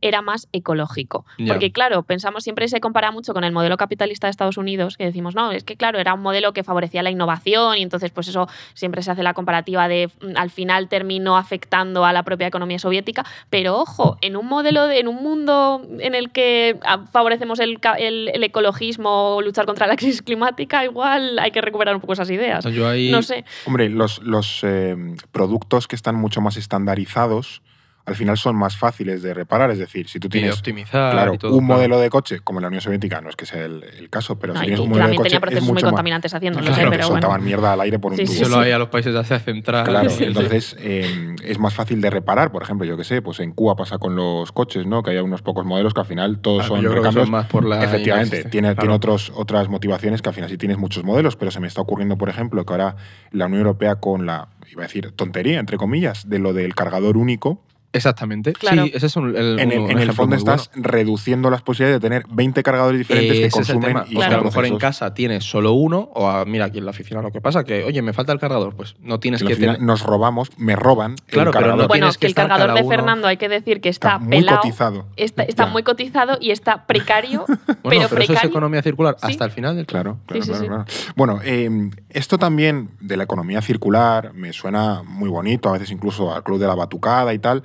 era 0.00 0.22
más 0.22 0.48
ecológico. 0.52 1.24
Porque 1.46 1.72
claro, 1.72 2.02
pensamos 2.02 2.44
siempre 2.44 2.68
se 2.68 2.80
compara 2.80 3.10
mucho 3.10 3.34
con 3.34 3.44
el 3.44 3.52
modelo 3.52 3.76
capitalista 3.76 4.26
de 4.26 4.30
Estados 4.30 4.56
Unidos, 4.56 4.96
que 4.96 5.04
decimos, 5.04 5.34
no, 5.34 5.50
es 5.52 5.64
que 5.64 5.76
claro, 5.76 5.98
era 5.98 6.14
un 6.14 6.22
modelo 6.22 6.52
que 6.52 6.62
favorecía 6.62 7.02
la 7.02 7.10
innovación 7.10 7.78
y 7.78 7.82
entonces 7.82 8.10
pues 8.10 8.28
eso 8.28 8.48
siempre 8.74 9.02
se 9.02 9.10
hace 9.10 9.22
la 9.22 9.34
comparativa 9.34 9.88
de 9.88 10.10
mm, 10.20 10.36
al 10.36 10.50
final 10.50 10.88
terminó 10.88 11.36
afectando 11.36 12.04
a 12.04 12.12
la 12.12 12.22
propia 12.22 12.46
economía 12.46 12.78
soviética, 12.78 13.24
pero 13.50 13.78
ojo, 13.78 14.18
en 14.20 14.36
un 14.36 14.46
modelo, 14.46 14.86
de, 14.86 15.00
en 15.00 15.08
un 15.08 15.16
mundo 15.16 15.82
en 15.98 16.14
el 16.14 16.30
que 16.30 16.78
ah, 16.84 17.04
favorecemos 17.12 17.58
el, 17.60 17.78
el, 17.98 18.44
ecologismo 18.44 19.36
o 19.36 19.42
luchar 19.42 19.66
contra 19.66 19.86
la 19.86 19.96
crisis 19.96 20.22
climática, 20.22 20.84
igual 20.84 21.38
hay 21.38 21.50
que 21.50 21.60
recuperar 21.60 21.94
un 21.94 22.00
poco 22.00 22.12
esas 22.12 22.30
ideas. 22.30 22.64
No 22.64 23.22
sé. 23.22 23.44
Hombre, 23.66 23.88
los, 23.88 24.22
los 24.22 24.60
eh, 24.62 24.96
productos 25.32 25.88
que 25.88 25.96
están 25.96 26.14
mucho 26.14 26.40
más 26.40 26.56
estandarizados 26.56 27.62
al 28.08 28.16
final 28.16 28.38
son 28.38 28.56
más 28.56 28.76
fáciles 28.76 29.22
de 29.22 29.34
reparar. 29.34 29.70
Es 29.70 29.78
decir, 29.78 30.08
si 30.08 30.18
tú 30.18 30.28
tienes 30.28 30.54
optimizar 30.54 31.12
claro, 31.12 31.38
un 31.50 31.64
modelo 31.64 32.00
de 32.00 32.08
coche, 32.08 32.40
como 32.40 32.60
la 32.60 32.68
Unión 32.68 32.80
Soviética, 32.80 33.20
no 33.20 33.28
es 33.28 33.36
que 33.36 33.46
sea 33.46 33.64
el, 33.64 34.08
caso, 34.10 34.38
pero 34.38 34.54
si 34.54 34.60
tienes 34.62 34.80
un 34.80 34.88
modelo 34.88 35.08
de 35.08 35.16
coche. 35.16 35.28
tenía 35.28 35.40
procesos 35.40 35.68
muy 35.68 35.82
contaminantes 35.82 36.32
haciéndolo, 36.32 36.66
claro, 36.66 36.90
pero 36.90 37.06
soltaban 37.06 37.44
mierda 37.44 37.74
al 37.74 37.80
aire 37.82 37.98
por 37.98 38.12
un 38.12 38.18
tubo. 38.18 38.32
Solo 38.32 38.60
hay 38.60 38.72
a 38.72 38.78
los 38.78 38.88
países 38.88 39.12
de 39.12 39.20
Asia 39.20 39.38
Central. 39.38 39.84
Claro, 39.84 40.10
entonces 40.18 40.76
eh, 40.80 41.36
es 41.44 41.58
más 41.58 41.74
fácil 41.74 42.00
de 42.00 42.10
reparar. 42.10 42.50
Por 42.50 42.62
ejemplo, 42.62 42.86
yo 42.86 42.96
que 42.96 43.04
sé, 43.04 43.20
pues 43.20 43.40
en 43.40 43.52
Cuba 43.52 43.76
pasa 43.76 43.98
con 43.98 44.16
los 44.16 44.52
coches, 44.52 44.86
¿no? 44.86 45.02
Que 45.02 45.10
hay 45.10 45.18
unos 45.18 45.42
pocos 45.42 45.66
modelos 45.66 45.92
que 45.92 46.00
al 46.00 46.06
final 46.06 46.38
todos 46.38 46.66
son 46.66 46.82
recambios. 46.82 47.28
más 47.28 47.46
por 47.46 47.64
la 47.64 47.84
Efectivamente, 47.84 48.44
tiene, 48.44 48.74
tiene 48.74 48.94
otros, 48.94 49.32
otras 49.34 49.68
motivaciones 49.68 50.22
que 50.22 50.30
al 50.30 50.34
final 50.34 50.48
sí 50.50 50.56
tienes 50.56 50.78
muchos 50.78 51.04
modelos, 51.04 51.36
pero 51.36 51.50
se 51.50 51.60
me 51.60 51.66
está 51.66 51.82
ocurriendo, 51.82 52.16
por 52.16 52.28
ejemplo, 52.28 52.64
que 52.64 52.72
ahora 52.72 52.96
la 53.30 53.46
Unión 53.46 53.60
Europea 53.60 53.96
con 53.96 54.26
la, 54.26 54.48
iba 54.70 54.82
a 54.82 54.86
decir, 54.86 55.12
tontería, 55.12 55.60
entre 55.60 55.76
comillas, 55.76 56.28
de 56.28 56.38
lo 56.38 56.52
del 56.52 56.74
cargador 56.74 57.16
único, 57.16 57.62
Exactamente. 57.92 58.52
Sí, 58.60 58.92
ese 58.92 59.06
es 59.06 59.16
un, 59.16 59.34
el, 59.34 59.58
en 59.58 59.70
el, 59.72 60.12
fondo 60.12 60.36
estás 60.36 60.70
reduciendo 60.74 61.48
las 61.50 61.62
posibilidades 61.62 62.02
de 62.02 62.08
tener 62.08 62.24
20 62.28 62.62
cargadores 62.62 62.98
diferentes 62.98 63.40
que 63.40 63.50
consumen. 63.50 63.96
y 64.08 64.14
Porque 64.14 64.34
a 64.34 64.36
lo 64.36 64.44
mejor 64.44 64.66
en 64.66 64.78
casa 64.78 65.14
tienes 65.14 65.44
solo 65.44 65.72
uno, 65.72 66.10
o 66.14 66.44
mira, 66.44 66.66
aquí 66.66 66.78
en 66.78 66.84
la 66.84 66.90
oficina 66.90 67.22
lo 67.22 67.30
que 67.30 67.40
pasa, 67.40 67.64
que 67.64 67.84
oye, 67.84 68.02
me 68.02 68.12
falta 68.12 68.32
el 68.32 68.38
cargador, 68.38 68.74
pues 68.74 68.96
no 69.00 69.20
tienes 69.20 69.42
que 69.42 69.56
tener. 69.56 69.80
Nos 69.80 70.02
robamos, 70.02 70.50
me 70.58 70.76
roban. 70.76 71.16
Claro, 71.26 71.50
el 71.50 71.54
cargador. 71.54 71.76
pero 71.76 71.82
no 71.82 71.88
bueno, 71.88 72.10
que, 72.18 72.26
el 72.26 72.34
cargador 72.34 72.74
de 72.74 72.84
Fernando 72.84 73.26
hay 73.26 73.38
que 73.38 73.48
decir 73.48 73.80
que 73.80 73.88
está, 73.88 74.18
muy 74.18 74.44
cotizado. 74.44 75.06
Está, 75.16 75.66
muy 75.66 75.82
cotizado 75.82 76.36
y 76.40 76.50
está 76.50 76.86
precario. 76.86 77.46
bueno, 77.82 78.06
pero, 78.10 78.22
eso 78.22 78.34
es 78.34 78.44
economía 78.44 78.82
circular 78.82 79.16
hasta 79.20 79.44
el 79.44 79.50
final 79.50 79.76
del 79.76 79.86
Claro, 79.86 80.18
claro, 80.26 80.44
claro, 80.44 80.84
Bueno, 81.16 81.40
em, 81.42 81.90
esto 82.10 82.36
también 82.36 82.90
de 83.00 83.16
la 83.16 83.24
economía 83.24 83.62
circular 83.62 84.34
me 84.34 84.52
suena 84.52 85.02
muy 85.02 85.30
bonito, 85.30 85.70
a 85.70 85.72
veces 85.72 85.90
incluso 85.90 86.34
al 86.34 86.42
club 86.42 86.58
de 86.58 86.66
la 86.66 86.74
batucada 86.74 87.32
y 87.32 87.38
tal. 87.38 87.64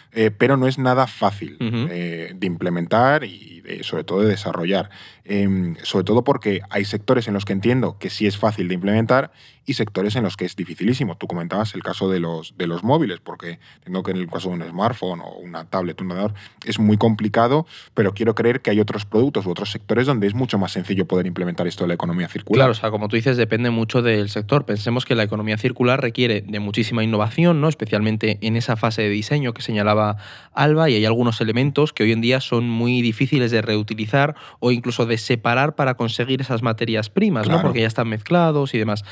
Eh, 0.13 0.29
pero 0.29 0.57
no 0.57 0.67
es 0.67 0.77
nada 0.77 1.07
fácil 1.07 1.57
eh, 1.61 2.33
de 2.35 2.47
implementar 2.47 3.23
y 3.23 3.63
sobre 3.83 4.03
todo 4.03 4.21
de 4.21 4.27
desarrollar. 4.27 4.89
Em, 5.23 5.75
sobre 5.83 6.03
todo 6.03 6.23
porque 6.23 6.61
hay 6.69 6.83
sectores 6.83 7.27
en 7.27 7.33
los 7.33 7.45
que 7.45 7.53
entiendo 7.53 7.97
que 7.99 8.09
sí 8.09 8.25
es 8.27 8.37
fácil 8.37 8.67
de 8.67 8.73
implementar 8.73 9.31
y 9.65 9.75
sectores 9.75 10.15
en 10.15 10.23
los 10.23 10.35
que 10.35 10.45
es 10.45 10.55
dificilísimo. 10.55 11.15
Tú 11.15 11.27
comentabas 11.27 11.75
el 11.75 11.83
caso 11.83 12.09
de 12.09 12.19
los, 12.19 12.57
de 12.57 12.67
los 12.67 12.83
móviles, 12.83 13.19
porque 13.19 13.59
entiendo 13.77 14.03
que 14.03 14.11
en 14.11 14.17
el 14.17 14.27
caso 14.27 14.49
de 14.49 14.55
un 14.55 14.63
smartphone 14.63 15.21
o 15.21 15.37
una 15.37 15.65
tablet, 15.65 16.01
un 16.01 16.11
ordenador, 16.11 16.33
es 16.65 16.79
muy 16.79 16.97
complicado, 16.97 17.67
pero 17.93 18.13
quiero 18.13 18.33
creer 18.33 18.61
que 18.61 18.71
hay 18.71 18.79
otros 18.79 19.05
productos 19.05 19.45
u 19.45 19.51
otros 19.51 19.71
sectores 19.71 20.07
donde 20.07 20.27
es 20.27 20.33
mucho 20.33 20.57
más 20.57 20.71
sencillo 20.71 21.05
poder 21.05 21.27
implementar 21.27 21.67
esto 21.67 21.83
de 21.83 21.89
la 21.89 21.93
economía 21.93 22.27
circular. 22.27 22.57
Claro, 22.57 22.71
o 22.71 22.75
sea, 22.75 22.89
como 22.89 23.07
tú 23.07 23.15
dices, 23.15 23.37
depende 23.37 23.69
mucho 23.69 24.01
del 24.01 24.29
sector. 24.29 24.65
Pensemos 24.65 25.05
que 25.05 25.13
la 25.13 25.23
economía 25.23 25.57
circular 25.57 26.01
requiere 26.01 26.41
de 26.41 26.59
muchísima 26.59 27.03
innovación, 27.03 27.61
¿no? 27.61 27.69
especialmente 27.69 28.39
en 28.41 28.55
esa 28.55 28.75
fase 28.75 29.03
de 29.03 29.09
diseño 29.09 29.53
que 29.53 29.61
señalaba 29.61 30.00
Alba, 30.53 30.89
y 30.89 30.95
hay 30.95 31.05
algunos 31.05 31.41
elementos 31.41 31.93
que 31.93 32.03
hoy 32.03 32.11
en 32.11 32.21
día 32.21 32.41
son 32.41 32.69
muy 32.69 33.01
difíciles 33.01 33.51
de 33.51 33.61
reutilizar 33.61 34.35
o 34.59 34.71
incluso 34.71 35.05
de 35.05 35.17
separar 35.17 35.75
para 35.75 35.95
conseguir 35.95 36.41
esas 36.41 36.61
materias 36.61 37.09
primas, 37.09 37.47
¿no? 37.47 37.61
porque 37.61 37.81
ya 37.81 37.87
están 37.87 38.09
mezclados 38.09 38.73
y 38.73 38.77
demás 38.77 39.03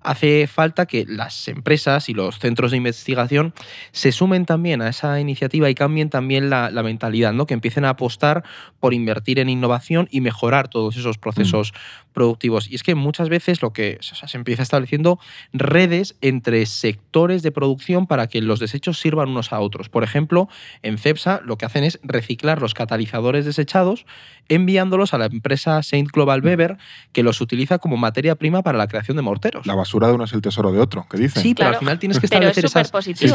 hace 0.00 0.46
falta 0.46 0.86
que 0.86 1.04
las 1.08 1.48
empresas 1.48 2.08
y 2.08 2.14
los 2.14 2.38
centros 2.38 2.70
de 2.70 2.76
investigación 2.76 3.54
se 3.92 4.12
sumen 4.12 4.46
también 4.46 4.82
a 4.82 4.88
esa 4.88 5.20
iniciativa 5.20 5.68
y 5.70 5.74
cambien 5.74 6.10
también 6.10 6.50
la, 6.50 6.70
mentalidad, 6.82 7.32
¿no? 7.32 7.46
que 7.46 7.54
empiecen 7.54 7.84
a 7.84 7.90
apostar 7.90 8.44
por 8.80 8.94
invertir 8.94 9.38
en 9.38 9.48
innovación 9.48 10.08
y 10.10 10.20
mejorar 10.20 10.68
todos 10.68 10.96
esos 10.96 11.18
procesos 11.18 11.72
mm. 11.72 12.12
productivos. 12.12 12.70
Y 12.70 12.74
es 12.74 12.82
que 12.82 12.94
muchas 12.94 13.28
veces 13.28 13.62
lo 13.62 13.72
que 13.72 13.98
se 14.00 14.36
empieza 14.36 14.62
estableciendo 14.62 15.18
redes 15.52 16.16
entre 16.20 16.64
sectores 16.66 17.42
de 17.42 17.52
producción 17.52 18.06
para 18.06 18.26
que 18.28 18.40
los 18.40 18.60
desechos 18.60 19.00
sirvan 19.00 19.30
unos 19.30 19.52
a 19.52 19.60
otros. 19.60 19.88
Por 19.88 20.04
ejemplo, 20.04 20.48
en 20.82 20.98
CEPSA 20.98 21.40
lo 21.44 21.58
que 21.58 21.66
hacen 21.66 21.84
es 21.84 21.98
reciclar 22.02 22.60
los 22.60 22.74
catalizadores 22.74 23.44
desechados 23.44 24.06
enviándolos 24.48 25.14
a 25.14 25.18
la 25.18 25.26
empresa 25.26 25.82
Saint 25.82 26.10
Global 26.10 26.44
Weber 26.44 26.78
que 27.12 27.22
los 27.22 27.40
utiliza 27.40 27.78
como 27.78 27.96
materia 27.96 28.34
prima 28.34 28.62
para 28.62 28.78
la 28.78 28.86
creación 28.86 29.16
de 29.16 29.22
morteros. 29.22 29.66
La 29.66 29.74
basura 29.74 30.08
de 30.08 30.14
uno 30.14 30.24
es 30.24 30.32
el 30.32 30.42
tesoro 30.42 30.72
de 30.72 30.80
otro, 30.80 31.06
¿qué 31.10 31.18
dicen? 31.18 31.42
Sí, 31.42 31.54
pero 31.54 31.70
al 31.70 31.76
final 31.76 31.98
tienes 31.98 32.18
que 32.18 32.26
establecer 32.26 32.64
esa 32.64 32.84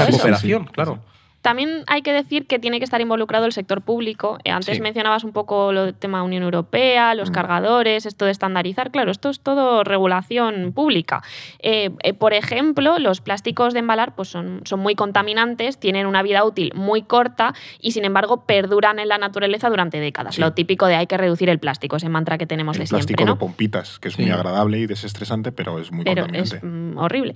cooperación, 0.09 0.65
claro. 0.65 0.99
También 1.41 1.83
hay 1.87 2.01
que 2.03 2.13
decir 2.13 2.45
que 2.45 2.59
tiene 2.59 2.79
que 2.79 2.85
estar 2.85 3.01
involucrado 3.01 3.45
el 3.45 3.51
sector 3.51 3.81
público. 3.81 4.37
Eh, 4.43 4.51
antes 4.51 4.79
mencionabas 4.79 5.23
un 5.23 5.31
poco 5.31 5.71
lo 5.71 5.85
del 5.85 5.95
tema 5.95 6.23
Unión 6.23 6.43
Europea, 6.43 7.15
los 7.15 7.31
mm. 7.31 7.33
cargadores, 7.33 8.05
esto 8.05 8.25
de 8.25 8.31
estandarizar. 8.31 8.91
Claro, 8.91 9.11
esto 9.11 9.29
es 9.29 9.39
todo 9.39 9.83
regulación 9.83 10.71
pública. 10.73 11.23
Eh, 11.59 11.89
eh, 12.03 12.13
por 12.13 12.33
ejemplo, 12.33 12.99
los 12.99 13.21
plásticos 13.21 13.73
de 13.73 13.79
embalar 13.79 14.15
pues 14.15 14.29
son, 14.29 14.61
son 14.65 14.79
muy 14.79 14.95
contaminantes, 14.95 15.79
tienen 15.79 16.05
una 16.05 16.21
vida 16.21 16.43
útil 16.43 16.71
muy 16.75 17.01
corta 17.01 17.53
y 17.79 17.91
sin 17.91 18.05
embargo 18.05 18.45
perduran 18.45 18.99
en 18.99 19.07
la 19.07 19.17
naturaleza 19.17 19.69
durante 19.69 19.99
décadas. 19.99 20.37
Lo 20.37 20.53
típico 20.53 20.85
de 20.85 20.95
hay 20.95 21.07
que 21.07 21.17
reducir 21.17 21.49
el 21.49 21.59
plástico, 21.59 21.95
ese 21.95 22.09
mantra 22.09 22.37
que 22.37 22.45
tenemos 22.45 22.75
el 22.75 22.81
de 22.81 22.87
siempre. 22.87 23.15
plástico 23.15 23.33
de 23.33 23.39
pompitas, 23.39 23.99
que 23.99 24.09
es 24.09 24.19
muy 24.19 24.29
agradable 24.29 24.77
y 24.77 24.85
desestresante, 24.85 25.51
pero 25.51 25.79
es 25.79 25.91
muy 25.91 26.03
pero 26.03 26.23
contaminante. 26.23 26.57
Es 26.57 26.63
mm, 26.63 26.97
horrible. 26.97 27.35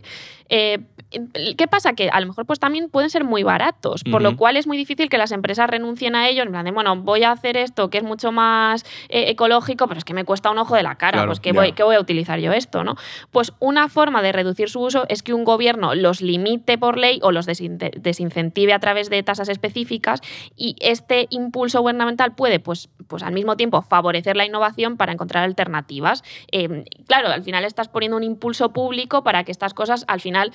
¿Qué 1.58 1.68
pasa? 1.68 1.94
Que 1.94 2.10
a 2.10 2.20
lo 2.20 2.28
mejor 2.28 2.46
pues 2.46 2.60
también 2.60 2.90
pueden 2.90 3.10
ser 3.10 3.24
muy 3.24 3.44
baratos 3.44 4.04
por 4.12 4.22
lo 4.22 4.38
cual 4.38 4.58
es 4.58 4.68
muy 4.68 4.78
difícil 4.78 5.10
que 5.10 5.18
las 5.18 5.32
empresas 5.32 5.70
renuncien 5.70 6.16
a 6.16 6.28
ello, 6.30 6.44
en 6.44 6.50
plan 6.50 6.66
de, 6.66 6.72
bueno, 6.72 6.96
voy 6.96 7.24
a 7.24 7.32
hacer 7.32 7.58
esto 7.58 7.90
que 7.90 7.98
es 7.98 8.04
mucho 8.04 8.32
más 8.32 8.84
eh, 9.10 9.26
ecológico, 9.30 9.88
pero 9.88 9.98
es 9.98 10.06
que 10.06 10.14
me 10.14 10.26
cuesta 10.26 10.52
un 10.52 10.58
ojo 10.58 10.76
de 10.76 10.84
la 10.84 10.96
cara, 10.96 11.26
pues 11.26 11.40
¿qué 11.40 11.52
voy, 11.52 11.74
voy, 11.78 11.96
a 11.96 12.00
utilizar 12.00 12.40
yo 12.40 12.52
esto? 12.52 12.84
¿no? 12.84 12.96
Pues 13.32 13.54
una 13.60 13.90
forma 13.90 14.22
de 14.22 14.32
reducir 14.32 14.70
su 14.70 14.82
uso 14.82 15.06
es 15.10 15.24
que 15.24 15.34
un 15.34 15.44
gobierno 15.44 15.96
los 15.96 16.22
limite 16.22 16.78
por 16.78 16.98
ley 16.98 17.20
o 17.24 17.32
los 17.32 17.46
desincentive 17.46 18.74
a 18.74 18.80
través 18.80 19.10
de 19.10 19.22
tasas 19.24 19.50
específicas 19.50 20.22
y 20.56 20.76
este 20.80 21.28
impulso 21.30 21.82
gubernamental 21.82 22.36
puede, 22.36 22.60
pues, 22.60 22.90
pues 23.08 23.24
al 23.24 23.34
mismo 23.34 23.58
tiempo, 23.58 23.82
favorecer 23.82 24.36
la 24.36 24.46
innovación 24.46 24.98
para 24.98 25.12
encontrar 25.12 25.44
alternativas. 25.44 26.24
Em, 26.52 26.86
claro, 27.08 27.30
al 27.30 27.44
final 27.44 27.66
estás 27.66 27.90
poniendo 27.90 28.18
un 28.18 28.24
impulso 28.24 28.74
público 28.74 29.24
para 29.24 29.44
que 29.44 29.52
estas 29.52 29.74
cosas 29.74 30.06
al 30.08 30.22
final 30.22 30.52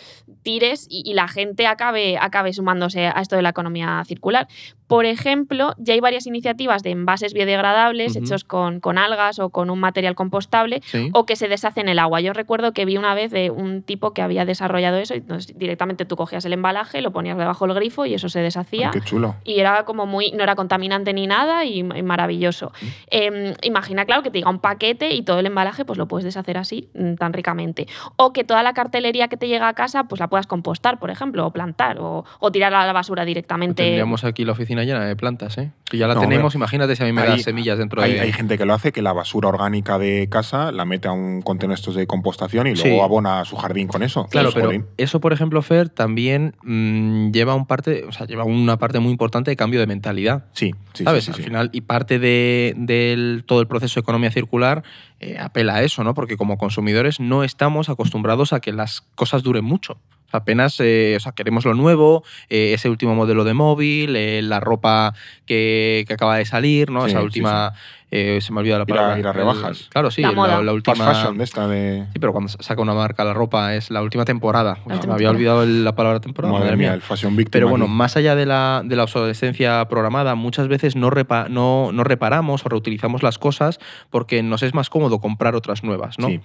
tires 0.51 0.89
y, 0.91 1.09
y 1.09 1.15
la 1.15 1.29
gente 1.29 1.69
acabe, 1.69 2.19
acabe 2.19 2.53
sumándose 2.53 3.07
a 3.07 3.21
esto 3.21 3.37
de 3.37 3.43
la 3.43 3.51
economía 3.51 4.03
circular. 4.05 4.49
Por 4.91 5.07
ejemplo, 5.07 5.73
ya 5.79 5.95
hay 5.95 6.01
varias 6.01 6.27
iniciativas 6.27 6.83
de 6.83 6.91
envases 6.91 7.33
biodegradables 7.33 8.17
hechos 8.17 8.43
con, 8.43 8.81
con, 8.81 8.99
algas 8.99 9.39
o 9.39 9.51
con 9.51 9.71
un 9.71 9.79
material 9.79 10.17
compostable 10.17 10.83
o 11.13 11.27
que 11.27 11.37
se 11.37 11.47
deshacen 11.47 11.83
en 11.83 11.91
el 11.91 12.01
agua. 12.01 12.21
Yo 12.21 12.33
recuerdo 12.33 12.73
que 12.73 12.85
vi 12.85 12.97
una 12.97 13.15
vez 13.15 13.31
de 13.31 13.53
un 13.53 13.85
tipo 13.85 14.13
que 14.13 14.21
había 14.21 14.45
desarrollado 14.45 14.97
eso 14.97 15.15
y 15.15 15.23
directamente 15.55 16.07
tú 16.07 16.17
cogías 16.17 16.45
el 16.45 16.55
embalaje, 16.55 17.03
lo 17.03 17.13
ponías 17.13 17.39
debajo 17.39 17.69
del 17.69 17.77
grifo 17.77 18.05
y 18.05 18.15
eso 18.15 18.29
se 18.29 18.41
deshacía. 18.41 18.91
qué 18.91 19.01
chulo. 19.01 19.37
Y 19.45 19.61
era 19.61 19.85
como 19.85 20.07
muy, 20.07 20.33
no 20.33 20.43
era 20.43 20.57
contaminante 20.57 21.13
ni 21.13 21.29
nada 21.29 21.65
y, 21.65 21.85
maravilloso. 21.85 22.73
Em, 23.13 23.55
imagina, 23.63 24.07
claro, 24.07 24.25
que 24.25 24.31
te 24.31 24.39
diga 24.39 24.51
un 24.51 24.59
paquete 24.59 25.15
y 25.15 25.23
todo 25.23 25.39
el 25.39 25.47
embalaje 25.47 25.85
pues 25.85 25.99
lo 26.01 26.09
puedes 26.09 26.25
deshacer 26.25 26.59
así 26.59 26.89
mm, 26.95 27.15
tan 27.15 27.33
ricamente. 27.33 27.87
O 28.17 28.33
que 28.33 28.43
toda 28.43 28.65
la 28.65 28.73
cartelería 28.73 29.29
que 29.29 29.37
te 29.37 29.47
llega 29.47 29.69
a 29.69 29.75
casa 29.75 30.03
pues 30.03 30.19
la 30.19 30.27
puedas 30.41 30.47
compostar, 30.47 30.99
por 30.99 31.11
ejemplo, 31.11 31.47
o 31.47 31.53
plantar 31.53 31.99
o, 32.01 32.25
o 32.39 32.53
tirar 32.53 32.73
a 32.73 32.87
la 32.87 32.93
basura 32.93 33.25
directamente. 33.25 33.83
Tendríamos 33.83 34.25
aquí 34.25 34.45
la 34.45 34.53
oficina 34.53 34.85
llena 34.85 35.05
de 35.05 35.17
plantas, 35.17 35.59
¿eh? 35.59 35.71
Si 35.91 35.99
ya 35.99 36.07
la 36.07 36.19
tenemos, 36.19 36.55
imagínate 36.55 36.95
si 36.95 37.03
a 37.03 37.07
mí 37.07 37.13
me 37.13 37.25
das 37.25 37.43
semillas 37.43 37.77
dentro 37.77 38.01
hay, 38.01 38.15
de... 38.15 38.21
Hay 38.21 38.33
gente 38.33 38.57
que 38.57 38.65
lo 38.65 38.75
hace, 38.75 38.93
que 38.93 39.03
la 39.03 39.13
basura 39.13 39.49
orgánica 39.49 39.99
de 39.99 40.29
casa 40.31 40.71
la 40.71 40.85
mete 40.85 41.09
a 41.09 41.13
un 41.13 41.43
contenedor 41.43 41.71
estos 41.71 41.95
de 41.95 42.07
compostación 42.07 42.67
y 42.67 42.75
luego 42.75 43.05
abona 43.05 43.45
su 43.45 43.57
jardín 43.57 43.89
con 43.89 44.03
eso. 44.03 44.27
Claro, 44.31 44.51
pero 44.53 44.71
eso, 44.97 45.21
por 45.21 45.33
ejemplo, 45.33 45.63
Fer, 45.63 45.89
también 45.89 46.55
mm, 46.63 47.31
lleva 47.33 47.55
un 47.55 47.67
parte, 47.67 48.05
o 48.05 48.13
sea, 48.13 48.27
lleva 48.27 48.45
una 48.45 48.79
parte 48.79 48.99
muy 48.99 49.11
importante 49.13 49.51
de 49.51 49.57
cambio 49.57 49.81
de 49.81 49.87
mentalidad. 49.87 50.47
Sí, 50.53 50.75
sí, 50.95 51.05
¿sabes? 51.05 51.25
Sí, 51.25 51.33
Al 51.35 51.43
final, 51.43 51.71
y 51.73 51.83
parte 51.83 52.19
de, 52.19 53.43
todo 53.47 53.61
el 53.61 53.67
proceso 53.67 53.97
de 53.97 54.03
economía 54.03 54.31
circular 54.31 54.83
eh, 55.21 55.37
apela 55.39 55.77
a 55.77 55.83
eso, 55.83 56.03
¿no? 56.03 56.15
Porque 56.15 56.39
como 56.39 56.57
consumidores 56.57 57.21
no 57.21 57.45
estamos 57.45 57.91
acostumbrados 57.91 58.55
a 58.55 58.61
que 58.61 58.73
las 58.73 59.03
cosas 59.15 59.43
duren 59.43 59.65
mucho. 59.65 59.99
Apenas 60.33 60.81
eh, 60.81 61.15
o 61.17 61.21
sea, 61.21 61.33
queremos 61.33 61.67
lo 61.67 61.75
nuevo, 61.75 62.25
eh, 62.49 62.73
ese 62.73 62.89
último 62.89 63.15
modelo 63.15 63.45
de 63.45 63.53
móvil, 63.53 64.49
la 64.49 64.61
ropa 64.61 65.13
que, 65.45 66.05
que, 66.07 66.15
acaba 66.15 66.39
de 66.39 66.47
salir, 66.47 66.91
¿no? 66.91 67.05
Esa 67.05 67.21
última. 67.21 67.75
Se 68.11 68.53
me 68.53 68.59
ha 68.59 68.61
olvidado 68.61 68.81
la 68.81 68.87
palabra. 68.87 69.19
Ir 69.19 69.27
a, 69.27 69.33
rebajas. 69.33 69.89
claro, 69.91 70.11
sí, 70.11 70.23
la, 70.23 70.73
última. 70.73 70.97
fashion 70.97 71.39
de 71.39 71.45
esta 71.45 71.69
de. 71.69 72.07
Sí, 72.13 72.19
pero 72.19 72.33
cuando 72.33 72.49
saca 72.49 72.81
una 72.83 72.95
marca 72.95 73.25
la 73.25 73.33
ropa 73.33 73.75
es 73.75 73.91
la 73.91 74.03
última 74.03 74.25
temporada. 74.25 74.79
me 74.87 75.13
había 75.13 75.31
olvidado 75.31 75.65
la 75.65 75.95
palabra 75.95 76.21
temporada. 76.21 76.59
Madre, 76.59 76.77
mía, 76.77 76.95
el 76.95 77.03
fashion 77.03 77.37
victim. 77.37 77.53
Pero 77.53 77.69
bueno, 77.69 77.87
más 77.89 78.17
allá 78.17 78.35
de 78.35 78.47
la, 78.47 78.83
de 78.85 78.97
la 78.97 79.05
obsolescencia 79.05 79.87
programada, 79.89 80.35
muchas 80.35 80.69
veces 80.69 80.97
no, 80.97 81.11
repa, 81.11 81.49
no, 81.49 81.91
no 81.93 82.05
reparamos 82.05 82.65
o 82.67 82.69
reutilizamos 82.69 83.23
las 83.23 83.39
cosas 83.39 83.79
porque 84.11 84.43
nos 84.43 84.63
es 84.63 84.75
más 84.75 84.91
cómodo 84.91 85.21
comprar 85.21 85.55
otras 85.55 85.85
nuevas, 85.85 86.19
¿no? 86.19 86.29
Sí. 86.29 86.41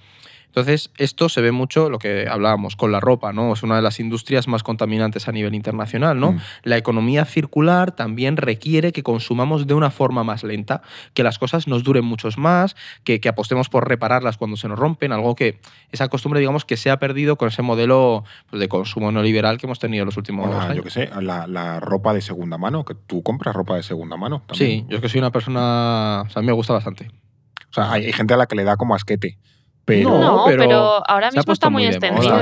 Entonces, 0.47 0.91
esto 0.97 1.29
se 1.29 1.41
ve 1.41 1.51
mucho, 1.51 1.89
lo 1.89 1.99
que 1.99 2.27
hablábamos, 2.29 2.75
con 2.75 2.91
la 2.91 2.99
ropa, 2.99 3.33
¿no? 3.33 3.53
Es 3.53 3.63
una 3.63 3.75
de 3.75 3.81
las 3.81 3.99
industrias 3.99 4.47
más 4.47 4.63
contaminantes 4.63 5.27
a 5.27 5.31
nivel 5.31 5.53
internacional, 5.53 6.19
¿no? 6.19 6.33
Mm. 6.33 6.39
La 6.63 6.77
economía 6.77 7.25
circular 7.25 7.91
también 7.91 8.37
requiere 8.37 8.91
que 8.91 9.03
consumamos 9.03 9.67
de 9.67 9.73
una 9.73 9.91
forma 9.91 10.23
más 10.23 10.43
lenta, 10.43 10.81
que 11.13 11.23
las 11.23 11.39
cosas 11.39 11.67
nos 11.67 11.83
duren 11.83 12.05
muchos 12.05 12.37
más, 12.37 12.75
que, 13.03 13.19
apostemos 13.27 13.69
por 13.69 13.87
repararlas 13.87 14.37
cuando 14.37 14.55
se 14.55 14.67
nos 14.67 14.79
rompen, 14.79 15.11
algo 15.11 15.35
que 15.35 15.59
esa 15.91 16.07
costumbre, 16.07 16.39
digamos, 16.39 16.63
que 16.63 16.77
se 16.77 16.89
ha 16.89 16.99
perdido 16.99 17.35
con 17.35 17.49
ese 17.49 17.61
modelo 17.61 18.23
pues, 18.49 18.59
de 18.59 18.67
consumo 18.67 19.11
neoliberal 19.11 19.57
que 19.57 19.65
hemos 19.65 19.79
tenido 19.79 20.05
los 20.05 20.15
últimos 20.17 20.53
años. 20.55 20.77
Yo 20.77 20.83
qué 20.83 20.89
sé, 20.89 21.09
la, 21.21 21.79
ropa 21.79 22.13
de 22.13 22.21
segunda 22.21 22.57
mano, 22.57 22.85
que 22.85 22.95
tú 22.95 23.23
compras 23.23 23.55
ropa 23.55 23.75
de 23.75 23.83
segunda 23.83 24.15
mano. 24.15 24.43
Sí, 24.53 24.85
yo 24.87 24.97
es 24.97 25.01
que 25.01 25.09
soy 25.09 25.19
una 25.19 25.31
persona, 25.31 26.23
o 26.25 26.29
sea, 26.29 26.39
a 26.39 26.41
mí 26.41 26.47
me 26.47 26.53
gusta 26.53 26.73
bastante. 26.73 27.09
O 27.69 27.73
sea, 27.73 27.91
hay, 27.91 28.05
hay 28.05 28.13
gente 28.13 28.33
a 28.33 28.37
la 28.37 28.45
que 28.45 28.55
le 28.55 28.63
da 28.63 28.77
como 28.77 28.95
asquete. 28.95 29.37
Pero, 29.85 30.17
no, 30.17 30.45
pero, 30.47 31.07
ahora 31.07 31.29
mismo 31.29 31.53
está 31.53 31.69
muy 31.69 31.85
extendido 31.85 32.41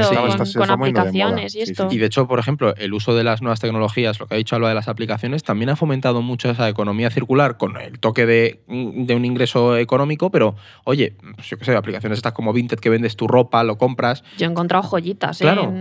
con, 0.56 0.72
aplicaciones 0.72 1.54
y 1.56 1.62
esto. 1.62 1.90
Y 1.92 1.98
de 1.98 2.06
hecho, 2.06 2.26
por 2.26 2.40
ejemplo, 2.40 2.74
el 2.78 2.94
uso 2.94 3.14
de 3.16 3.26
las 3.26 3.42
nuevas 3.42 3.60
tecnologías, 3.60 4.18
lo 4.20 4.28
que 4.28 4.36
ha 4.36 4.38
dicho 4.38 4.56
Alba 4.56 4.70
de 4.70 4.76
las 4.76 4.88
aplicaciones, 4.88 5.44
también 5.44 5.70
ha 5.70 5.76
fomentado 5.76 6.22
mucho 6.22 6.50
esa 6.50 6.70
economía 6.70 7.10
circular 7.10 7.58
con 7.58 7.76
el 7.78 8.00
toque 8.00 8.26
de, 8.26 8.62
un 8.68 9.26
ingreso 9.26 9.78
económico, 9.78 10.32
pero 10.32 10.56
oye, 10.86 11.16
pues 11.36 11.50
yo 11.50 11.58
qué 11.58 11.66
sé, 11.66 11.76
aplicaciones 11.76 12.20
estas 12.20 12.32
como 12.32 12.54
Vinted 12.54 12.80
que 12.80 12.90
vendes 12.90 13.18
tu 13.18 13.28
ropa, 13.28 13.64
lo 13.64 13.78
compras. 13.78 14.24
Yo 14.38 14.46
he 14.46 14.50
encontrado 14.50 14.88
joyitas, 14.88 15.42
¿eh? 15.42 15.44
claro. 15.44 15.74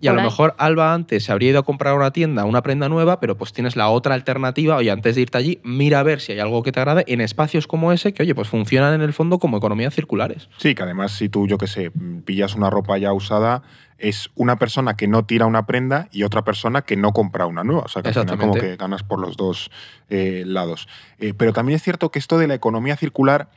Y 0.00 0.08
a 0.08 0.12
lo 0.12 0.22
mejor 0.22 0.54
Alba 0.58 0.94
antes 0.94 1.24
se 1.24 1.32
habría 1.32 1.50
ido 1.50 1.60
a 1.60 1.62
comprar 1.62 1.94
una 1.94 2.10
tienda, 2.10 2.44
una 2.44 2.62
prenda 2.62 2.88
nueva, 2.88 3.20
pero 3.20 3.36
pues 3.36 3.52
tienes 3.52 3.76
la 3.76 3.88
otra 3.90 4.14
alternativa, 4.14 4.76
oye, 4.76 4.90
antes 4.90 5.14
de 5.14 5.20
irte 5.20 5.38
allí, 5.38 5.60
mira 5.62 6.00
a 6.00 6.02
ver 6.02 6.20
si 6.20 6.32
hay 6.32 6.40
algo 6.40 6.62
que 6.62 6.72
te 6.72 6.80
agrade 6.80 7.04
en 7.06 7.20
espacios 7.20 7.66
como 7.66 7.92
ese, 7.92 8.14
que 8.14 8.22
oye, 8.22 8.34
pues 8.34 8.48
funcionan 8.48 8.94
en 8.94 9.02
el 9.02 9.12
fondo 9.12 9.38
como 9.38 9.58
economías 9.58 9.94
circulares. 9.94 10.48
Sí, 10.56 10.74
que 10.74 10.82
además 10.82 11.12
si 11.12 11.28
tú, 11.28 11.46
yo 11.46 11.58
qué 11.58 11.66
sé, 11.66 11.90
pillas 12.24 12.54
una 12.54 12.70
ropa 12.70 12.96
ya 12.98 13.12
usada, 13.12 13.62
es 14.00 14.30
una 14.34 14.56
persona 14.56 14.96
que 14.96 15.06
no 15.06 15.24
tira 15.24 15.46
una 15.46 15.66
prenda 15.66 16.08
y 16.10 16.22
otra 16.22 16.42
persona 16.42 16.82
que 16.82 16.96
no 16.96 17.12
compra 17.12 17.46
una 17.46 17.64
nueva. 17.64 17.82
O 17.82 17.88
sea, 17.88 18.02
que 18.02 18.08
al 18.08 18.14
final 18.14 18.38
como 18.38 18.54
que 18.54 18.76
ganas 18.76 19.02
por 19.02 19.20
los 19.20 19.36
dos 19.36 19.70
eh, 20.08 20.44
lados. 20.46 20.88
Eh, 21.18 21.34
pero 21.36 21.52
también 21.52 21.76
es 21.76 21.82
cierto 21.82 22.10
que 22.10 22.18
esto 22.18 22.38
de 22.38 22.48
la 22.48 22.54
economía 22.54 22.96
circular 22.96 23.50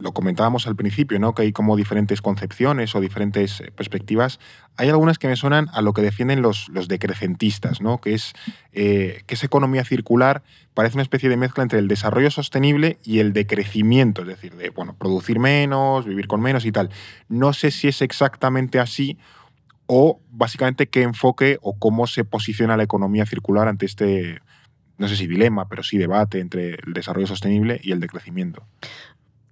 lo 0.00 0.12
comentábamos 0.12 0.66
al 0.66 0.76
principio, 0.76 1.18
¿no? 1.18 1.34
que 1.34 1.42
hay 1.42 1.52
como 1.52 1.76
diferentes 1.76 2.22
concepciones 2.22 2.94
o 2.94 3.00
diferentes 3.00 3.60
eh, 3.60 3.70
perspectivas. 3.74 4.40
Hay 4.76 4.88
algunas 4.88 5.18
que 5.18 5.28
me 5.28 5.36
suenan 5.36 5.68
a 5.72 5.82
lo 5.82 5.92
que 5.92 6.02
defienden 6.02 6.42
los, 6.42 6.68
los 6.70 6.88
decrecentistas, 6.88 7.80
¿no? 7.80 8.00
que 8.00 8.14
es 8.14 8.32
eh, 8.72 9.22
que 9.26 9.34
esa 9.34 9.46
economía 9.46 9.84
circular 9.84 10.42
parece 10.74 10.96
una 10.96 11.02
especie 11.02 11.28
de 11.28 11.36
mezcla 11.36 11.62
entre 11.62 11.78
el 11.78 11.88
desarrollo 11.88 12.30
sostenible 12.30 12.98
y 13.04 13.18
el 13.18 13.32
decrecimiento, 13.32 14.22
es 14.22 14.28
decir, 14.28 14.54
de 14.56 14.70
bueno, 14.70 14.96
producir 14.96 15.38
menos, 15.38 16.06
vivir 16.06 16.26
con 16.26 16.40
menos 16.40 16.64
y 16.64 16.72
tal. 16.72 16.90
No 17.28 17.52
sé 17.52 17.70
si 17.70 17.88
es 17.88 18.02
exactamente 18.02 18.80
así 18.80 19.18
o 19.86 20.20
básicamente 20.30 20.88
qué 20.88 21.02
enfoque 21.02 21.58
o 21.62 21.78
cómo 21.78 22.06
se 22.06 22.24
posiciona 22.24 22.76
la 22.76 22.84
economía 22.84 23.26
circular 23.26 23.66
ante 23.66 23.86
este, 23.86 24.40
no 24.98 25.08
sé 25.08 25.16
si 25.16 25.26
dilema, 25.26 25.66
pero 25.66 25.82
sí 25.82 25.98
debate 25.98 26.38
entre 26.40 26.74
el 26.74 26.92
desarrollo 26.92 27.26
sostenible 27.26 27.80
y 27.82 27.90
el 27.90 28.00
decrecimiento. 28.00 28.62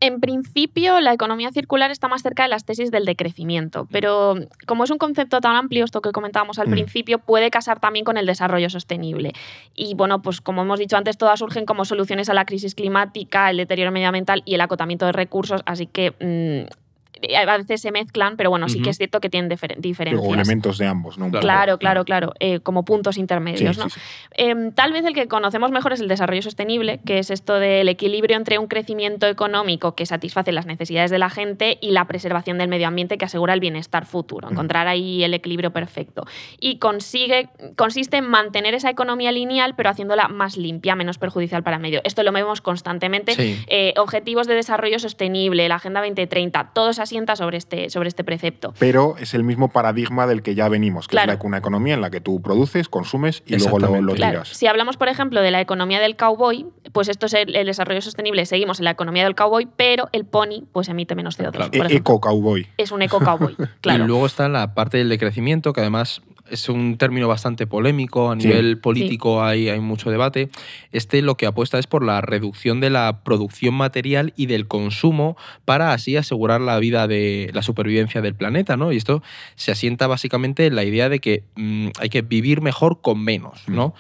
En 0.01 0.21
principio, 0.21 1.01
la 1.01 1.13
economía 1.13 1.51
circular 1.51 1.91
está 1.91 2.07
más 2.07 2.23
cerca 2.23 2.45
de 2.45 2.49
las 2.49 2.65
tesis 2.65 2.91
del 2.93 3.05
decrecimiento, 3.05 3.85
mm. 3.85 3.89
pero 3.91 4.37
como 4.67 4.85
es 4.85 4.91
un 4.91 4.99
concepto 4.99 5.41
tan 5.41 5.57
amplio, 5.57 5.85
esto 5.85 6.01
que 6.01 6.13
comentábamos 6.13 6.59
al 6.59 6.69
mm. 6.69 6.71
principio, 6.71 7.19
puede 7.19 7.51
casar 7.51 7.81
también 7.81 8.05
con 8.05 8.17
el 8.17 8.27
desarrollo 8.27 8.71
sostenible. 8.71 9.33
Y 9.75 9.95
bueno, 9.95 10.23
pues 10.23 10.41
como 10.41 10.63
hemos 10.63 10.79
dicho 10.79 10.97
antes, 10.97 11.19
todas 11.19 11.41
surgen 11.41 11.67
como 11.67 11.85
soluciones 11.85 12.29
a 12.29 12.35
la 12.35 12.45
crisis 12.45 12.75
climática, 12.75 13.51
el 13.51 13.57
deterioro 13.57 13.91
medioambiental 13.91 14.43
y 14.45 14.55
el 14.55 14.61
acotamiento 14.61 15.07
de 15.07 15.13
recursos, 15.13 15.63
así 15.67 15.87
que 15.87 16.13
mm, 16.21 16.88
a 17.37 17.57
veces 17.57 17.81
se 17.81 17.93
mezclan, 17.93 18.37
pero 18.37 18.51
bueno, 18.51 18.69
sí 18.69 18.83
que 18.83 18.91
es 18.91 18.97
cierto 18.97 19.21
que 19.21 19.31
tienen 19.31 19.49
diferencias. 19.79 20.27
O 20.27 20.35
elementos 20.35 20.79
de 20.79 20.87
ambos, 20.87 21.19
¿no? 21.19 21.31
claro, 21.31 21.79
claro, 21.79 22.05
claro, 22.05 22.35
eh, 22.41 22.61
como 22.61 22.85
puntos 22.85 23.17
intermedios, 23.17 23.79
¿no? 23.79 23.87
Em, 24.33 24.73
tal 24.73 24.93
vez 24.93 25.05
el 25.05 25.15
que 25.15 25.29
conocemos 25.29 25.71
mejor 25.71 25.93
es 25.93 26.01
el 26.01 26.09
desarrollo 26.09 26.43
sostenible, 26.43 27.01
que 27.05 27.19
es 27.19 27.31
esto 27.31 27.59
del 27.59 27.89
equilibrio 27.89 28.37
entre 28.37 28.59
un 28.59 28.67
crecimiento 28.67 29.27
económico 29.27 29.95
que 29.95 30.07
satisface 30.07 30.53
las 30.53 30.67
necesidades 30.67 31.11
de 31.11 31.19
la 31.19 31.31
gente 31.31 31.79
y 31.81 31.91
la 31.91 32.07
preservación 32.07 32.59
del 32.59 32.69
medio 32.69 32.89
ambiente 32.89 33.19
que 33.19 33.25
asegura 33.25 33.55
el 33.55 33.61
bienestar 33.61 34.07
futuro, 34.07 34.51
encontrar 34.51 34.89
ahí 34.89 35.23
el 35.25 35.35
equilibrio 35.35 35.73
perfecto. 35.73 36.27
Y 36.61 36.79
consigue, 36.79 37.49
consiste 37.77 38.19
en 38.19 38.29
mantener 38.29 38.75
esa 38.75 38.91
economía 38.91 39.33
lineal, 39.33 39.75
pero 39.75 39.91
haciéndola 39.91 40.29
más 40.29 40.57
limpia, 40.57 40.95
menos 40.95 41.19
perjudicial 41.19 41.63
para 41.63 41.77
el 41.77 41.83
medio. 41.83 42.01
Esto 42.05 42.23
lo 42.23 42.33
vemos 42.33 42.61
constantemente. 42.61 43.35
Eh, 43.69 43.95
objetivos 43.97 44.47
de 44.47 44.55
desarrollo 44.55 44.99
sostenible, 44.99 45.69
la 45.69 45.77
Agenda 45.77 46.01
2030, 46.01 46.71
todos 46.75 46.99
asienta 47.09 47.37
sobre 47.37 47.57
este, 47.57 47.91
sobre 47.91 48.09
este 48.09 48.23
precepto. 48.23 48.75
Pero 48.79 49.17
es 49.19 49.35
el 49.35 49.43
mismo 49.43 49.71
paradigma 49.71 50.27
del 50.27 50.43
que 50.43 50.55
ya 50.55 50.69
venimos, 50.69 51.09
que 51.09 51.17
es 51.17 51.27
la, 51.27 51.39
una 51.43 51.59
economía 51.59 51.95
en 51.95 52.01
la 52.01 52.11
que 52.11 52.21
tú 52.21 52.43
produces, 52.43 52.89
consumes 52.89 53.43
y 53.47 53.57
luego 53.57 53.79
lo, 53.79 54.03
lo 54.03 54.15
tiras. 54.15 54.49
Si 54.49 54.67
hablamos, 54.67 54.97
por 54.97 55.09
ejemplo, 55.09 55.41
de 55.41 55.51
la 55.51 55.61
economía 55.61 56.01
del 56.01 56.17
cowboy, 56.17 56.67
pues 56.93 57.09
esto 57.09 57.27
es 57.27 57.35
el, 57.35 57.53
desarrollo 57.53 58.03
sostenible, 58.03 58.45
seguimos 58.45 58.79
en 58.79 58.85
la 58.85 58.91
economía 58.91 59.25
del 59.25 59.35
cowboy, 59.35 59.69
pero 59.77 60.09
el 60.13 60.25
pony 60.25 60.65
pues 60.73 60.89
emite 60.89 61.15
menos 61.15 61.39
CO2. 61.39 61.71
E-, 61.73 61.97
eco-cowboy. 61.97 62.67
Es 62.77 62.93
un 62.93 63.03
eco-cowboy, 63.03 63.57
claro. 63.81 64.05
Y 64.05 64.07
luego 64.07 64.27
está 64.27 64.49
la 64.49 64.75
parte 64.75 64.99
del 64.99 65.09
decrecimiento, 65.09 65.73
que 65.73 65.81
además 65.81 66.23
es 66.51 66.69
un 66.69 66.97
término 66.99 67.29
bastante 67.29 67.67
polémico, 67.67 68.31
a 68.31 68.37
nivel 68.37 68.79
político 68.79 69.43
Hay, 69.43 69.69
hay 69.69 69.81
mucho 69.81 70.11
debate. 70.11 70.51
Este 70.93 71.23
lo 71.23 71.37
que 71.37 71.47
apuesta 71.47 71.79
es 71.79 71.87
por 71.87 72.05
la 72.05 72.21
reducción 72.21 72.81
de 72.81 72.91
la 72.91 73.21
producción 73.25 73.75
material 73.75 74.33
y 74.37 74.47
del 74.47 74.67
consumo 74.67 75.37
para 75.65 75.93
así 75.93 76.17
asegurar 76.17 76.61
la 76.61 76.79
vida 76.79 77.07
de 77.07 77.51
la 77.53 77.63
supervivencia 77.63 78.21
del 78.21 78.35
planeta, 78.35 78.77
¿no? 78.77 78.93
Y 78.93 78.97
esto 78.97 79.23
se 79.57 79.73
asienta 79.73 80.07
básicamente 80.07 80.67
en 80.67 80.77
la 80.77 80.85
idea 80.85 81.09
de 81.09 81.21
que 81.21 81.45
mm, 81.57 81.89
hay 81.99 82.09
que 82.09 82.23
vivir 82.23 82.61
mejor 82.61 83.01
con 83.01 83.23
menos, 83.23 83.69
¿no? 83.69 83.95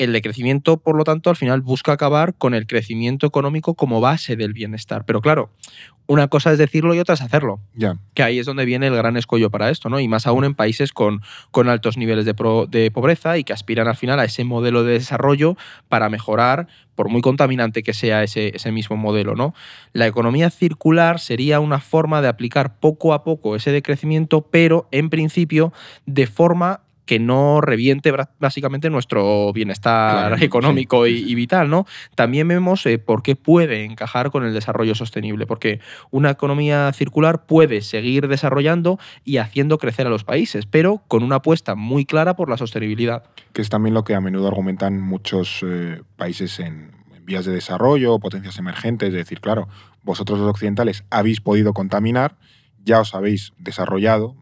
El 0.00 0.14
decrecimiento, 0.14 0.78
por 0.78 0.96
lo 0.96 1.04
tanto, 1.04 1.28
al 1.28 1.36
final 1.36 1.60
busca 1.60 1.92
acabar 1.92 2.32
con 2.32 2.54
el 2.54 2.66
crecimiento 2.66 3.26
económico 3.26 3.74
como 3.74 4.00
base 4.00 4.34
del 4.34 4.54
bienestar. 4.54 5.04
Pero 5.04 5.20
claro, 5.20 5.50
una 6.06 6.28
cosa 6.28 6.50
es 6.50 6.56
decirlo 6.56 6.94
y 6.94 6.98
otra 7.00 7.16
es 7.16 7.20
hacerlo. 7.20 7.60
Ya. 7.74 7.98
Que 8.14 8.22
ahí 8.22 8.38
es 8.38 8.46
donde 8.46 8.64
viene 8.64 8.86
el 8.86 8.96
gran 8.96 9.18
escollo 9.18 9.50
para 9.50 9.68
esto, 9.68 9.90
¿no? 9.90 10.00
Y 10.00 10.08
más 10.08 10.26
aún 10.26 10.46
en 10.46 10.54
países 10.54 10.94
con, 10.94 11.20
con 11.50 11.68
altos 11.68 11.98
niveles 11.98 12.24
de, 12.24 12.34
de, 12.70 12.90
pobreza 12.90 13.36
y 13.36 13.44
que 13.44 13.52
aspiran 13.52 13.88
al 13.88 13.94
final 13.94 14.18
a 14.20 14.24
ese 14.24 14.42
modelo 14.42 14.84
de 14.84 14.94
desarrollo 14.94 15.58
para 15.90 16.08
mejorar, 16.08 16.66
por 16.94 17.10
muy 17.10 17.20
contaminante 17.20 17.82
que 17.82 17.92
sea 17.92 18.22
ese, 18.22 18.56
ese 18.56 18.72
mismo 18.72 18.96
modelo, 18.96 19.34
¿no? 19.34 19.54
La 19.92 20.06
economía 20.06 20.48
circular 20.48 21.20
sería 21.20 21.60
una 21.60 21.78
forma 21.78 22.22
de 22.22 22.28
aplicar 22.28 22.80
poco 22.80 23.12
a 23.12 23.22
poco 23.22 23.54
ese 23.54 23.70
decrecimiento, 23.70 24.40
pero 24.40 24.88
en 24.92 25.10
principio 25.10 25.74
de 26.06 26.26
forma 26.26 26.80
que 27.10 27.18
no 27.18 27.60
reviente 27.60 28.14
básicamente 28.38 28.88
nuestro 28.88 29.52
bienestar 29.52 30.40
económico 30.40 31.08
y, 31.08 31.34
vital, 31.34 31.68
¿no? 31.68 31.84
También 32.14 32.46
vemos 32.46 32.86
eh, 32.86 33.00
por 33.00 33.24
qué 33.24 33.34
puede 33.34 33.84
encajar 33.84 34.30
con 34.30 34.44
el 34.44 34.54
desarrollo 34.54 34.94
sostenible, 34.94 35.44
porque 35.44 35.80
una 36.12 36.30
economía 36.30 36.92
circular 36.92 37.46
puede 37.46 37.80
seguir 37.80 38.28
desarrollando 38.28 39.00
y 39.24 39.38
haciendo 39.38 39.78
crecer 39.78 40.06
a 40.06 40.10
los 40.10 40.22
países, 40.22 40.66
pero 40.66 41.02
con 41.08 41.24
una 41.24 41.36
apuesta 41.36 41.74
muy 41.74 42.04
clara 42.04 42.36
por 42.36 42.48
la 42.48 42.56
sostenibilidad. 42.56 43.24
Que 43.52 43.62
es 43.62 43.70
también 43.70 43.92
lo 43.92 44.04
que 44.04 44.14
a 44.14 44.20
menudo 44.20 44.46
argumentan 44.46 45.00
muchos 45.00 45.64
eh, 45.66 46.02
países 46.14 46.60
en, 46.60 46.92
vías 47.24 47.44
de 47.44 47.50
desarrollo, 47.50 48.20
potencias 48.20 48.56
emergentes, 48.60 49.08
es 49.08 49.14
decir, 49.16 49.40
claro, 49.40 49.66
vosotros 50.04 50.38
los 50.38 50.48
occidentales 50.48 51.02
habéis 51.10 51.40
podido 51.40 51.72
contaminar, 51.72 52.36
ya 52.84 53.00
os 53.00 53.16
habéis 53.16 53.52
desarrollado, 53.58 54.36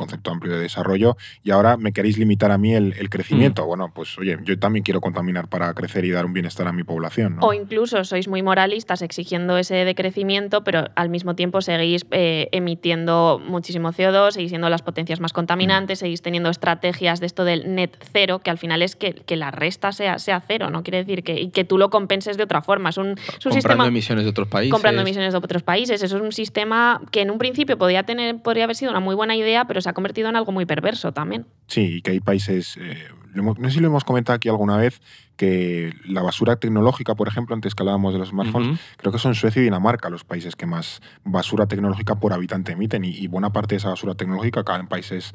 concepto 0.00 0.30
amplio 0.30 0.54
de 0.54 0.60
desarrollo 0.60 1.16
y 1.42 1.50
ahora 1.50 1.76
me 1.76 1.92
queréis 1.92 2.16
limitar 2.16 2.50
a 2.50 2.58
mí 2.58 2.74
el, 2.74 3.10
crecimiento. 3.10 3.64
Mm. 3.64 3.66
Bueno, 3.66 3.92
pues 3.94 4.16
oye, 4.18 4.38
yo 4.44 4.58
también 4.58 4.82
quiero 4.82 5.00
contaminar 5.00 5.48
para 5.48 5.72
crecer 5.74 6.04
y 6.04 6.10
dar 6.10 6.24
un 6.24 6.32
bienestar 6.32 6.66
a 6.66 6.72
mi 6.72 6.84
población. 6.84 7.36
O 7.40 7.52
incluso 7.52 8.02
sois 8.04 8.28
muy 8.28 8.42
moralistas 8.42 9.02
exigiendo 9.02 9.58
ese 9.58 9.84
decrecimiento, 9.84 10.64
pero 10.64 10.86
al 10.94 11.10
mismo 11.10 11.34
tiempo 11.34 11.60
seguís 11.60 12.06
eh, 12.12 12.48
emitiendo 12.52 13.40
muchísimo 13.44 13.92
CO2, 13.92 14.32
seguís 14.32 14.50
siendo 14.50 14.70
las 14.70 14.82
potencias 14.82 15.20
más 15.20 15.32
contaminantes, 15.32 15.98
mm. 15.98 16.00
seguís 16.00 16.22
teniendo 16.22 16.48
estrategias 16.48 17.20
de 17.20 17.26
esto 17.26 17.44
del 17.44 17.74
net 17.74 17.96
cero, 18.12 18.38
que 18.38 18.50
al 18.50 18.58
final 18.58 18.80
es 18.82 18.96
que, 18.96 19.12
que 19.12 19.36
la 19.36 19.50
resta 19.50 19.92
sea, 19.92 20.18
sea 20.18 20.40
cero, 20.40 20.70
no 20.70 20.82
quiere 20.82 20.98
decir 20.98 21.22
que, 21.22 21.40
y 21.40 21.50
que 21.50 21.64
tú 21.64 21.76
lo 21.76 21.90
compenses 21.90 22.36
de 22.36 22.44
otra 22.44 22.62
forma. 22.62 22.90
Es 22.90 22.96
un, 22.96 23.16
comprando 23.42 23.84
emisiones 23.84 24.24
de 24.24 24.30
otros 24.30 24.48
países. 24.48 24.72
Comprando 24.72 25.02
emisiones 25.02 25.32
de 25.32 25.38
otros 25.38 25.62
países. 25.62 26.02
Eso 26.02 26.16
es 26.16 26.22
un 26.22 26.32
sistema 26.32 27.02
que 27.10 27.20
en 27.20 27.30
un 27.30 27.38
principio 27.38 27.76
podría, 27.76 28.04
tener, 28.04 28.40
podría 28.40 28.64
haber 28.64 28.76
sido 28.76 28.90
una 28.90 29.00
muy 29.00 29.14
buena 29.14 29.36
idea, 29.36 29.66
pero 29.66 29.80
se 29.80 29.89
ha 29.90 29.92
convertido 29.92 30.28
en 30.28 30.36
algo 30.36 30.52
muy 30.52 30.66
perverso 30.66 31.12
también. 31.12 31.46
Sí, 31.66 31.96
y 31.96 32.02
que 32.02 32.12
hay 32.12 32.20
países, 32.20 32.76
eh, 32.80 33.08
no 33.34 33.54
sé 33.54 33.70
si 33.70 33.80
lo 33.80 33.88
hemos 33.88 34.04
comentado 34.04 34.36
aquí 34.36 34.48
alguna 34.48 34.76
vez, 34.76 35.00
que 35.36 35.94
la 36.04 36.20
basura 36.20 36.56
tecnológica, 36.56 37.14
por 37.14 37.26
ejemplo, 37.26 37.54
antes 37.54 37.74
que 37.74 37.82
hablábamos 37.82 38.12
de 38.12 38.18
los 38.18 38.28
smartphones, 38.28 38.78
creo 38.98 39.10
que 39.10 39.18
son 39.18 39.34
Suecia 39.34 39.60
y 39.60 39.64
Dinamarca 39.64 40.10
los 40.10 40.22
países 40.22 40.54
que 40.54 40.66
más 40.66 41.00
basura 41.24 41.66
tecnológica 41.66 42.16
por 42.16 42.34
habitante 42.34 42.72
emiten 42.72 43.04
y, 43.04 43.26
buena 43.26 43.50
parte 43.50 43.74
de 43.74 43.78
esa 43.78 43.88
basura 43.88 44.14
tecnológica 44.14 44.64
cae 44.64 44.80
en 44.80 44.86
países 44.86 45.34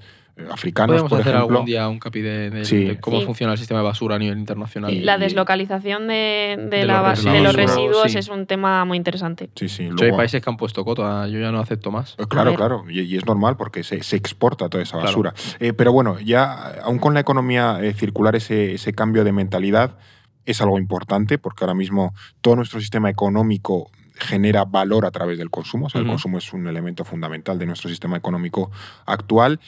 africanos, 0.51 0.93
Podemos 0.93 1.09
por 1.09 1.21
hacer 1.21 1.35
ejemplo. 1.35 1.55
algún 1.57 1.65
día 1.65 1.87
un 1.87 1.99
capi 1.99 2.21
de, 2.21 2.97
cómo 3.01 3.21
funciona 3.21 3.53
el 3.53 3.57
sistema 3.57 3.79
de 3.79 3.85
basura 3.85 4.15
a 4.15 4.19
nivel 4.19 4.37
internacional. 4.37 4.93
Y 4.93 4.99
la 4.99 5.17
deslocalización 5.17 6.07
de, 6.07 6.85
los, 6.85 7.55
residuos 7.55 8.15
es 8.15 8.27
un 8.27 8.45
tema 8.45 8.83
muy 8.85 8.97
interesante. 8.97 9.49
Sí, 9.55 9.69
sí. 9.69 9.89
hay 10.01 10.11
países 10.11 10.41
que 10.41 10.49
han 10.49 10.57
puesto 10.57 10.83
cota, 10.83 11.27
yo 11.27 11.39
ya 11.39 11.51
no 11.51 11.59
acepto 11.59 11.91
más. 11.91 12.15
Eh, 12.17 12.25
claro, 12.27 12.53
claro, 12.55 12.85
y, 12.89 13.15
es 13.15 13.25
normal 13.25 13.55
porque 13.57 13.83
se, 13.83 13.95
exporta 13.95 14.69
toda 14.69 14.83
esa 14.83 14.97
basura. 14.97 15.33
Eh, 15.59 15.73
pero 15.73 15.91
bueno, 15.91 16.19
ya 16.19 16.81
aún 16.83 16.99
con 16.99 17.13
la 17.13 17.19
economía 17.19 17.79
circular, 17.95 18.35
ese, 18.35 18.73
ese 18.73 18.93
cambio 18.93 19.23
de 19.23 19.31
mentalidad, 19.31 19.97
es 20.45 20.61
algo 20.61 20.77
importante 20.77 21.37
porque 21.37 21.63
ahora 21.63 21.73
mismo 21.73 22.13
todo 22.41 22.55
nuestro 22.55 22.79
sistema 22.79 23.09
económico 23.09 23.89
genera 24.17 24.63
valor 24.65 25.05
a 25.05 25.11
través 25.11 25.37
del 25.37 25.49
consumo. 25.49 25.87
O 25.87 25.89
sea, 25.89 26.01
el 26.01 26.07
consumo 26.07 26.37
es 26.37 26.53
un 26.53 26.67
elemento 26.67 27.03
fundamental 27.03 27.59
de 27.59 27.65
nuestro 27.65 27.89
sistema 27.89 28.17
económico 28.17 28.71
actual. 29.05 29.59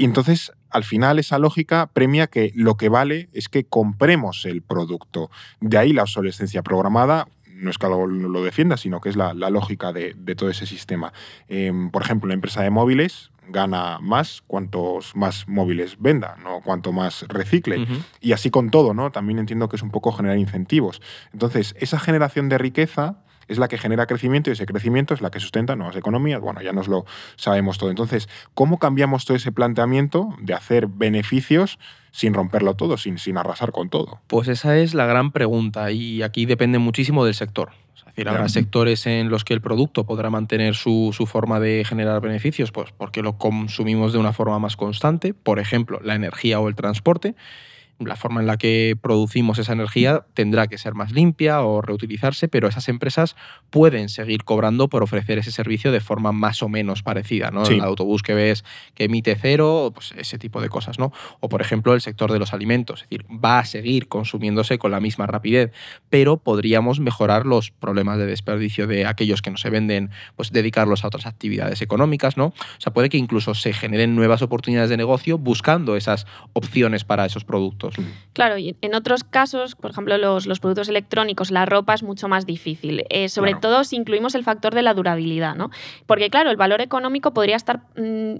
Y 0.00 0.04
entonces, 0.04 0.50
al 0.70 0.84
final, 0.84 1.18
esa 1.18 1.38
lógica 1.38 1.90
premia 1.92 2.26
que 2.26 2.52
lo 2.54 2.78
que 2.78 2.88
vale 2.88 3.28
es 3.34 3.50
que 3.50 3.66
compremos 3.66 4.46
el 4.46 4.62
producto. 4.62 5.30
De 5.60 5.76
ahí 5.76 5.92
la 5.92 6.04
obsolescencia 6.04 6.62
programada, 6.62 7.28
no 7.44 7.68
es 7.68 7.76
que 7.76 7.84
algo 7.84 8.06
lo 8.06 8.42
defienda, 8.42 8.78
sino 8.78 9.02
que 9.02 9.10
es 9.10 9.16
la, 9.16 9.34
lógica 9.34 9.92
de, 9.92 10.14
todo 10.38 10.48
ese 10.48 10.64
sistema. 10.64 11.12
Em, 11.48 11.90
por 11.90 12.00
ejemplo, 12.00 12.28
la 12.28 12.32
empresa 12.32 12.62
de 12.62 12.70
móviles 12.70 13.30
gana 13.48 13.98
más 14.00 14.42
cuantos 14.46 15.14
más 15.14 15.46
móviles 15.46 15.98
venda, 15.98 16.38
no 16.42 16.62
cuanto 16.62 16.92
más 16.92 17.26
recicle. 17.28 17.86
Y 18.22 18.32
así 18.32 18.48
con 18.48 18.70
todo, 18.70 18.94
¿no? 18.94 19.12
También 19.12 19.38
entiendo 19.38 19.68
que 19.68 19.76
es 19.76 19.82
un 19.82 19.90
poco 19.90 20.12
generar 20.12 20.38
incentivos. 20.38 21.02
Entonces, 21.34 21.74
esa 21.78 22.00
generación 22.00 22.48
de 22.48 22.56
riqueza 22.56 23.18
es 23.50 23.58
la 23.58 23.68
que 23.68 23.76
genera 23.76 24.06
crecimiento 24.06 24.48
y 24.48 24.54
ese 24.54 24.64
crecimiento 24.64 25.12
es 25.12 25.20
la 25.20 25.30
que 25.30 25.40
sustenta 25.40 25.76
nuevas 25.76 25.96
economías. 25.96 26.40
Bueno, 26.40 26.62
ya 26.62 26.72
nos 26.72 26.88
lo 26.88 27.04
sabemos 27.36 27.78
todo. 27.78 27.90
Entonces, 27.90 28.28
¿cómo 28.54 28.78
cambiamos 28.78 29.24
todo 29.24 29.36
ese 29.36 29.50
planteamiento 29.52 30.34
de 30.40 30.54
hacer 30.54 30.86
beneficios 30.86 31.78
sin 32.12 32.32
romperlo 32.32 32.74
todo, 32.74 32.96
sin, 32.96 33.18
sin 33.18 33.36
arrasar 33.36 33.72
con 33.72 33.90
todo? 33.90 34.20
Pues 34.28 34.48
esa 34.48 34.78
es 34.78 34.94
la 34.94 35.04
gran 35.06 35.32
pregunta 35.32 35.90
y 35.90 36.22
aquí 36.22 36.46
depende 36.46 36.78
muchísimo 36.78 37.24
del 37.24 37.34
sector. 37.34 37.70
Es 37.96 38.04
decir, 38.04 38.28
habrá 38.28 38.48
sectores 38.48 39.06
en 39.06 39.28
los 39.28 39.44
que 39.44 39.54
el 39.54 39.60
producto 39.60 40.04
podrá 40.04 40.30
mantener 40.30 40.74
su, 40.74 41.10
su, 41.12 41.26
forma 41.26 41.60
de 41.60 41.84
generar 41.84 42.20
beneficios, 42.20 42.72
pues 42.72 42.92
porque 42.96 43.22
lo 43.22 43.36
consumimos 43.36 44.12
de 44.12 44.18
una 44.18 44.32
forma 44.32 44.58
más 44.58 44.76
constante, 44.76 45.34
por 45.34 45.58
ejemplo, 45.58 46.00
la 46.02 46.14
energía 46.14 46.58
o 46.60 46.68
el 46.68 46.74
transporte, 46.74 47.34
la 48.06 48.16
forma 48.16 48.40
en 48.40 48.46
la 48.46 48.56
que 48.56 48.96
producimos 49.00 49.58
esa 49.58 49.72
energía 49.72 50.24
tendrá 50.34 50.66
que 50.66 50.78
ser 50.78 50.94
más 50.94 51.12
limpia 51.12 51.62
o 51.62 51.82
reutilizarse, 51.82 52.48
pero 52.48 52.68
esas 52.68 52.88
empresas 52.88 53.36
pueden 53.70 54.08
seguir 54.08 54.44
cobrando 54.44 54.88
por 54.88 55.02
ofrecer 55.02 55.38
ese 55.38 55.52
servicio 55.52 55.92
de 55.92 56.00
forma 56.00 56.32
más 56.32 56.62
o 56.62 56.68
menos 56.68 57.02
parecida, 57.02 57.50
¿no? 57.50 57.64
El 57.64 57.80
autobús 57.82 58.22
que 58.22 58.34
ves 58.34 58.64
que 58.94 59.04
emite 59.04 59.36
cero, 59.36 59.92
pues 59.94 60.12
ese 60.16 60.38
tipo 60.38 60.60
de 60.60 60.68
cosas, 60.68 60.98
¿no? 60.98 61.12
O 61.40 61.48
por 61.48 61.60
ejemplo 61.60 61.94
el 61.94 62.00
sector 62.00 62.32
de 62.32 62.38
los 62.38 62.52
alimentos, 62.52 63.02
es 63.02 63.08
decir, 63.08 63.26
va 63.32 63.60
a 63.60 63.64
seguir 63.64 64.08
consumiéndose 64.08 64.78
con 64.78 64.90
la 64.90 65.00
misma 65.00 65.26
rapidez, 65.26 65.72
pero 66.08 66.38
podríamos 66.38 67.00
mejorar 67.00 67.46
los 67.46 67.70
problemas 67.70 68.18
de 68.18 68.26
desperdicio 68.26 68.86
de 68.86 69.06
aquellos 69.06 69.42
que 69.42 69.50
no 69.50 69.56
se 69.56 69.70
venden, 69.70 70.10
pues 70.36 70.52
dedicarlos 70.52 71.04
a 71.04 71.08
otras 71.08 71.26
actividades 71.26 71.82
económicas, 71.82 72.36
¿no? 72.36 72.46
O 72.46 72.54
sea, 72.78 72.92
puede 72.92 73.08
que 73.08 73.18
incluso 73.18 73.54
se 73.54 73.72
generen 73.72 74.16
nuevas 74.16 74.42
oportunidades 74.42 74.90
de 74.90 74.96
negocio 74.96 75.38
buscando 75.38 75.96
esas 75.96 76.26
opciones 76.52 77.04
para 77.04 77.26
esos 77.26 77.44
productos. 77.44 77.89
Claro, 78.32 78.58
y 78.58 78.76
en 78.80 78.94
otros 78.94 79.24
casos, 79.24 79.74
por 79.74 79.90
ejemplo, 79.90 80.16
los, 80.18 80.60
productos 80.60 80.88
electrónicos, 80.88 81.50
la 81.50 81.66
ropa 81.66 81.94
es 81.94 82.02
mucho 82.02 82.28
más 82.28 82.46
difícil, 82.46 83.04
eh, 83.10 83.28
sobre 83.28 83.54
todo 83.54 83.84
si 83.84 83.96
incluimos 83.96 84.34
el 84.34 84.44
factor 84.44 84.74
de 84.74 84.82
la 84.82 84.94
durabilidad, 84.94 85.54
¿no? 85.54 85.70
Porque 86.06 86.30
claro, 86.30 86.50
el 86.50 86.56
valor 86.56 86.80
económico 86.80 87.32
podría 87.32 87.56
estar... 87.56 87.82
Mm, 87.96 88.36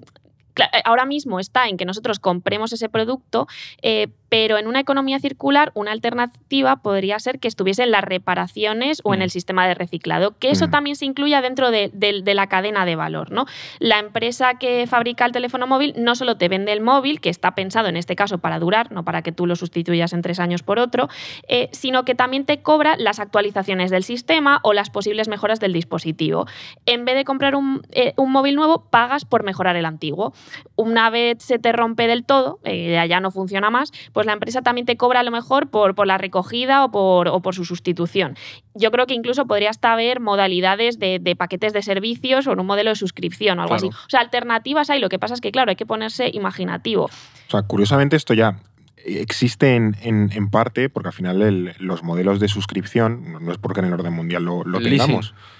ahora 0.84 1.04
mismo 1.04 1.40
está 1.40 1.68
en 1.68 1.76
que 1.76 1.84
nosotros 1.84 2.18
compremos 2.18 2.72
ese 2.72 2.88
producto, 2.88 3.46
eh, 3.82 4.08
pero 4.30 4.56
en 4.56 4.66
una 4.66 4.80
economía 4.80 5.18
circular 5.18 5.72
una 5.74 5.92
alternativa 5.92 6.76
podría 6.76 7.18
ser 7.18 7.40
que 7.40 7.48
estuviese 7.48 7.82
en 7.82 7.90
las 7.90 8.04
reparaciones 8.04 9.00
o 9.04 9.12
en 9.12 9.20
mm. 9.20 9.22
el 9.24 9.30
sistema 9.30 9.66
de 9.66 9.74
reciclado, 9.74 10.38
que 10.38 10.50
eso 10.50 10.68
mm. 10.68 10.70
también 10.70 10.96
se 10.96 11.04
incluya 11.04 11.42
dentro 11.42 11.70
de, 11.70 11.90
la 12.34 12.46
cadena 12.46 12.86
de 12.86 12.96
valor. 12.96 13.32
¿no? 13.32 13.46
La 13.80 13.98
empresa 13.98 14.54
que 14.54 14.86
fabrica 14.86 15.26
el 15.26 15.32
teléfono 15.32 15.66
móvil 15.66 15.94
no 15.96 16.14
solo 16.14 16.36
te 16.36 16.48
vende 16.48 16.72
el 16.72 16.80
móvil, 16.80 17.20
que 17.20 17.28
está 17.28 17.54
pensado 17.54 17.88
en 17.88 17.96
este 17.96 18.14
caso 18.16 18.38
para 18.38 18.58
durar, 18.60 18.92
no 18.92 19.04
para 19.04 19.22
que 19.22 19.32
tú 19.32 19.46
lo 19.46 19.56
sustituyas 19.56 20.12
en 20.12 20.22
tres 20.22 20.38
años 20.38 20.62
por 20.62 20.78
otro, 20.78 21.08
eh, 21.48 21.68
sino 21.72 22.04
que 22.04 22.14
también 22.14 22.46
te 22.46 22.62
cobra 22.62 22.96
las 22.96 23.18
actualizaciones 23.18 23.90
del 23.90 24.04
sistema 24.04 24.60
o 24.62 24.72
las 24.72 24.90
posibles 24.90 25.28
mejoras 25.28 25.58
del 25.58 25.72
dispositivo. 25.72 26.46
En 26.86 27.04
vez 27.04 27.16
de 27.16 27.24
comprar 27.24 27.56
un, 27.56 27.82
eh, 27.90 28.14
móvil 28.16 28.54
nuevo, 28.54 28.84
pagas 28.90 29.24
por 29.24 29.42
mejorar 29.42 29.74
el 29.74 29.84
antiguo. 29.84 30.32
Una 30.76 31.10
vez 31.10 31.42
se 31.42 31.58
te 31.58 31.72
rompe 31.72 32.06
del 32.06 32.24
todo, 32.24 32.58
eh, 32.64 33.04
ya 33.08 33.20
no 33.20 33.30
funciona 33.30 33.70
más, 33.70 33.92
pues 34.12 34.26
la 34.26 34.32
empresa 34.32 34.62
también 34.62 34.86
te 34.86 34.96
cobra 34.96 35.20
a 35.20 35.22
lo 35.22 35.30
mejor 35.30 35.68
por, 35.68 35.94
por 35.94 36.06
la 36.06 36.18
recogida 36.18 36.84
o 36.84 36.90
por, 36.90 37.42
por, 37.42 37.54
su 37.54 37.64
sustitución. 37.64 38.36
Yo 38.74 38.90
creo 38.90 39.06
que 39.06 39.14
incluso 39.14 39.46
podría 39.46 39.70
hasta 39.70 39.92
haber 39.92 40.20
modalidades 40.20 40.98
de, 40.98 41.36
paquetes 41.36 41.72
de 41.72 41.82
servicios 41.82 42.46
o 42.46 42.52
en 42.52 42.60
un 42.60 42.66
modelo 42.66 42.90
de 42.90 42.96
suscripción 42.96 43.58
o 43.58 43.62
algo 43.62 43.74
así. 43.74 43.86
O 43.88 44.08
sea, 44.08 44.20
alternativas 44.20 44.90
hay, 44.90 45.00
lo 45.00 45.08
que 45.08 45.18
pasa 45.18 45.34
es 45.34 45.40
que, 45.40 45.52
claro, 45.52 45.70
hay 45.70 45.76
que 45.76 45.86
ponerse 45.86 46.30
imaginativo. 46.32 47.04
O 47.04 47.50
sea, 47.50 47.62
curiosamente 47.62 48.16
esto 48.16 48.34
ya 48.34 48.60
existe 49.04 49.74
en, 49.74 49.96
en, 50.02 50.50
parte, 50.50 50.88
porque 50.88 51.08
al 51.08 51.14
final 51.14 51.74
los 51.78 52.02
modelos 52.02 52.40
de 52.40 52.48
suscripción, 52.48 53.44
no 53.44 53.52
es 53.52 53.58
porque 53.58 53.80
en 53.80 53.86
el 53.86 53.92
orden 53.92 54.12
mundial 54.12 54.44
lo, 54.44 54.64
lo 54.64 54.80
tengamos. 54.80 55.32
Leasing, 55.32 55.59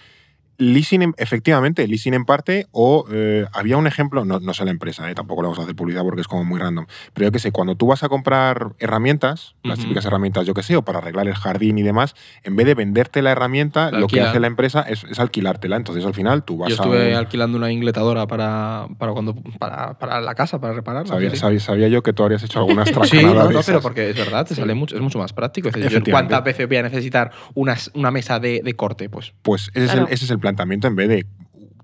efectivamente, 1.17 1.87
leasing 1.87 2.15
en 2.15 2.25
parte, 2.25 2.67
o 2.73 3.07
eh, 3.11 3.47
había 3.53 3.77
un 3.77 3.87
ejemplo, 3.87 4.25
no, 4.25 4.41
no 4.41 4.55
sé 4.55 4.65
la 4.65 4.71
empresa, 4.71 5.11
eh, 5.11 5.15
tampoco 5.15 5.43
le 5.43 5.47
vamos 5.47 5.59
a 5.59 5.63
hacer 5.63 5.75
publicidad 5.75 6.03
porque 6.03 6.21
es 6.21 6.29
como 6.29 6.45
muy 6.45 6.61
random, 6.61 6.87
pero 7.15 7.29
yo 7.29 7.33
que 7.33 7.39
sé, 7.39 7.53
cuando 7.53 7.75
tú 7.75 7.87
vas 7.87 8.03
a 8.03 8.09
comprar 8.09 8.75
herramientas, 8.79 9.55
las 9.63 9.79
típicas 9.79 10.05
herramientas, 10.05 10.47
yo 10.47 10.55
que 10.55 10.63
sé, 10.63 10.77
o 10.77 10.83
para 10.83 10.99
arreglar 10.99 11.27
el 11.29 11.35
jardín 11.35 11.79
y 11.79 11.83
demás, 11.83 12.15
en 12.43 12.57
vez 12.57 12.67
de 12.67 12.75
venderte 12.75 13.23
la 13.23 13.33
herramienta, 13.33 13.91
lo 13.91 14.07
que 14.07 14.21
hace 14.21 14.41
la 14.41 14.47
empresa 14.47 14.83
es, 14.83 15.05
alquilártela. 15.19 15.77
Entonces 15.77 16.05
al 16.05 16.15
final 16.15 16.45
tú 16.45 16.59
vas 16.59 16.71
yo 16.71 16.77
estuve 16.77 17.15
alquilando 17.15 17.59
una 17.59 17.71
ingletadora 17.71 18.27
para, 18.27 18.87
para, 18.99 19.13
cuando, 19.13 19.35
para, 19.59 19.99
para, 19.99 20.21
la 20.21 20.35
casa, 20.35 20.61
para 20.61 20.75
repararla. 20.75 21.09
Sabía, 21.09 21.61
sabía, 21.61 21.89
yo 21.89 22.03
que 22.03 22.13
tú 22.13 22.23
habrías 22.23 22.43
hecho 22.43 22.59
algunas 22.61 22.89
Sí, 23.05 23.23
no, 23.23 23.51
no, 23.51 23.61
pero 23.65 23.81
porque 23.81 24.11
es 24.11 24.17
verdad, 24.17 24.47
te 24.47 24.55
sale 24.55 24.75
mucho, 24.75 24.95
es 24.95 25.03
mucho 25.03 25.19
más 25.19 25.33
práctico. 25.33 25.71
¿Cuántas 26.11 26.45
veces 26.45 26.69
voy 26.69 26.77
a 26.79 26.83
necesitar 26.83 27.31
una, 27.55 27.77
una 27.95 28.11
mesa 28.11 28.39
de, 28.39 28.61
de 28.63 28.75
corte? 28.75 29.09
Pues, 29.09 29.33
pues 29.43 29.71
ese, 29.75 29.85
es 29.85 29.95
el, 29.95 30.03
ese 30.11 30.25
es 30.25 30.31
el 30.31 30.39
plan 30.39 30.50
en 30.89 30.97
vez 30.97 31.09
de 31.09 31.27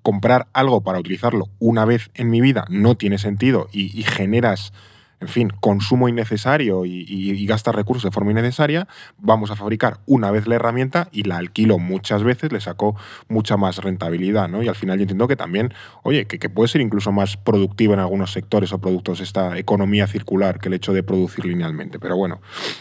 comprar 0.02 0.46
algo 0.52 0.82
para 0.82 1.00
utilizarlo 1.00 1.48
una 1.58 1.84
vez 1.84 2.10
en 2.14 2.30
mi 2.30 2.40
vida 2.40 2.64
no 2.68 2.96
tiene 2.96 3.18
sentido 3.18 3.68
y, 3.72 3.98
y 3.98 4.04
generas 4.04 4.72
en 5.18 5.28
fin, 5.28 5.52
consumo 5.60 6.08
innecesario 6.08 6.84
y, 6.84 7.06
y, 7.08 7.46
gasta 7.46 7.72
recursos 7.72 8.04
de 8.04 8.10
forma 8.10 8.32
innecesaria, 8.32 8.86
vamos 9.16 9.50
a 9.50 9.56
fabricar 9.56 9.98
una 10.04 10.30
vez 10.30 10.46
la 10.46 10.56
herramienta 10.56 11.08
y 11.10 11.22
la 11.22 11.38
alquilo 11.38 11.78
muchas 11.78 12.22
veces, 12.22 12.52
le 12.52 12.60
saco 12.60 12.96
mucha 13.28 13.56
más 13.56 13.78
rentabilidad, 13.78 14.48
¿no? 14.48 14.62
Y 14.62 14.68
al 14.68 14.74
final 14.74 14.98
yo 14.98 15.02
entiendo 15.02 15.26
que 15.26 15.36
también, 15.36 15.72
oye, 16.02 16.26
que, 16.26 16.50
puede 16.50 16.68
ser 16.68 16.82
incluso 16.82 17.12
más 17.12 17.36
productivo 17.36 17.94
en 17.94 18.00
algunos 18.00 18.32
sectores 18.32 18.72
o 18.72 18.78
productos 18.78 19.20
esta 19.20 19.58
economía 19.58 20.06
circular 20.06 20.58
que 20.58 20.68
el 20.68 20.74
hecho 20.74 20.92
de 20.92 21.02
producir 21.02 21.46
linealmente. 21.46 21.98
Pero 21.98 22.16
bueno, 22.16 22.40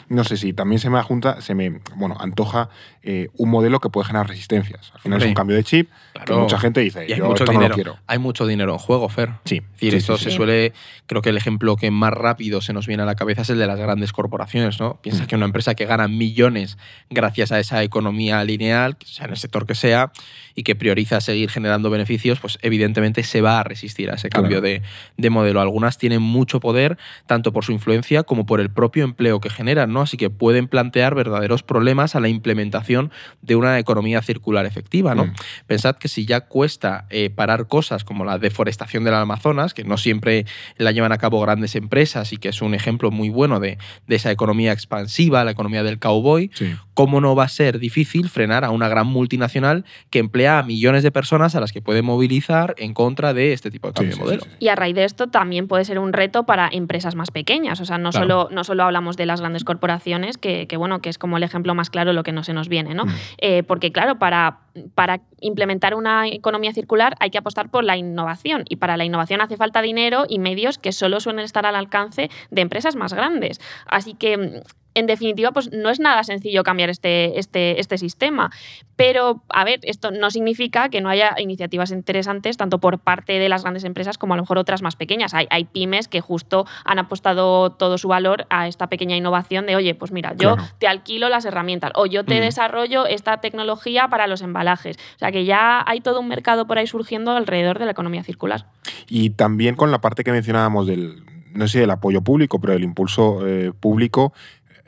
no 0.10 0.24
sé 0.24 0.36
si 0.36 0.52
también 0.52 0.80
se 0.80 0.90
me 0.90 1.02
junta, 1.02 1.42
se 1.42 1.56
me, 1.56 1.80
bueno, 1.96 2.18
antoja 2.20 2.70
eh, 3.02 3.30
un 3.38 3.50
modelo 3.50 3.80
que 3.80 3.90
puede 3.90 4.08
generar 4.08 4.28
resistencias. 4.28 4.92
Al 4.94 5.00
final 5.00 5.22
es 5.22 5.28
un 5.28 5.34
cambio 5.34 5.56
de 5.56 5.64
chip 5.64 5.90
que 6.26 6.34
mucha 6.34 6.60
gente 6.60 6.82
dice, 6.82 7.02
hay 7.02 7.22
mucho 7.22 7.46
dinero, 7.46 7.70
no 7.70 7.76
quiero. 7.76 7.98
Hay 8.08 8.20
mucho 8.20 8.46
dinero 8.46 8.74
en 8.74 8.80
juego, 8.80 9.08
Fer. 9.10 9.32
Sí. 9.46 9.62
Es 9.80 9.94
esto 9.94 10.18
se 10.18 10.32
suele, 10.32 10.74
creo 11.08 11.22
que 11.22 11.30
el 11.30 11.38
ejemplo 11.38 11.76
que 11.76 11.92
más 11.92 12.14
rápido 12.26 12.60
se 12.60 12.74
nos 12.74 12.88
viene 12.88 13.04
a 13.04 13.06
la 13.06 13.14
cabeza 13.14 13.44
es 13.44 13.50
el 13.52 13.60
de 13.60 13.68
las 13.68 13.80
grandes 13.80 14.12
corporaciones, 14.12 14.80
¿no? 14.80 15.00
Piensa 15.02 15.24
mm. 15.24 15.28
que 15.28 15.36
una 15.36 15.46
empresa 15.46 15.76
que 15.76 15.86
gana 15.86 16.08
millones 16.08 16.78
gracias 17.12 17.52
a 17.52 17.60
esa 17.60 17.84
economía 17.84 18.44
lineal, 18.44 18.98
sea 19.06 19.26
en 19.26 19.32
el 19.32 19.38
sector 19.38 19.68
que 19.68 19.76
sea, 19.76 20.12
y 20.56 20.64
que 20.64 20.76
prioriza 20.76 21.22
seguir 21.22 21.52
generando 21.52 21.90
beneficios, 21.90 22.40
pues 22.40 22.58
evidentemente 22.62 23.24
se 23.24 23.42
va 23.42 23.60
a 23.60 23.64
resistir 23.64 24.10
a 24.10 24.16
ese 24.16 24.30
cambio 24.30 24.62
de, 24.62 24.82
modelo. 25.30 25.60
Algunas 25.60 25.98
tienen 25.98 26.22
mucho 26.22 26.60
poder, 26.60 26.98
tanto 27.28 27.52
por 27.52 27.66
su 27.66 27.74
influencia 27.74 28.24
como 28.24 28.46
por 28.46 28.62
el 28.62 28.70
propio 28.70 29.04
empleo 29.04 29.42
que 29.42 29.50
generan, 29.50 29.92
¿no? 29.92 30.02
Así 30.02 30.18
que 30.18 30.30
pueden 30.30 30.68
plantear 30.68 31.14
verdaderos 31.14 31.62
problemas 31.62 32.16
a 32.16 32.22
la 32.22 32.30
implementación 32.30 33.12
de 33.42 33.56
una 33.56 33.78
economía 33.80 34.22
circular 34.22 34.66
efectiva, 34.66 35.14
¿no? 35.14 35.26
Mm. 35.26 35.34
Pensad 35.68 35.98
que 35.98 36.08
si 36.08 36.26
ya 36.26 36.42
cuesta 36.42 37.06
eh, 37.10 37.30
parar 37.30 37.68
cosas 37.68 38.06
como 38.06 38.24
la 38.24 38.40
deforestación 38.40 39.04
del 39.04 39.16
Amazonas, 39.16 39.74
que 39.74 39.84
no 39.84 39.98
siempre 39.98 40.46
la 40.78 40.92
llevan 40.94 41.12
a 41.12 41.18
cabo 41.18 41.42
grandes 41.42 41.76
empresas 41.76 42.15
y 42.32 42.38
que 42.38 42.50
es 42.50 42.62
un 42.62 42.74
ejemplo 42.74 43.12
muy 43.12 43.30
bueno 43.30 43.60
de, 43.60 43.78
esa 44.08 44.32
economía 44.32 44.72
expansiva, 44.72 45.44
la 45.44 45.52
economía 45.52 45.84
del 45.84 46.00
cowboy, 46.00 46.50
¿cómo 46.96 47.22
no 47.22 47.36
va 47.36 47.44
a 47.44 47.50
ser 47.50 47.78
difícil 47.78 48.30
frenar 48.30 48.66
a 48.66 48.72
una 48.72 48.88
gran 48.88 49.06
multinacional 49.06 49.86
que 50.10 50.20
emplea 50.20 50.58
a 50.58 50.64
millones 50.64 51.04
de 51.04 51.12
personas 51.12 51.54
a 51.54 51.60
las 51.60 51.72
que 51.72 51.82
puede 51.82 52.02
movilizar 52.02 52.74
en 52.78 52.94
contra 52.94 53.34
de 53.34 53.54
este 53.54 53.70
tipo 53.70 53.90
de 53.90 53.94
cambio 53.94 54.16
de 54.16 54.22
modelo? 54.22 54.44
Y 54.60 54.70
a 54.70 54.76
raíz 54.76 54.96
de 54.96 55.04
esto 55.04 55.28
también 55.28 55.68
puede 55.68 55.86
ser 55.86 56.00
un 56.00 56.14
reto 56.14 56.46
para 56.46 56.70
empresas 56.72 57.14
más 57.16 57.30
pequeñas. 57.32 57.80
O 57.82 57.86
sea, 57.86 57.98
no, 57.98 58.12
solo, 58.12 58.48
no 58.52 58.64
solo 58.64 58.84
hablamos 58.84 59.18
de 59.18 59.26
las 59.26 59.42
grandes 59.42 59.64
corporaciones, 59.64 60.38
que, 60.38 60.68
bueno, 60.78 61.02
que 61.02 61.10
es 61.10 61.18
como 61.18 61.38
el 61.38 61.44
ejemplo 61.44 61.76
más 61.76 61.90
claro 61.90 62.12
de 62.12 62.16
lo 62.16 62.24
que 62.24 62.32
no 62.32 62.44
se 62.44 62.54
nos 62.54 62.70
viene, 62.70 62.96
¿no? 62.96 63.06
Mm. 63.06 63.14
Eh, 63.40 63.64
porque, 63.64 63.92
claro, 63.92 64.18
para, 64.18 64.60
para 64.96 65.22
implementar 65.42 65.96
una 65.96 66.28
economía 66.28 66.74
circular 66.74 67.16
hay 67.20 67.30
que 67.30 67.38
apostar 67.38 67.70
por 67.70 67.84
la 67.84 67.98
innovación. 67.98 68.64
Y 68.70 68.78
para 68.78 68.96
la 68.96 69.04
innovación 69.04 69.42
hace 69.42 69.58
falta 69.58 69.82
dinero 69.82 70.26
y 70.30 70.40
medios 70.40 70.78
que 70.78 70.94
solo 70.94 71.20
suelen 71.20 71.44
estar 71.44 71.66
al 71.66 71.76
alcance 71.76 72.30
de 72.52 72.62
empresas 72.62 72.96
más 72.96 73.14
grandes. 73.14 73.60
Así 73.86 74.14
que 74.14 74.64
en 74.96 75.06
definitiva, 75.06 75.52
pues 75.52 75.72
no 75.72 75.90
es 75.90 76.00
nada 76.00 76.24
sencillo 76.24 76.64
cambiar 76.64 76.90
este, 76.90 77.38
este, 77.38 77.80
este 77.80 77.98
sistema. 77.98 78.52
Pero, 78.96 79.44
a 79.50 79.66
ver, 79.66 79.82
esto 79.84 80.12
no 80.12 80.32
significa 80.32 80.90
que 80.90 81.02
no 81.02 81.10
haya 81.10 81.36
iniciativas 81.38 81.92
interesantes 81.92 82.56
tanto 82.56 82.80
por 82.80 83.00
parte 83.00 83.34
de 83.34 83.50
las 83.50 83.64
grandes 83.64 83.84
empresas 83.84 84.18
como 84.18 84.34
a 84.34 84.38
lo 84.38 84.44
mejor 84.44 84.58
otras 84.58 84.82
más 84.82 84.96
pequeñas. 84.96 85.34
Hay, 85.34 85.48
hay 85.50 85.66
pymes 85.66 86.08
que 86.08 86.22
justo 86.22 86.66
han 86.86 86.98
apostado 86.98 87.72
todo 87.72 87.98
su 87.98 88.08
valor 88.08 88.48
a 88.50 88.68
esta 88.68 88.88
pequeña 88.88 89.18
innovación 89.18 89.66
de, 89.66 89.76
oye, 89.76 89.96
pues 89.96 90.12
mira, 90.12 90.34
yo 90.38 90.56
te 90.80 90.88
alquilo 90.88 91.28
las 91.28 91.44
herramientas 91.44 91.92
o 91.96 92.06
yo 92.06 92.24
te 92.24 92.40
desarrollo 92.40 93.06
esta 93.06 93.42
tecnología 93.42 94.08
para 94.08 94.28
los 94.28 94.42
embalajes. 94.42 94.98
O 95.16 95.20
sea 95.20 95.32
que 95.32 95.44
ya 95.44 95.84
hay 95.86 96.00
todo 96.00 96.22
un 96.22 96.28
mercado 96.30 96.68
por 96.68 96.78
ahí 96.78 96.88
surgiendo 96.88 97.32
alrededor 97.32 97.80
de 97.80 97.86
la 97.86 97.92
economía 97.92 98.24
circular. 98.24 98.68
Y 99.10 99.32
también 99.32 99.76
con 99.76 99.92
la 99.92 100.00
parte 100.00 100.24
que 100.24 100.32
mencionábamos 100.32 100.88
del, 100.88 101.24
no 101.54 101.68
sé, 101.68 101.80
del 101.80 101.92
apoyo 101.92 102.22
público, 102.22 102.60
pero 102.60 102.74
del 102.74 102.84
impulso 102.84 103.46
eh, 103.46 103.72
público, 103.78 104.34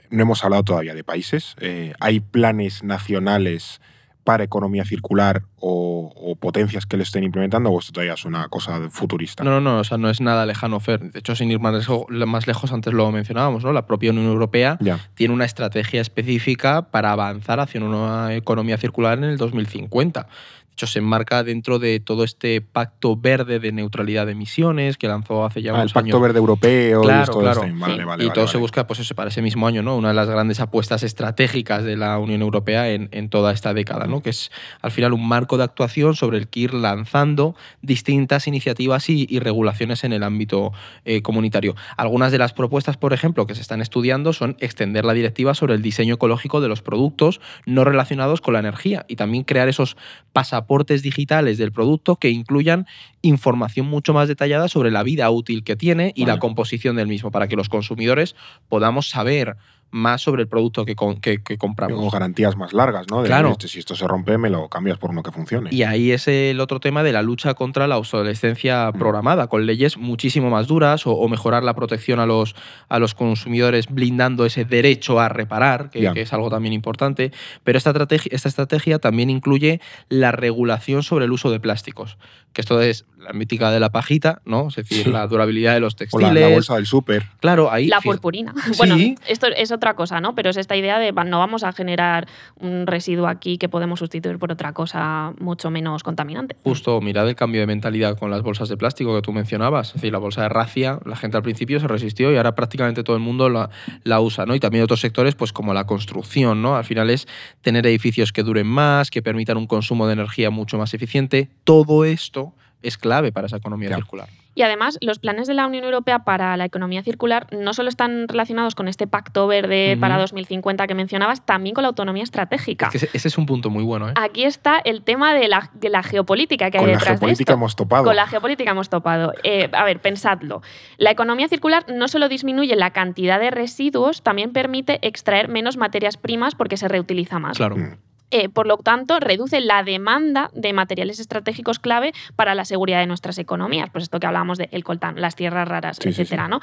no 0.10 0.24
hemos 0.24 0.44
hablado 0.44 0.64
todavía 0.64 0.94
de 0.94 1.04
países. 1.04 1.56
Eh, 1.60 1.94
hay 2.00 2.20
planes 2.20 2.84
nacionales 2.84 3.82
para 4.28 4.44
economía 4.44 4.84
circular 4.84 5.44
o, 5.58 6.36
potencias 6.42 6.86
que 6.86 6.98
le 6.98 7.04
estén 7.04 7.24
implementando 7.24 7.72
o 7.72 7.80
esto 7.80 7.94
todavía 7.94 8.14
es 8.14 8.26
una 8.26 8.50
cosa 8.50 8.90
futurista? 8.90 9.44
No, 9.46 9.52
no, 9.52 9.62
no, 9.62 9.80
o 9.80 9.84
sea, 9.86 9.98
no 9.98 10.10
es 10.10 10.20
nada 10.20 10.46
lejano, 10.46 10.82
Fer. 10.82 11.00
De 11.00 11.20
hecho, 11.20 11.34
sin 11.34 11.50
ir 11.50 11.60
más 11.60 11.74
lejos, 11.74 12.06
más 12.10 12.46
lejos 12.46 12.74
antes 12.74 12.94
lo 12.94 13.10
mencionábamos, 13.10 13.64
¿no? 13.64 13.72
La 13.72 13.88
propia 13.88 14.12
Unión 14.12 14.26
Europea 14.26 14.78
tiene 15.16 15.34
una 15.34 15.46
estrategia 15.46 16.02
específica 16.02 16.92
para 16.92 17.14
avanzar 17.14 17.62
hacia 17.62 17.82
una 17.82 18.36
economía 18.36 18.78
circular 18.78 19.18
en 19.18 19.24
el 19.24 19.38
2050 19.38 20.28
hecho, 20.78 20.88
se 20.88 21.00
enmarca 21.00 21.44
dentro 21.44 21.80
de 21.80 22.00
todo 22.00 22.24
este 22.24 22.62
pacto 22.62 23.18
verde 23.18 23.60
de 23.60 23.72
neutralidad 23.72 24.28
de 24.28 24.34
emisiones 24.34 24.98
que 24.98 25.08
lanzó 25.08 25.44
hace 25.44 25.64
ya 25.64 25.72
ah, 25.72 25.76
unos 25.76 25.88
el 25.88 25.94
pacto 25.94 26.20
verde 26.20 26.38
europeo 26.38 27.02
claro, 27.02 27.34
y 27.34 27.40
claro. 27.40 27.64
Este. 27.64 28.26
y 28.26 28.30
todo 28.30 28.48
se 28.48 28.58
busca 28.58 28.86
pues 28.86 29.00
eso, 29.00 29.16
para 29.16 29.30
ese 29.30 29.42
mismo 29.42 29.68
año, 29.68 29.82
¿no? 29.82 29.98
Una 29.98 30.10
de 30.10 30.14
las 30.14 30.30
grandes 30.30 30.60
apuestas 30.60 31.02
estratégicas 31.02 31.84
de 31.84 31.98
la 31.98 32.20
Unión 32.20 32.44
Europea 32.44 32.92
en, 32.92 33.10
en 33.12 33.30
toda 33.30 33.52
esta 33.52 33.74
década, 33.74 34.06
¿no? 34.06 34.22
Que 34.22 34.30
es 34.30 34.52
al 34.82 34.92
final 34.92 35.14
un 35.14 35.28
marco 35.28 35.58
de 35.58 35.64
actuación 35.64 36.16
sobre 36.16 36.38
el 36.38 36.48
que 36.48 36.60
ir 36.60 36.74
lanzando 36.76 37.56
distintas 37.82 38.48
iniciativas 38.48 39.10
y, 39.10 39.26
regulaciones 39.40 40.04
en 40.04 40.14
el 40.14 40.24
ámbito 40.24 40.74
eh, 41.06 41.22
comunitario. 41.22 41.76
Algunas 41.96 42.32
de 42.32 42.38
las 42.38 42.54
propuestas, 42.54 42.98
por 42.98 43.14
ejemplo, 43.14 43.46
que 43.48 43.56
se 43.56 43.62
están 43.62 43.82
estudiando 43.82 44.34
son 44.34 44.58
extender 44.60 45.06
la 45.06 45.14
directiva 45.14 45.54
sobre 45.54 45.76
el 45.76 45.82
diseño 45.82 46.16
ecológico 46.16 46.60
de 46.60 46.68
los 46.68 46.82
productos 46.82 47.40
no 47.66 47.84
relacionados 47.84 48.42
con 48.42 48.54
la 48.54 48.60
energía 48.60 49.06
y 49.08 49.16
también 49.16 49.44
crear 49.44 49.70
esos 49.70 49.96
pasaportes 50.34 50.67
aportes 50.68 51.02
digitales 51.02 51.58
del 51.58 51.72
producto 51.72 52.18
que 52.18 52.30
incluyan 52.30 52.88
información 53.22 53.88
mucho 53.88 54.14
más 54.14 54.28
detallada 54.28 54.68
sobre 54.68 54.92
la 54.92 55.02
vida 55.02 55.30
útil 55.32 55.64
que 55.64 55.78
tiene 55.78 56.12
y 56.14 56.26
la 56.26 56.40
composición 56.40 56.98
del 56.98 57.08
mismo, 57.08 57.32
para 57.32 57.48
que 57.48 57.56
los 57.56 57.70
consumidores 57.70 58.36
podamos 58.68 59.10
saber 59.10 59.56
más 59.92 60.22
sobre 60.22 60.44
el 60.44 60.48
producto 60.48 60.86
que, 60.86 60.96
que, 60.96 61.58
compramos. 61.58 61.98
Tengo 61.98 62.12
garantías 62.12 62.56
más 62.58 62.74
largas, 62.74 63.08
¿no? 63.10 63.24
claro. 63.24 63.52
Este, 63.52 63.68
si 63.68 63.80
esto 63.80 63.96
se 63.96 64.08
rompe, 64.08 64.38
me 64.38 64.50
lo 64.50 64.68
cambias 64.70 64.98
por 64.98 65.12
uno 65.12 65.24
que 65.24 65.32
funcione. 65.32 65.70
Y 65.74 65.84
ahí 65.84 66.12
es 66.12 66.28
el 66.28 66.60
otro 66.60 66.80
tema 66.80 67.04
de 67.04 67.14
la 67.14 67.22
lucha 67.22 67.54
contra 67.54 67.88
la 67.88 67.98
obsolescencia 67.98 68.92
mm. 68.92 68.98
programada, 68.98 69.48
con 69.48 69.66
leyes 69.66 69.98
muchísimo 69.98 70.50
más 70.50 70.68
duras 70.68 71.04
o, 71.06 71.28
mejorar 71.28 71.64
la 71.64 71.74
protección 71.74 72.20
a 72.20 72.26
los, 72.26 72.56
a 72.90 73.00
los 73.00 73.14
consumidores 73.14 73.88
blindando 73.88 74.46
ese 74.46 74.66
derecho 74.66 75.20
a 75.20 75.30
reparar, 75.30 75.90
que, 75.90 76.12
es 76.16 76.34
algo 76.34 76.50
también 76.50 76.74
importante. 76.74 77.32
Pero 77.64 77.78
esta 77.78 77.92
estrategia, 77.92 78.30
esta 78.34 78.50
estrategia 78.50 79.00
también 79.00 79.30
incluye 79.30 79.82
la 80.10 80.32
regulación 80.32 81.04
sobre 81.04 81.26
el 81.26 81.32
uso 81.32 81.52
de 81.52 81.60
plásticos, 81.60 82.18
que 82.58 82.62
esto 82.62 82.82
es 82.82 83.06
la 83.20 83.34
mítica 83.34 83.70
de 83.70 83.80
la 83.80 83.92
pajita, 83.92 84.42
¿no? 84.44 84.70
Es 84.70 84.78
decir, 84.78 85.06
la 85.10 85.28
durabilidad 85.28 85.76
de 85.76 85.80
los 85.80 85.96
textiles. 85.96 86.32
O 86.32 86.34
la, 86.34 86.48
bolsa 86.48 86.74
del 86.74 86.88
súper. 86.88 87.28
Claro, 87.40 87.72
ahí. 87.72 87.86
La 87.86 88.02
purpurina. 88.02 88.56
Bueno, 88.78 88.96
esto 89.28 89.46
es 89.48 89.72
otra 89.72 89.94
cosa, 89.96 90.22
¿no? 90.22 90.34
Pero 90.34 90.50
es 90.50 90.58
esta 90.58 90.76
idea 90.76 90.98
de 90.98 91.12
no 91.12 91.38
vamos 91.38 91.64
a 91.64 91.72
generar 91.72 92.28
un 92.60 92.88
residuo 92.88 93.28
aquí 93.28 93.60
que 93.60 93.70
podemos 93.70 94.00
sustituir 94.00 94.40
por 94.40 94.52
otra 94.52 94.74
cosa 94.74 95.34
mucho 95.40 95.70
menos 95.70 96.02
contaminante. 96.02 96.56
Justo, 96.64 97.00
mirad 97.00 97.30
el 97.30 97.36
cambio 97.36 97.62
de 97.62 97.68
mentalidad 97.68 98.18
con 98.18 98.32
las 98.32 98.42
bolsas 98.42 98.70
de 98.70 98.78
plástico 98.78 99.16
que 99.16 99.22
tú 99.22 99.32
mencionabas. 99.32 99.90
Es 99.90 99.94
decir, 99.96 100.12
la 100.12 100.18
bolsa 100.18 100.42
de 100.42 100.50
racia, 100.50 101.00
la 101.06 101.16
gente 101.16 101.38
al 101.38 101.44
principio 101.44 101.80
se 101.80 101.88
resistió 101.88 102.32
y 102.32 102.38
ahora 102.38 102.56
prácticamente 102.56 103.04
todo 103.04 103.16
el 103.16 103.22
mundo 103.22 103.50
la, 103.50 103.70
la 104.04 104.20
usa, 104.20 104.48
¿no? 104.48 104.56
Y 104.56 104.60
también 104.60 104.84
otros 104.84 105.02
sectores, 105.02 105.36
pues 105.36 105.54
como 105.54 105.76
la 105.76 105.86
construcción, 105.86 106.64
¿no? 106.64 106.76
Al 106.76 106.86
final 106.86 107.12
es 107.12 107.28
tener 107.62 107.86
edificios 107.86 108.32
que 108.32 108.42
duren 108.42 108.66
más, 108.66 109.12
que 109.12 109.22
permitan 109.22 109.58
un 109.58 109.68
consumo 109.68 110.08
de 110.08 110.14
energía 110.14 110.50
mucho 110.50 110.80
más 110.80 110.96
eficiente. 110.96 111.50
Todo 111.64 112.04
esto 112.04 112.47
es 112.82 112.98
clave 112.98 113.32
para 113.32 113.48
esa 113.48 113.58
economía 113.58 113.94
circular. 113.96 114.28
Y 114.58 114.64
además, 114.64 114.98
los 115.02 115.20
planes 115.20 115.48
de 115.48 115.54
la 115.54 115.68
Unión 115.68 115.84
Europea 115.84 116.24
para 116.24 116.58
la 116.58 116.66
economía 116.66 117.04
circular 117.04 117.46
no 117.52 117.76
solo 117.76 117.90
están 117.90 118.28
relacionados 118.28 118.74
con 118.74 118.88
este 118.88 119.06
pacto 119.06 119.46
verde 119.46 119.98
para 120.00 120.18
2050 120.18 120.88
que 120.88 120.96
mencionabas, 120.96 121.46
también 121.46 121.76
con 121.76 121.84
la 121.84 121.90
autonomía 121.90 122.24
estratégica. 122.24 122.90
ese 122.92 123.28
es 123.28 123.38
un 123.38 123.46
punto 123.46 123.70
muy 123.70 123.84
bueno. 123.84 124.10
¿eh? 124.10 124.14
Aquí 124.16 124.46
está 124.46 124.80
el 124.80 125.04
tema 125.04 125.36
de 125.36 125.48
la, 125.48 126.02
geopolítica 126.02 126.72
que 126.72 126.80
hay 126.80 126.86
detrás 126.88 127.02
de 127.04 127.14
esto. 127.14 127.20
Con 127.20 127.28
la 127.28 127.36
geopolítica 127.36 127.54
hemos 127.54 127.76
topado. 127.76 128.04
Con 128.04 128.16
la 128.16 128.26
geopolítica 128.26 128.72
hemos 128.72 128.90
topado. 128.90 129.34
Eh, 129.44 129.70
a 129.74 129.84
ver, 129.84 130.02
pensadlo. 130.02 130.64
La 130.98 131.12
economía 131.12 131.48
circular 131.48 131.86
no 131.88 132.08
solo 132.08 132.28
disminuye 132.28 132.76
la 132.76 132.90
cantidad 132.90 133.40
de 133.40 133.52
residuos, 133.52 134.24
también 134.24 134.54
permite 134.54 134.98
extraer 135.08 135.50
menos 135.50 135.78
materias 135.78 136.18
primas 136.18 136.56
porque 136.56 136.78
se 136.78 136.88
reutiliza 136.88 137.38
más. 137.38 137.58
Claro. 137.58 137.78
Mm. 137.78 138.07
Eh, 138.30 138.50
por 138.50 138.68
lo 138.68 138.78
tanto, 138.78 139.20
reduce 139.20 139.62
la 139.62 139.84
demanda 139.84 140.50
de 140.54 140.74
materiales 140.74 141.20
estratégicos 141.20 141.80
clave 141.80 142.14
para 142.36 142.56
la 142.56 142.66
seguridad 142.66 143.00
de 143.00 143.08
nuestras 143.08 143.38
economías. 143.38 143.90
Pues 143.92 144.04
esto 144.04 144.20
que 144.20 144.28
hablábamos 144.28 144.58
del 144.58 144.84
coltán, 144.84 145.22
las 145.22 145.36
tierras 145.36 145.68
raras, 145.68 146.00
etcétera. 146.04 146.48
¿no? 146.48 146.60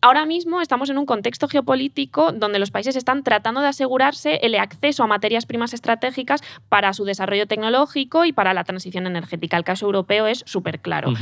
Ahora 0.00 0.26
mismo 0.26 0.60
estamos 0.60 0.90
en 0.90 0.98
un 0.98 1.06
contexto 1.06 1.48
geopolítico 1.48 2.30
donde 2.30 2.60
los 2.60 2.70
países 2.70 2.94
están 2.94 3.24
tratando 3.24 3.60
de 3.60 3.66
asegurarse 3.66 4.36
el 4.42 4.54
acceso 4.54 5.02
a 5.02 5.08
materias 5.08 5.44
primas 5.44 5.74
estratégicas 5.74 6.40
para 6.68 6.92
su 6.92 7.04
desarrollo 7.04 7.46
tecnológico 7.46 8.24
y 8.24 8.32
para 8.32 8.54
la 8.54 8.62
transición 8.62 9.08
energética. 9.08 9.56
El 9.56 9.64
caso 9.64 9.86
europeo 9.86 10.28
es 10.28 10.44
súper 10.46 10.78
claro. 10.80 11.14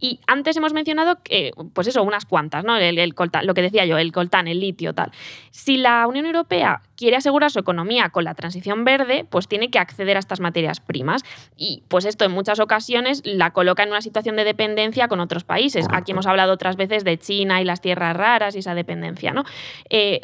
Y 0.00 0.18
antes 0.26 0.56
hemos 0.56 0.72
mencionado 0.72 1.22
que, 1.22 1.52
pues 1.74 1.86
eso, 1.88 2.02
unas 2.02 2.24
cuantas, 2.24 2.64
¿no? 2.64 2.76
El, 2.76 3.14
coltán, 3.14 3.46
lo 3.46 3.52
que 3.52 3.62
decía 3.62 3.84
yo, 3.84 3.98
el 3.98 4.12
coltán, 4.12 4.48
el 4.48 4.60
litio, 4.60 4.94
tal. 4.94 5.12
Si 5.50 5.76
la 5.76 6.06
Unión 6.06 6.24
Europea 6.24 6.80
quiere 6.96 7.16
asegurar 7.16 7.50
su 7.50 7.58
economía 7.58 8.08
con 8.08 8.24
la 8.24 8.34
transición 8.34 8.84
verde, 8.84 9.26
pues 9.28 9.46
tiene 9.46 9.70
que 9.70 9.78
acceder 9.78 10.16
a 10.16 10.20
estas 10.20 10.40
materias 10.40 10.80
primas. 10.80 11.22
Y 11.56 11.82
pues 11.88 12.04
esto 12.06 12.24
en 12.24 12.32
muchas 12.32 12.60
ocasiones 12.60 13.22
la 13.24 13.50
coloca 13.50 13.82
en 13.82 13.90
una 13.90 14.00
situación 14.00 14.36
de 14.36 14.44
dependencia 14.44 15.06
con 15.08 15.20
otros 15.20 15.44
países. 15.44 15.86
Aquí 15.92 16.12
hemos 16.12 16.26
hablado 16.26 16.52
otras 16.52 16.76
veces 16.76 17.04
de 17.04 17.18
China 17.18 17.60
y 17.60 17.64
las 17.64 17.80
tierras 17.80 18.16
raras 18.22 18.54
y 18.54 18.60
esa 18.60 18.74
dependencia, 18.74 19.32
¿no? 19.32 19.44
Eh, 19.90 20.20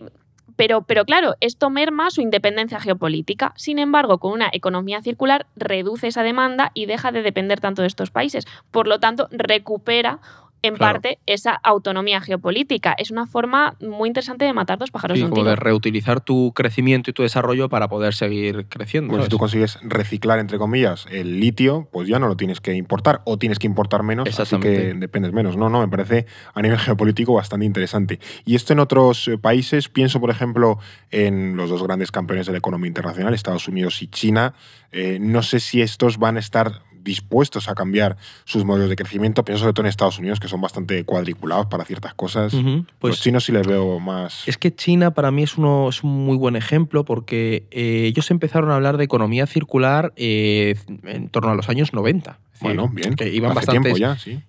pero, 0.56 0.82
pero, 0.82 1.04
claro, 1.04 1.36
esto 1.40 1.70
merma 1.70 2.10
su 2.10 2.20
independencia 2.20 2.80
geopolítica. 2.80 3.52
Sin 3.56 3.78
embargo, 3.78 4.18
con 4.18 4.32
una 4.32 4.48
economía 4.52 5.00
circular 5.02 5.46
reduce 5.54 6.08
esa 6.08 6.24
demanda 6.24 6.72
y 6.74 6.86
deja 6.86 7.12
de 7.12 7.22
depender 7.22 7.60
tanto 7.60 7.82
de 7.82 7.88
estos 7.88 8.10
países. 8.10 8.44
Por 8.72 8.88
lo 8.88 8.98
tanto, 8.98 9.28
recupera 9.30 10.18
en 10.62 10.76
parte 10.76 11.18
esa 11.26 11.52
autonomía 11.52 12.20
geopolítica. 12.20 12.94
Es 12.98 13.10
una 13.10 13.26
forma 13.26 13.76
muy 13.80 14.08
interesante 14.08 14.44
de 14.44 14.52
matar 14.52 14.78
dos 14.78 14.90
pájaros 14.90 15.18
sí, 15.18 15.24
de 15.24 15.30
un 15.30 15.44
de 15.44 15.56
reutilizar 15.56 16.20
tu 16.20 16.52
crecimiento 16.54 17.10
y 17.10 17.12
tu 17.12 17.22
desarrollo 17.22 17.68
para 17.68 17.88
poder 17.88 18.14
seguir 18.14 18.66
creciendo. 18.68 19.10
Bueno, 19.10 19.24
si 19.24 19.30
tú 19.30 19.38
consigues 19.38 19.78
reciclar, 19.82 20.38
entre 20.38 20.58
comillas, 20.58 21.06
el 21.10 21.40
litio, 21.40 21.88
pues 21.92 22.08
ya 22.08 22.18
no 22.18 22.28
lo 22.28 22.36
tienes 22.36 22.60
que 22.60 22.74
importar 22.74 23.22
o 23.24 23.38
tienes 23.38 23.58
que 23.58 23.66
importar 23.66 24.02
menos, 24.02 24.38
así 24.38 24.58
que 24.58 24.94
dependes 24.94 25.32
menos. 25.32 25.56
No, 25.56 25.68
no, 25.68 25.80
me 25.80 25.88
parece 25.88 26.26
a 26.54 26.62
nivel 26.62 26.78
geopolítico 26.78 27.34
bastante 27.34 27.66
interesante. 27.66 28.18
Y 28.44 28.56
esto 28.56 28.72
en 28.72 28.80
otros 28.80 29.28
eh, 29.28 29.38
países, 29.38 29.88
pienso 29.88 30.20
por 30.20 30.30
ejemplo 30.30 30.78
en 31.10 31.56
los 31.56 31.70
dos 31.70 31.82
grandes 31.82 32.10
campeones 32.10 32.46
de 32.46 32.52
la 32.52 32.58
economía 32.58 32.88
internacional, 32.88 33.34
Estados 33.34 33.68
Unidos 33.68 34.02
y 34.02 34.08
China. 34.08 34.54
Eh, 34.90 35.18
no 35.20 35.42
sé 35.42 35.60
si 35.60 35.82
estos 35.82 36.18
van 36.18 36.36
a 36.36 36.40
estar 36.40 36.82
dispuestos 37.08 37.68
a 37.68 37.74
cambiar 37.74 38.16
sus 38.44 38.64
modelos 38.64 38.88
de 38.90 38.96
crecimiento. 38.96 39.44
Pienso 39.44 39.62
sobre 39.62 39.72
todo 39.72 39.86
en 39.86 39.88
Estados 39.88 40.18
Unidos, 40.18 40.38
que 40.38 40.46
son 40.46 40.60
bastante 40.60 41.04
cuadriculados 41.04 41.66
para 41.66 41.84
ciertas 41.84 42.14
cosas. 42.14 42.54
Pues 42.98 43.12
Los 43.12 43.20
chinos 43.20 43.44
sí 43.44 43.52
les 43.52 43.66
veo 43.66 43.98
más. 43.98 44.46
Es 44.46 44.58
que 44.58 44.74
China 44.74 45.12
para 45.12 45.30
mí 45.30 45.42
es, 45.42 45.58
uno, 45.58 45.88
es 45.88 46.04
un 46.04 46.24
muy 46.24 46.36
buen 46.36 46.54
ejemplo 46.54 47.04
porque 47.04 47.66
eh, 47.70 48.04
ellos 48.06 48.30
empezaron 48.30 48.70
a 48.70 48.76
hablar 48.76 48.98
de 48.98 49.04
economía 49.04 49.46
circular 49.46 50.12
eh, 50.16 50.76
en 51.04 51.28
torno 51.30 51.50
a 51.50 51.54
los 51.54 51.68
años 51.68 51.92
90. 51.92 52.38
Bueno, 52.60 52.88
bien. 52.88 53.14
Que 53.14 53.28
iban 53.32 53.54
bastante, 53.54 53.92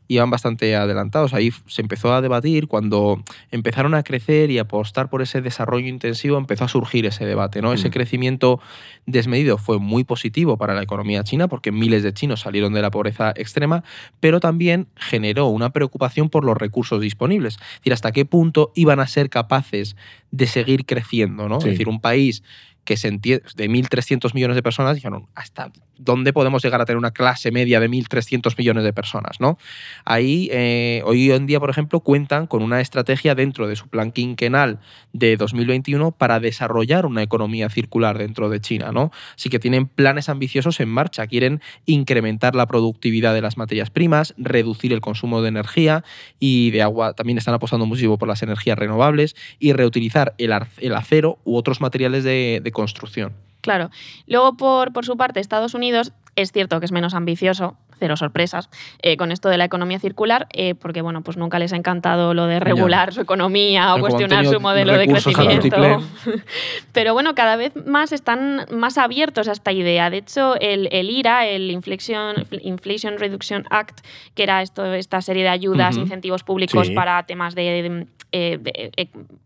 iban 0.07 0.29
bastante 0.29 0.75
adelantados. 0.75 1.33
Ahí 1.33 1.51
se 1.67 1.81
empezó 1.81 2.13
a 2.13 2.21
debatir 2.21 2.67
cuando 2.67 3.23
empezaron 3.51 3.93
a 3.95 4.03
crecer 4.03 4.51
y 4.51 4.59
apostar 4.59 5.09
por 5.09 5.21
ese 5.21 5.41
desarrollo 5.41 5.87
intensivo, 5.87 6.37
empezó 6.37 6.65
a 6.65 6.67
surgir 6.67 7.05
ese 7.05 7.25
debate. 7.25 7.61
¿no? 7.61 7.73
Ese 7.73 7.89
mm. 7.89 7.91
crecimiento 7.91 8.59
desmedido 9.05 9.57
fue 9.57 9.79
muy 9.79 10.03
positivo 10.03 10.57
para 10.57 10.73
la 10.73 10.81
economía 10.81 11.23
china 11.23 11.47
porque 11.47 11.71
miles 11.71 12.03
de 12.03 12.13
chinos 12.13 12.41
salieron 12.41 12.73
de 12.73 12.81
la 12.81 12.91
pobreza 12.91 13.33
extrema, 13.35 13.83
pero 14.19 14.39
también 14.39 14.87
generó 14.95 15.47
una 15.47 15.71
preocupación 15.71 16.29
por 16.29 16.43
los 16.43 16.57
recursos 16.57 17.01
disponibles. 17.01 17.55
Es 17.55 17.79
decir, 17.79 17.93
hasta 17.93 18.11
qué 18.11 18.25
punto 18.25 18.71
iban 18.75 18.99
a 18.99 19.07
ser 19.07 19.29
capaces 19.29 19.95
de 20.31 20.47
seguir 20.47 20.85
creciendo. 20.85 21.47
¿no? 21.47 21.57
Es 21.59 21.65
decir, 21.65 21.87
un 21.87 22.01
país 22.01 22.43
que 22.85 22.97
se 22.97 23.11
de 23.11 23.69
1.300 23.69 24.33
millones 24.33 24.55
de 24.55 24.63
personas 24.63 24.95
dijeron, 24.95 25.27
hasta 25.35 25.71
dónde 25.99 26.33
podemos 26.33 26.63
llegar 26.63 26.81
a 26.81 26.85
tener 26.85 26.97
una 26.97 27.11
clase 27.11 27.51
media 27.51 27.79
de 27.79 27.89
1.300 27.89 28.57
millones 28.57 28.83
de 28.83 28.93
personas. 28.93 29.39
¿no? 29.39 29.59
Ahí, 30.05 30.49
eh, 30.51 31.03
hoy 31.05 31.31
en 31.31 31.45
día, 31.45 31.59
por 31.59 31.69
ejemplo, 31.69 31.99
cuentan 31.99 32.47
con 32.47 32.63
una 32.63 32.81
estrategia 32.81 33.35
dentro 33.35 33.67
de 33.67 33.75
su 33.75 33.87
plan 33.87 34.11
quinquenal 34.11 34.79
de 35.13 35.37
2021 35.37 36.11
para 36.11 36.39
desarrollar 36.39 37.05
una 37.05 37.21
economía 37.21 37.69
circular 37.69 38.17
dentro 38.17 38.49
de 38.49 38.61
China. 38.61 38.91
¿no? 38.91 39.11
Así 39.35 39.49
que 39.49 39.59
tienen 39.59 39.87
planes 39.87 40.29
ambiciosos 40.29 40.79
en 40.79 40.89
marcha. 40.89 41.27
Quieren 41.27 41.61
incrementar 41.85 42.55
la 42.55 42.65
productividad 42.65 43.33
de 43.33 43.41
las 43.41 43.57
materias 43.57 43.89
primas, 43.89 44.33
reducir 44.37 44.93
el 44.93 45.01
consumo 45.01 45.41
de 45.41 45.49
energía 45.49 46.03
y 46.39 46.71
de 46.71 46.81
agua. 46.81 47.13
También 47.13 47.37
están 47.37 47.53
apostando 47.53 47.85
muchísimo 47.85 48.17
por 48.17 48.27
las 48.27 48.41
energías 48.41 48.79
renovables 48.79 49.35
y 49.59 49.73
reutilizar 49.73 50.33
el, 50.37 50.53
acero 50.93 51.39
u 51.43 51.57
otros 51.57 51.81
materiales 51.81 52.23
de 52.23 52.71
construcción. 52.73 53.48
Claro. 53.61 53.89
Luego, 54.27 54.55
por, 54.57 54.93
por 54.93 55.05
su 55.05 55.17
parte, 55.17 55.39
Estados 55.39 55.73
Unidos 55.73 56.13
es 56.35 56.51
cierto 56.51 56.79
que 56.79 56.85
es 56.85 56.91
menos 56.91 57.13
ambicioso, 57.13 57.77
cero 57.99 58.17
sorpresas, 58.17 58.69
eh, 59.01 59.17
con 59.17 59.31
esto 59.31 59.49
de 59.49 59.57
la 59.57 59.65
economía 59.65 59.99
circular, 59.99 60.47
eh, 60.53 60.75
porque 60.75 61.01
bueno, 61.01 61.21
pues 61.21 61.37
nunca 61.37 61.59
les 61.59 61.73
ha 61.73 61.75
encantado 61.75 62.33
lo 62.33 62.47
de 62.47 62.59
regular 62.59 63.13
su 63.13 63.21
economía 63.21 63.93
o 63.95 63.99
cuestionar 63.99 64.45
su 64.45 64.59
modelo 64.59 64.97
de 64.97 65.07
crecimiento. 65.07 66.01
Pero 66.93 67.13
bueno, 67.13 67.35
cada 67.35 67.55
vez 67.55 67.73
más 67.85 68.11
están 68.11 68.65
más 68.71 68.97
abiertos 68.97 69.47
a 69.47 69.51
esta 69.51 69.71
idea. 69.71 70.09
De 70.09 70.17
hecho, 70.17 70.55
el, 70.59 70.87
IRA, 71.09 71.47
el 71.47 71.71
Inflation, 71.71 72.35
Inflation 72.61 73.17
Reduction 73.17 73.65
Act, 73.69 73.99
que 74.35 74.43
era 74.43 74.61
esto, 74.61 74.93
esta 74.93 75.21
serie 75.21 75.43
de 75.43 75.49
ayudas, 75.49 75.97
incentivos 75.97 76.43
públicos 76.43 76.89
para 76.91 77.23
temas 77.23 77.55
de 77.55 78.07
eh, 78.31 78.59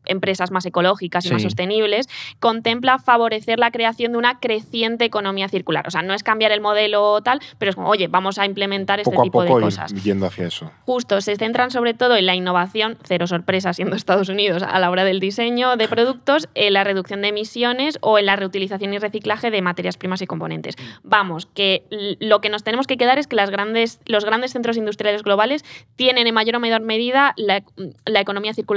empresas 0.05 0.51
más 0.51 0.65
ecológicas 0.65 1.25
y 1.25 1.31
más 1.31 1.41
sostenibles, 1.41 2.09
contempla 2.39 2.99
favorecer 2.99 3.57
la 3.57 3.71
creación 3.71 4.11
de 4.11 4.17
una 4.17 4.39
creciente 4.39 5.05
economía 5.05 5.47
circular. 5.47 5.87
O 5.87 5.91
sea, 5.91 6.01
no 6.01 6.13
es 6.13 6.23
cambiar 6.23 6.51
el 6.51 6.59
modelo 6.59 7.21
tal, 7.21 7.39
pero 7.57 7.69
es 7.69 7.75
como, 7.75 7.87
oye, 7.87 8.07
vamos 8.07 8.37
a 8.37 8.42
implementar 8.45 8.99
este 8.99 9.15
tipo 9.23 9.43
de 9.43 9.49
cosas. 9.49 9.93
yendo 10.03 10.25
hacia 10.25 10.47
eso. 10.47 10.71
Justo, 10.85 11.21
se 11.21 11.35
centran 11.35 11.71
sobre 11.71 11.93
todo 11.93 12.15
en 12.15 12.25
la 12.25 12.35
innovación, 12.35 12.97
cero 13.03 13.27
sorpresa 13.27 13.73
siendo 13.73 13.95
Estados 14.03 14.29
Unidos 14.29 14.63
a 14.63 14.79
la 14.79 14.89
hora 14.89 15.03
del 15.03 15.19
diseño 15.19 15.75
de 15.75 15.87
productos, 15.87 16.49
en 16.53 16.73
la 16.73 16.83
reducción 16.83 17.21
de 17.21 17.29
emisiones 17.29 17.97
o 18.01 18.19
en 18.19 18.25
la 18.25 18.35
reutilización 18.35 18.93
y 18.93 18.99
reciclaje 18.99 19.49
de 19.51 19.61
materias 19.61 19.97
primas 19.97 20.21
y 20.21 20.27
componentes. 20.27 20.75
Vamos, 21.03 21.47
que 21.47 21.83
lo 22.19 22.41
que 22.41 22.49
nos 22.49 22.63
tenemos 22.63 22.87
que 22.87 22.97
quedar 22.97 23.17
es 23.17 23.27
que 23.27 23.35
las 23.35 23.49
grandes, 23.49 23.99
los 24.05 24.25
grandes 24.25 24.51
centros 24.51 24.77
industriales 24.77 25.23
globales 25.23 25.63
tienen 25.95 26.27
en 26.27 26.33
mayor 26.33 26.57
o 26.57 26.59
menor 26.59 26.81
medida 26.81 27.33
la, 27.37 27.63
la 28.05 28.19
economía 28.19 28.53
circular 28.53 28.73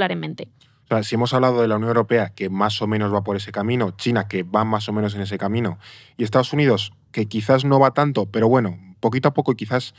si 1.01 1.15
hemos 1.15 1.33
hablado 1.33 1.61
de 1.61 1.67
la 1.67 1.75
Unión 1.75 1.89
Europea, 1.89 2.31
que 2.33 2.49
más 2.49 2.81
o 2.81 2.87
menos 2.87 3.13
va 3.13 3.23
por 3.23 3.35
ese 3.35 3.51
camino, 3.51 3.91
China, 3.97 4.27
que 4.27 4.43
va 4.43 4.63
más 4.63 4.87
o 4.87 4.93
menos 4.93 5.15
en 5.15 5.21
ese 5.21 5.37
camino, 5.37 5.79
y 6.17 6.23
Estados 6.23 6.53
Unidos, 6.53 6.93
que 7.11 7.25
quizás 7.25 7.65
no 7.65 7.79
va 7.79 7.91
tanto, 7.91 8.27
pero 8.27 8.47
bueno, 8.47 8.77
poquito 9.07 9.29
a 9.29 9.33
poco 9.33 9.55
quizás 9.55 9.93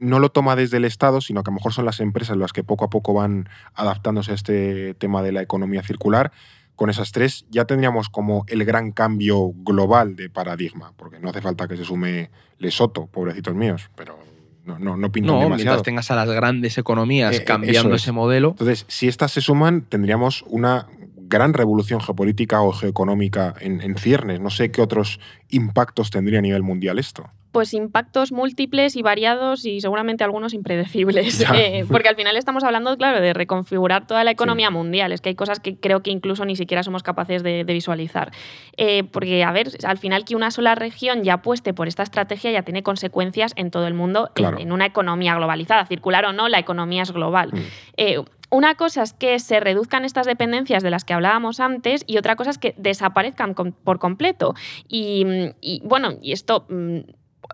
no 0.00 0.18
lo 0.18 0.30
toma 0.30 0.56
desde 0.56 0.78
el 0.78 0.84
Estado, 0.84 1.20
sino 1.20 1.42
que 1.42 1.50
a 1.50 1.52
lo 1.52 1.56
mejor 1.56 1.72
son 1.72 1.84
las 1.84 2.00
empresas 2.00 2.36
las 2.36 2.52
que 2.52 2.64
poco 2.64 2.84
a 2.84 2.90
poco 2.90 3.14
van 3.14 3.48
adaptándose 3.74 4.32
a 4.32 4.34
este 4.34 4.94
tema 4.94 5.22
de 5.22 5.32
la 5.32 5.42
economía 5.42 5.82
circular. 5.82 6.32
Con 6.74 6.88
esas 6.88 7.12
tres 7.12 7.44
ya 7.50 7.66
tendríamos 7.66 8.08
como 8.08 8.44
el 8.48 8.64
gran 8.64 8.92
cambio 8.92 9.52
global 9.54 10.16
de 10.16 10.30
paradigma, 10.30 10.94
porque 10.96 11.20
no 11.20 11.28
hace 11.28 11.42
falta 11.42 11.68
que 11.68 11.76
se 11.76 11.84
sume 11.84 12.30
Lesoto, 12.58 13.06
pobrecitos 13.06 13.54
míos, 13.54 13.90
pero 13.94 14.18
no, 14.64 14.78
no, 14.78 14.96
no 14.96 15.12
pintan 15.12 15.38
no, 15.38 15.48
mientras 15.50 15.82
tengas 15.82 16.10
a 16.10 16.16
las 16.16 16.30
grandes 16.30 16.78
economías 16.78 17.34
eh, 17.34 17.38
eh, 17.38 17.44
cambiando 17.44 17.94
ese 17.94 18.12
modelo. 18.12 18.50
Entonces, 18.50 18.86
si 18.88 19.08
estas 19.08 19.32
se 19.32 19.42
suman, 19.42 19.82
tendríamos 19.82 20.44
una 20.48 20.86
gran 21.16 21.52
revolución 21.52 22.00
geopolítica 22.00 22.62
o 22.62 22.72
geoeconómica 22.72 23.54
en, 23.60 23.82
en 23.82 23.96
ciernes. 23.96 24.40
No 24.40 24.50
sé 24.50 24.70
qué 24.70 24.80
otros 24.80 25.20
impactos 25.50 26.10
tendría 26.10 26.38
a 26.38 26.42
nivel 26.42 26.62
mundial 26.62 26.98
esto 26.98 27.30
pues 27.52 27.74
impactos 27.74 28.32
múltiples 28.32 28.96
y 28.96 29.02
variados 29.02 29.64
y 29.64 29.80
seguramente 29.80 30.24
algunos 30.24 30.54
impredecibles. 30.54 31.46
Eh, 31.54 31.84
porque 31.88 32.08
al 32.08 32.16
final 32.16 32.36
estamos 32.36 32.64
hablando, 32.64 32.96
claro, 32.96 33.20
de 33.20 33.32
reconfigurar 33.32 34.06
toda 34.06 34.24
la 34.24 34.30
economía 34.30 34.70
mundial. 34.70 35.12
Es 35.12 35.20
que 35.20 35.30
hay 35.30 35.34
cosas 35.34 35.58
que 35.58 35.76
creo 35.76 36.00
que 36.02 36.10
incluso 36.10 36.44
ni 36.44 36.54
siquiera 36.54 36.82
somos 36.82 37.02
capaces 37.02 37.42
de, 37.42 37.64
visualizar. 37.64 38.30
Eh, 38.76 39.04
porque, 39.04 39.42
a 39.42 39.52
ver, 39.52 39.70
al 39.84 39.98
final 39.98 40.24
que 40.24 40.36
una 40.36 40.50
sola 40.50 40.74
región 40.74 41.24
ya 41.24 41.34
apueste 41.34 41.74
por 41.74 41.88
esta 41.88 42.02
estrategia 42.02 42.50
ya 42.50 42.62
tiene 42.62 42.82
consecuencias 42.82 43.52
en 43.56 43.70
todo 43.70 43.86
el 43.86 43.94
mundo, 43.94 44.30
en, 44.36 44.72
una 44.72 44.86
economía 44.86 45.34
globalizada. 45.34 45.86
Circular 45.86 46.24
o 46.26 46.32
no, 46.32 46.48
la 46.48 46.58
economía 46.58 47.02
es 47.02 47.12
global. 47.12 47.50
Mm. 47.52 47.58
Eh, 47.96 48.24
una 48.50 48.74
cosa 48.74 49.02
es 49.02 49.12
que 49.12 49.38
se 49.38 49.60
reduzcan 49.60 50.04
estas 50.04 50.26
dependencias 50.26 50.82
de 50.82 50.90
las 50.90 51.04
que 51.04 51.14
hablábamos 51.14 51.60
antes 51.60 52.04
y 52.06 52.18
otra 52.18 52.36
cosa 52.36 52.50
es 52.50 52.58
que 52.58 52.74
desaparezcan 52.76 53.54
por 53.54 53.98
completo. 53.98 54.54
Y, 54.88 55.24
y 55.60 55.80
bueno, 55.84 56.14
y 56.20 56.32
esto 56.32 56.66
mm, 56.68 56.98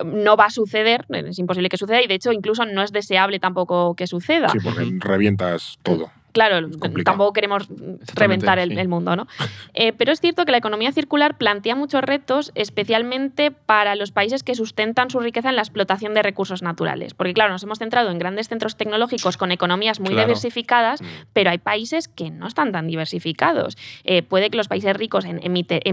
no 0.05 0.36
va 0.36 0.47
a 0.47 0.51
suceder, 0.51 1.07
es 1.09 1.38
imposible 1.38 1.68
que 1.68 1.76
suceda 1.76 2.03
y 2.03 2.07
de 2.07 2.14
hecho 2.14 2.32
incluso 2.32 2.64
no 2.64 2.82
es 2.82 2.92
deseable 2.92 3.38
tampoco 3.38 3.94
que 3.94 4.07
suceda. 4.07 4.49
Sí, 4.49 4.59
porque 4.62 4.84
revientas 5.01 5.78
todo 5.82 6.11
claro, 6.37 6.68
tampoco 7.03 7.32
queremos 7.32 7.66
reventar 8.14 8.59
el, 8.59 8.89
mundo, 8.89 9.16
¿no? 9.16 9.26
Eh, 9.72 9.95
pero 9.95 10.12
es 10.12 10.20
cierto 10.20 10.45
que 10.45 10.53
la 10.53 10.59
economía 10.59 10.93
circular 10.93 11.39
plantea 11.39 11.74
muchos 11.74 12.03
retos, 12.03 12.53
especialmente 12.55 13.51
para 13.51 13.95
los 13.95 14.12
países 14.12 14.43
que 14.43 14.55
sustentan 14.55 15.09
su 15.09 15.18
riqueza 15.18 15.49
en 15.49 15.57
la 15.57 15.62
explotación 15.62 16.12
de 16.12 16.22
recursos 16.22 16.61
naturales. 16.61 17.14
Porque, 17.14 17.32
claro, 17.32 17.53
nos 17.53 17.62
hemos 17.62 17.78
centrado 17.78 18.11
en 18.11 18.18
grandes 18.18 18.49
centros 18.49 18.76
tecnológicos 18.76 19.39
con 19.39 19.51
economías 19.51 19.99
muy 19.99 20.14
diversificadas, 20.14 21.01
mm. 21.01 21.07
pero 21.32 21.49
hay 21.49 21.57
países 21.57 22.07
que 22.07 22.30
no 22.30 22.47
están 22.47 22.70
tan 22.70 22.87
diversificados. 22.87 23.78
Eh, 24.05 24.22
puede 24.22 24.51
que 24.51 24.59
los 24.59 24.68
países 24.68 24.95
ricos 24.95 25.24
en, 25.24 25.41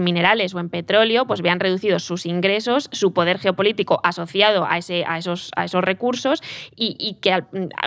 minerales 0.04 0.54
o 0.54 0.60
en 0.60 0.68
petróleo 0.68 1.26
pues 1.26 1.40
vean 1.40 1.58
reducidos 1.58 2.04
sus 2.04 2.26
ingresos, 2.26 2.90
su 2.92 3.14
poder 3.14 3.38
geopolítico 3.38 3.98
asociado 4.04 4.66
a, 4.68 4.76
ese, 4.76 5.06
a, 5.06 5.16
esos, 5.16 5.52
a 5.56 5.64
esos 5.64 5.82
recursos 5.82 6.42
y, 6.76 7.16
que 7.22 7.42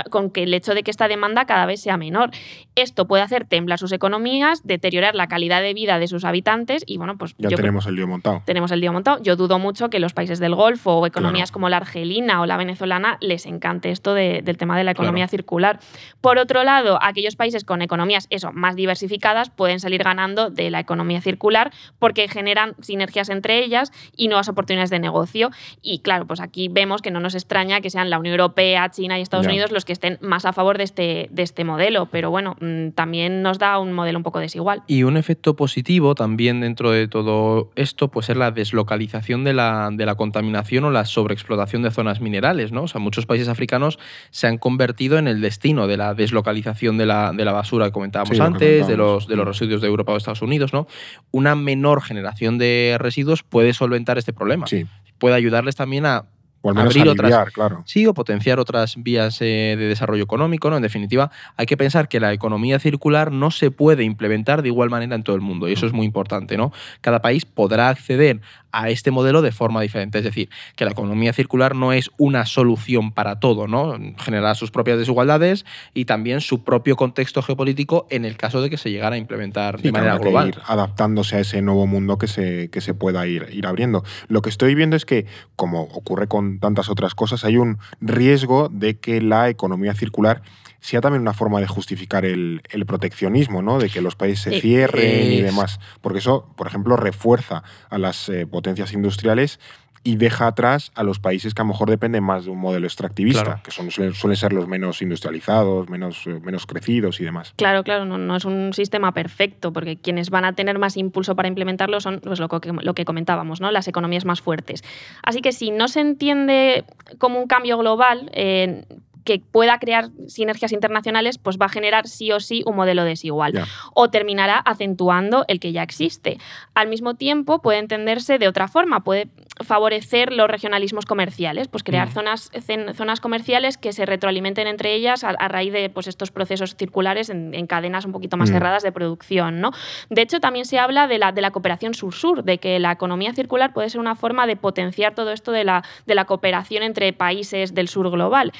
con 0.09 0.31
que 0.31 0.41
el 0.41 0.53
hecho 0.55 0.73
de 0.73 0.81
que 0.81 0.89
esta 0.89 1.07
demanda 1.07 1.45
cada 1.45 1.67
vez 1.67 1.81
sea 1.81 1.97
menor. 1.97 2.31
Esto 2.75 3.07
puede 3.07 3.23
hacer 3.23 3.45
temblar 3.45 3.79
sus 3.79 3.91
economías, 3.91 4.65
deteriorar 4.65 5.15
la 5.15 5.27
calidad 5.27 5.61
de 5.61 5.73
vida 5.73 5.99
de 5.99 6.07
sus 6.07 6.25
habitantes 6.25 6.83
y 6.85 6.97
bueno, 6.97 7.17
pues 7.17 7.35
ya 7.37 7.49
tenemos 7.49 7.85
el 7.87 7.95
lío 7.95 8.07
montado. 8.07 8.43
Tenemos 8.45 8.71
el 8.71 8.79
lío 8.79 8.93
montado. 8.93 9.21
Yo 9.21 9.35
dudo 9.35 9.59
mucho 9.59 9.89
que 9.89 9.99
los 9.99 10.13
países 10.13 10.39
del 10.39 10.55
Golfo 10.55 10.97
o 10.97 11.05
economías 11.05 11.51
como 11.51 11.69
la 11.69 11.77
argelina 11.77 12.41
o 12.41 12.45
la 12.45 12.57
venezolana 12.57 13.17
les 13.21 13.45
encante 13.45 13.89
esto 13.91 14.13
del 14.13 14.57
tema 14.57 14.77
de 14.77 14.83
la 14.83 14.91
economía 14.91 15.27
circular. 15.27 15.79
Por 16.21 16.37
otro 16.37 16.63
lado, 16.63 16.99
aquellos 17.01 17.35
países 17.35 17.63
con 17.63 17.81
economías 17.81 18.27
eso, 18.29 18.51
más 18.51 18.75
diversificadas 18.75 19.49
pueden 19.49 19.79
salir 19.79 20.03
ganando 20.03 20.49
de 20.49 20.69
la 20.69 20.79
economía 20.79 21.21
circular 21.21 21.71
porque 21.99 22.27
generan 22.27 22.75
sinergias 22.81 23.29
entre 23.29 23.63
ellas 23.63 23.91
y 24.15 24.27
nuevas 24.27 24.49
oportunidades 24.49 24.89
de 24.89 24.99
negocio. 24.99 25.51
Y 25.81 25.99
claro, 25.99 26.25
pues 26.25 26.39
aquí 26.39 26.67
vemos 26.69 27.01
que 27.01 27.11
no 27.11 27.19
nos 27.19 27.35
extraña 27.35 27.81
que 27.81 27.89
sean 27.89 28.09
la 28.09 28.19
Unión 28.19 28.33
Europea, 28.33 28.89
China 28.89 29.17
y 29.17 29.21
Estados 29.21 29.47
Unidos 29.47 29.71
los 29.71 29.85
que 29.85 29.93
estén 29.93 30.17
más 30.21 30.45
a 30.45 30.53
favor 30.53 30.77
de 30.77 30.83
este, 30.83 31.27
de 31.31 31.43
este 31.43 31.63
modelo. 31.63 32.07
Pero 32.07 32.29
bueno, 32.29 32.36
mm, 32.41 32.91
también 32.91 33.41
nos 33.41 33.59
da 33.59 33.79
un 33.79 33.93
modelo 33.93 34.17
un 34.19 34.23
poco 34.23 34.39
desigual. 34.39 34.83
Y 34.87 35.03
un 35.03 35.17
efecto 35.17 35.55
positivo 35.55 36.15
también 36.15 36.61
dentro 36.61 36.91
de 36.91 37.07
todo 37.07 37.71
esto, 37.75 38.09
pues 38.09 38.29
es 38.29 38.37
la 38.37 38.51
deslocalización 38.51 39.43
de 39.43 39.53
la, 39.53 39.89
de 39.91 40.05
la 40.05 40.15
contaminación 40.15 40.85
o 40.85 40.91
la 40.91 41.05
sobreexplotación 41.05 41.81
de 41.83 41.91
zonas 41.91 42.21
minerales, 42.21 42.71
¿no? 42.71 42.83
O 42.83 42.87
sea, 42.87 42.99
muchos 42.99 43.25
países 43.25 43.47
africanos 43.47 43.99
se 44.29 44.47
han 44.47 44.57
convertido 44.57 45.17
en 45.17 45.27
el 45.27 45.41
destino 45.41 45.87
de 45.87 45.97
la 45.97 46.13
deslocalización 46.13 46.97
de 46.97 47.05
la, 47.05 47.31
de 47.33 47.45
la 47.45 47.51
basura 47.51 47.85
que 47.85 47.91
comentábamos 47.91 48.39
antes, 48.39 48.87
de 48.87 48.97
los, 48.97 49.27
de 49.27 49.35
los 49.35 49.45
mm. 49.45 49.49
residuos 49.49 49.81
de 49.81 49.87
Europa 49.87 50.13
o 50.13 50.17
Estados 50.17 50.41
Unidos, 50.41 50.73
¿no? 50.73 50.87
Una 51.31 51.55
menor 51.55 52.01
generación 52.01 52.57
de 52.57 52.97
residuos 52.99 53.43
puede 53.43 53.73
solventar 53.73 54.17
este 54.17 54.33
problema. 54.33 54.67
Sí. 54.67 54.85
Puede 55.17 55.35
ayudarles 55.35 55.75
también 55.75 56.05
a 56.05 56.25
o 56.67 56.69
al 56.71 56.75
menos 56.75 56.95
abrir 56.95 57.09
otras, 57.09 57.51
claro. 57.51 57.83
Sí, 57.85 58.05
o 58.05 58.13
potenciar 58.13 58.59
otras 58.59 58.95
vías 58.97 59.37
eh, 59.41 59.75
de 59.77 59.87
desarrollo 59.87 60.23
económico. 60.23 60.69
¿no? 60.69 60.75
En 60.75 60.81
definitiva, 60.81 61.31
hay 61.55 61.65
que 61.65 61.77
pensar 61.77 62.09
que 62.09 62.19
la 62.19 62.33
economía 62.33 62.77
circular 62.79 63.31
no 63.31 63.51
se 63.51 63.71
puede 63.71 64.03
implementar 64.03 64.61
de 64.61 64.67
igual 64.67 64.89
manera 64.89 65.15
en 65.15 65.23
todo 65.23 65.35
el 65.35 65.41
mundo. 65.41 65.69
Y 65.69 65.73
eso 65.73 65.85
es 65.85 65.93
muy 65.93 66.05
importante. 66.05 66.57
¿no? 66.57 66.73
Cada 66.99 67.21
país 67.21 67.45
podrá 67.45 67.87
acceder 67.87 68.41
a 68.77 68.91
este 68.91 69.09
modelo 69.09 69.41
de 69.41 69.51
forma 69.51 69.81
diferente. 69.81 70.19
Es 70.19 70.23
decir, 70.23 70.49
que 70.75 70.85
la 70.85 70.91
economía 70.91 71.33
circular 71.33 71.75
no 71.75 71.93
es 71.93 72.11
una 72.17 72.45
solución 72.45 73.11
para 73.11 73.39
todo, 73.39 73.67
¿no? 73.67 73.97
Generará 74.19 74.53
sus 74.53 74.69
propias 74.69 74.99
desigualdades 74.99 75.65
y 75.95 76.05
también 76.05 76.41
su 76.41 76.63
propio 76.63 76.95
contexto 76.95 77.41
geopolítico 77.41 78.05
en 78.11 78.23
el 78.23 78.37
caso 78.37 78.61
de 78.61 78.69
que 78.69 78.77
se 78.77 78.91
llegara 78.91 79.15
a 79.15 79.17
implementar 79.17 79.81
de 79.81 79.91
manera 79.91 80.19
global. 80.19 80.49
ir 80.49 80.59
adaptándose 80.67 81.37
a 81.37 81.39
ese 81.39 81.63
nuevo 81.63 81.87
mundo 81.87 82.19
que 82.19 82.27
se, 82.27 82.69
que 82.69 82.81
se 82.81 82.93
pueda 82.93 83.25
ir, 83.25 83.47
ir 83.51 83.65
abriendo. 83.65 84.03
Lo 84.27 84.43
que 84.43 84.49
estoy 84.49 84.75
viendo 84.75 84.95
es 84.95 85.05
que, 85.05 85.25
como 85.55 85.81
ocurre 85.81 86.27
con 86.27 86.59
tantas 86.59 86.87
otras 86.89 87.15
cosas, 87.15 87.45
hay 87.45 87.57
un 87.57 87.79
riesgo 87.99 88.69
de 88.71 88.99
que 88.99 89.21
la 89.21 89.49
economía 89.49 89.95
circular 89.95 90.43
sea 90.79 91.01
también 91.01 91.21
una 91.21 91.33
forma 91.33 91.59
de 91.59 91.67
justificar 91.67 92.25
el, 92.25 92.61
proteccionismo, 92.85 93.61
¿no? 93.61 93.79
De 93.79 93.89
que 93.89 94.01
los 94.01 94.15
países 94.15 94.53
se 94.53 94.61
cierren 94.61 95.31
y 95.31 95.41
demás. 95.41 95.79
Porque 96.01 96.19
eso, 96.19 96.53
por 96.55 96.67
ejemplo, 96.67 96.95
refuerza 96.95 97.63
a 97.89 97.97
las 97.97 98.29
eh, 98.29 98.45
potencias 98.45 98.93
industriales 98.93 99.59
y 100.07 100.15
deja 100.15 100.47
atrás 100.47 100.93
a 100.95 101.03
los 101.03 101.19
países 101.19 101.53
que 101.53 101.61
a 101.61 101.65
lo 101.65 101.69
mejor 101.69 101.89
dependen 101.89 102.23
más 102.23 102.45
de 102.45 102.51
un 102.51 102.59
modelo 102.59 102.87
extractivista, 102.87 103.61
que 103.61 103.71
son, 103.71 103.91
suelen, 103.91 104.37
ser 104.37 104.53
los 104.53 104.65
menos 104.65 105.01
industrializados, 105.01 105.89
menos, 105.89 106.25
eh, 106.27 106.39
menos 106.41 106.65
crecidos 106.65 107.19
y 107.19 107.25
demás. 107.25 107.53
Claro, 107.57 107.83
claro, 107.83 108.05
no, 108.05 108.17
no, 108.17 108.37
es 108.37 108.45
un 108.45 108.71
sistema 108.73 109.13
perfecto, 109.13 109.73
porque 109.73 109.97
quienes 109.97 110.29
van 110.29 110.45
a 110.45 110.53
tener 110.53 110.79
más 110.79 110.95
impulso 110.95 111.35
para 111.35 111.49
implementarlo 111.49 111.99
son 111.99 112.21
pues, 112.21 112.39
lo, 112.39 112.47
que, 112.47 112.71
lo 112.71 112.93
que 112.93 113.03
comentábamos, 113.03 113.59
¿no? 113.59 113.69
las 113.71 113.89
economías 113.89 114.23
más 114.23 114.39
fuertes. 114.39 114.81
Así 115.23 115.41
que 115.41 115.51
si 115.51 115.71
no 115.71 115.89
se 115.89 115.99
entiende 115.99 116.85
como 117.17 117.39
un 117.39 117.47
cambio 117.47 117.77
global, 117.77 118.31
eh, 118.33 118.85
que 119.27 119.39
pueda 119.39 119.77
crear 119.77 120.09
sinergias 120.27 120.71
internacionales, 120.71 121.37
pues 121.37 121.57
va 121.57 121.65
a 121.65 121.69
generar 121.69 122.07
sí 122.07 122.31
o 122.31 122.39
sí 122.39 122.63
un 122.65 122.77
modelo 122.77 123.03
desigual. 123.03 123.61
O 123.93 124.09
terminará 124.09 124.57
acentuando 124.57 125.43
el 125.49 125.59
que 125.59 125.73
ya 125.73 125.83
existe. 125.83 126.37
Al 126.73 126.87
mismo 126.87 127.15
tiempo, 127.15 127.61
puede 127.61 127.79
entenderse 127.79 128.39
de 128.39 128.47
otra 128.47 128.69
forma, 128.69 129.03
puede 129.03 129.27
favorecer 129.63 130.31
los 130.33 130.49
regionalismos 130.49 131.05
comerciales, 131.05 131.67
pues 131.67 131.83
crear 131.83 132.09
mm. 132.09 132.11
zonas, 132.11 132.51
zonas 132.95 133.19
comerciales 133.19 133.77
que 133.77 133.93
se 133.93 134.05
retroalimenten 134.05 134.67
entre 134.67 134.93
ellas 134.93 135.23
a, 135.23 135.33
raíz 135.47 135.73
de 135.73 135.89
pues, 135.89 136.07
estos 136.07 136.31
procesos 136.31 136.75
circulares 136.75 137.29
en, 137.29 137.67
cadenas 137.67 138.05
un 138.05 138.11
poquito 138.11 138.37
más 138.37 138.49
mm. 138.49 138.53
cerradas 138.53 138.83
de 138.83 138.91
producción. 138.91 139.61
¿no? 139.61 139.71
De 140.09 140.21
hecho, 140.21 140.39
también 140.39 140.65
se 140.65 140.79
habla 140.79 141.07
de 141.07 141.17
la, 141.17 141.31
de 141.31 141.41
la 141.41 141.51
cooperación 141.51 141.93
sur-sur, 141.93 142.43
de 142.43 142.57
que 142.59 142.79
la 142.79 142.91
economía 142.91 143.33
circular 143.33 143.73
puede 143.73 143.89
ser 143.89 143.99
una 143.99 144.15
forma 144.15 144.47
de 144.47 144.55
potenciar 144.55 145.15
todo 145.15 145.31
esto 145.31 145.51
de 145.51 145.63
la, 145.63 145.83
de 146.05 146.15
la 146.15 146.25
cooperación 146.25 146.83
entre 146.83 147.13
países 147.13 147.73
del 147.73 147.87
sur 147.87 148.09
global. 148.09 148.51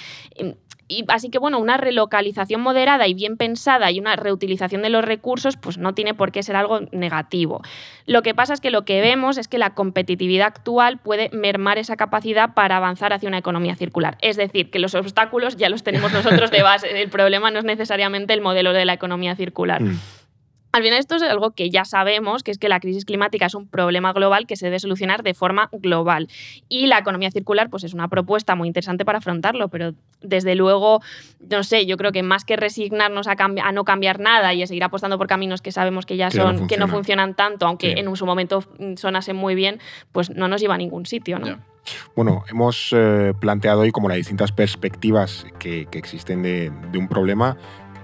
Y 0.88 1.06
así 1.10 1.30
que, 1.30 1.38
bueno, 1.38 1.60
una 1.60 1.78
relocalización 1.78 2.62
moderada 2.62 3.08
y 3.08 3.14
bien 3.14 3.38
pensada 3.38 3.92
y 3.92 4.00
una 4.00 4.16
reutilización 4.16 4.82
de 4.82 4.90
los 4.90 5.04
recursos, 5.04 5.58
pues 5.58 5.78
no 5.78 5.94
tiene 5.94 6.14
por 6.14 6.32
qué 6.32 6.44
ser 6.44 6.56
algo 6.56 6.82
negativo. 6.92 7.62
Lo 8.06 8.22
que 8.22 8.34
pasa 8.34 8.54
es 8.54 8.62
que 8.62 8.72
lo 8.72 8.86
que 8.86 9.02
vemos 9.02 9.38
es 9.38 9.48
que 9.48 9.58
la 9.58 9.74
competitividad 9.74 10.48
actual 10.48 10.98
puede 10.98 11.30
mermar 11.34 11.78
esa 11.78 11.98
capacidad 11.98 12.54
para 12.54 12.78
avanzar 12.78 13.12
hacia 13.12 13.28
una 13.28 13.38
economía 13.38 13.76
circular. 13.76 14.18
Es 14.22 14.38
decir, 14.38 14.70
que 14.70 14.80
los 14.80 14.96
obstáculos 14.96 15.58
ya 15.58 15.70
los 15.70 15.84
tenemos 15.84 16.14
nosotros 16.14 16.52
de 16.52 16.64
base. 16.64 17.02
El 17.02 17.10
problema 17.10 17.52
no 17.52 17.60
es 17.60 17.66
necesariamente 17.66 18.34
el 18.34 18.42
modelo 18.42 18.74
de 18.74 18.86
la 18.86 18.94
economía 18.94 19.36
circular. 19.36 19.82
Mm. 19.82 20.00
Al 20.78 20.84
final 20.84 21.00
esto 21.00 21.16
es 21.16 21.24
algo 21.24 21.50
que 21.56 21.72
ya 21.72 21.86
sabemos, 21.86 22.44
que 22.44 22.52
es 22.52 22.60
que 22.60 22.70
la 22.70 22.80
crisis 22.80 23.04
climática 23.04 23.48
es 23.48 23.56
un 23.56 23.68
problema 23.68 24.14
global 24.14 24.46
que 24.46 24.56
se 24.56 24.68
debe 24.68 24.78
solucionar 24.78 25.24
de 25.24 25.34
forma 25.34 25.70
global. 25.72 26.28
Y 26.70 26.86
la 26.86 27.00
economía 27.00 27.32
circular 27.32 27.72
pues 27.72 27.84
es 27.84 27.96
una 27.96 28.10
propuesta 28.10 28.54
muy 28.54 28.68
interesante 28.68 29.04
para 29.04 29.18
afrontarlo, 29.18 29.70
pero 29.70 29.96
desde 30.22 30.54
luego, 30.54 31.02
no 31.50 31.64
sé, 31.64 31.88
yo 31.88 31.98
creo 31.98 32.12
que 32.12 32.22
más 32.22 32.46
que 32.46 32.58
resignarnos 32.58 33.26
a, 33.26 33.36
a 33.40 33.72
no 33.72 33.86
cambiar 33.86 34.20
nada 34.20 34.54
y 34.54 34.62
a 34.62 34.68
seguir 34.68 34.84
apostando 34.84 35.18
por 35.18 35.26
caminos 35.26 35.64
que 35.64 35.72
sabemos 35.72 36.06
que 36.06 36.16
ya 36.16 36.30
son, 36.30 36.62
no 36.62 36.68
que 36.68 36.78
no 36.78 36.88
funcionan 36.88 37.34
tanto, 37.34 37.66
aunque 37.66 37.94
en 37.94 38.16
su 38.16 38.28
momento 38.28 38.64
sonasen 38.98 39.36
muy 39.36 39.56
bien, 39.56 39.80
pues 40.12 40.30
no 40.30 40.48
nos 40.48 40.62
lleva 40.62 40.76
a 40.76 40.78
ningún 40.78 41.08
sitio, 41.08 41.40
¿no? 41.40 41.58
Bueno, 42.16 42.44
hemos 42.50 42.94
eh, 42.96 43.34
planteado 43.40 43.82
hoy 43.82 43.92
como 43.92 44.10
las 44.10 44.18
distintas 44.18 44.52
perspectivas 44.52 45.48
que, 45.58 45.88
existen 45.94 46.44
de, 46.44 46.72
de 46.92 47.00
un 47.00 47.08
problema 47.08 47.58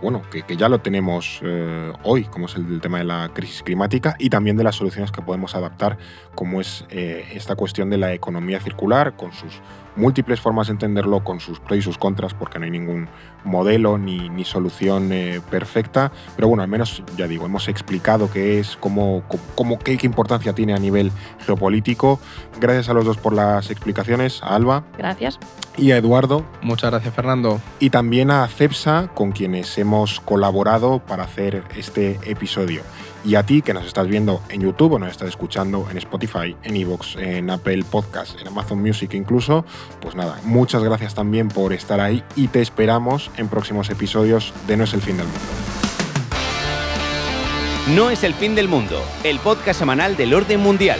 bueno, 0.03 0.21
que, 0.29 0.57
ya 0.57 0.67
lo 0.67 0.81
tenemos 0.81 1.39
eh, 1.43 1.93
hoy, 2.03 2.25
como 2.25 2.47
es 2.47 2.55
el, 2.55 2.81
tema 2.81 2.97
de 2.97 3.05
la 3.05 3.31
crisis 3.33 3.63
climática 3.63 4.15
y 4.19 4.29
también 4.29 4.57
de 4.57 4.63
las 4.65 4.75
soluciones 4.75 5.11
que 5.11 5.21
podemos 5.21 5.55
adaptar, 5.55 5.97
como 6.35 6.59
es 6.59 6.85
eh, 6.89 7.25
esta 7.33 7.55
cuestión 7.55 7.89
de 7.89 7.97
la 7.97 8.13
economía 8.13 8.59
circular, 8.59 9.15
con 9.15 9.31
sus 9.31 9.61
múltiples 9.95 10.39
formas 10.39 10.67
de 10.67 10.73
entenderlo, 10.73 11.23
con 11.23 11.39
sus 11.39 11.59
pros 11.59 11.79
y 11.79 11.81
sus 11.81 11.97
contras, 11.97 12.33
porque 12.33 12.59
no 12.59 12.65
hay 12.65 12.71
ningún 12.71 13.07
modelo 13.43 13.97
ni, 13.97 14.29
ni 14.29 14.45
solución 14.45 15.11
eh, 15.11 15.41
perfecta. 15.49 16.11
Pero 16.35 16.47
bueno, 16.47 16.63
al 16.63 16.69
menos, 16.69 17.03
ya 17.17 17.27
digo, 17.27 17.45
hemos 17.45 17.67
explicado 17.67 18.29
qué 18.31 18.59
es, 18.59 18.77
cómo, 18.77 19.23
cómo, 19.55 19.79
qué, 19.79 19.97
qué, 19.97 20.05
importancia 20.05 20.53
tiene 20.53 20.73
a 20.73 20.79
nivel 20.79 21.11
geopolítico. 21.45 22.19
Gracias 22.59 22.89
a 22.89 22.93
los 22.93 23.05
dos 23.05 23.17
por 23.17 23.33
las 23.33 23.69
explicaciones, 23.69 24.41
a 24.43 24.55
Alba. 24.55 24.83
Gracias. 24.97 25.39
Y 25.77 25.91
a 25.91 25.97
Eduardo. 25.97 26.45
Muchas 26.61 26.91
gracias, 26.91 27.13
Fernando. 27.13 27.59
Y 27.79 27.89
también 27.89 28.31
a 28.31 28.47
Cepsa, 28.47 29.09
con 29.13 29.31
quienes 29.31 29.77
hemos 29.77 30.19
colaborado 30.19 30.99
para 30.99 31.23
hacer 31.23 31.63
este 31.75 32.19
episodio. 32.23 32.83
Y 33.25 33.35
a 33.35 33.43
ti 33.43 33.61
que 33.61 33.73
nos 33.73 33.85
estás 33.85 34.07
viendo 34.07 34.41
en 34.49 34.61
YouTube 34.61 34.93
o 34.93 34.99
nos 34.99 35.11
estás 35.11 35.29
escuchando 35.29 35.87
en 35.89 35.97
Spotify, 35.97 36.55
en 36.63 36.75
Evox, 36.75 37.15
en 37.15 37.49
Apple 37.49 37.83
Podcast, 37.89 38.39
en 38.39 38.47
Amazon 38.47 38.81
Music 38.81 39.13
incluso, 39.13 39.65
pues 40.01 40.15
nada, 40.15 40.39
muchas 40.43 40.83
gracias 40.83 41.15
también 41.15 41.47
por 41.47 41.71
estar 41.71 42.01
ahí 42.01 42.23
y 42.35 42.47
te 42.49 42.61
esperamos 42.61 43.31
en 43.37 43.47
próximos 43.47 43.89
episodios 43.89 44.53
de 44.67 44.75
No 44.75 44.83
es 44.83 44.93
el 44.93 45.01
fin 45.01 45.17
del 45.17 45.27
mundo. 45.27 45.41
No 47.95 48.09
es 48.09 48.23
el 48.23 48.33
fin 48.33 48.55
del 48.55 48.67
mundo, 48.67 49.01
el 49.23 49.39
podcast 49.39 49.79
semanal 49.79 50.15
del 50.17 50.33
orden 50.33 50.59
mundial 50.59 50.99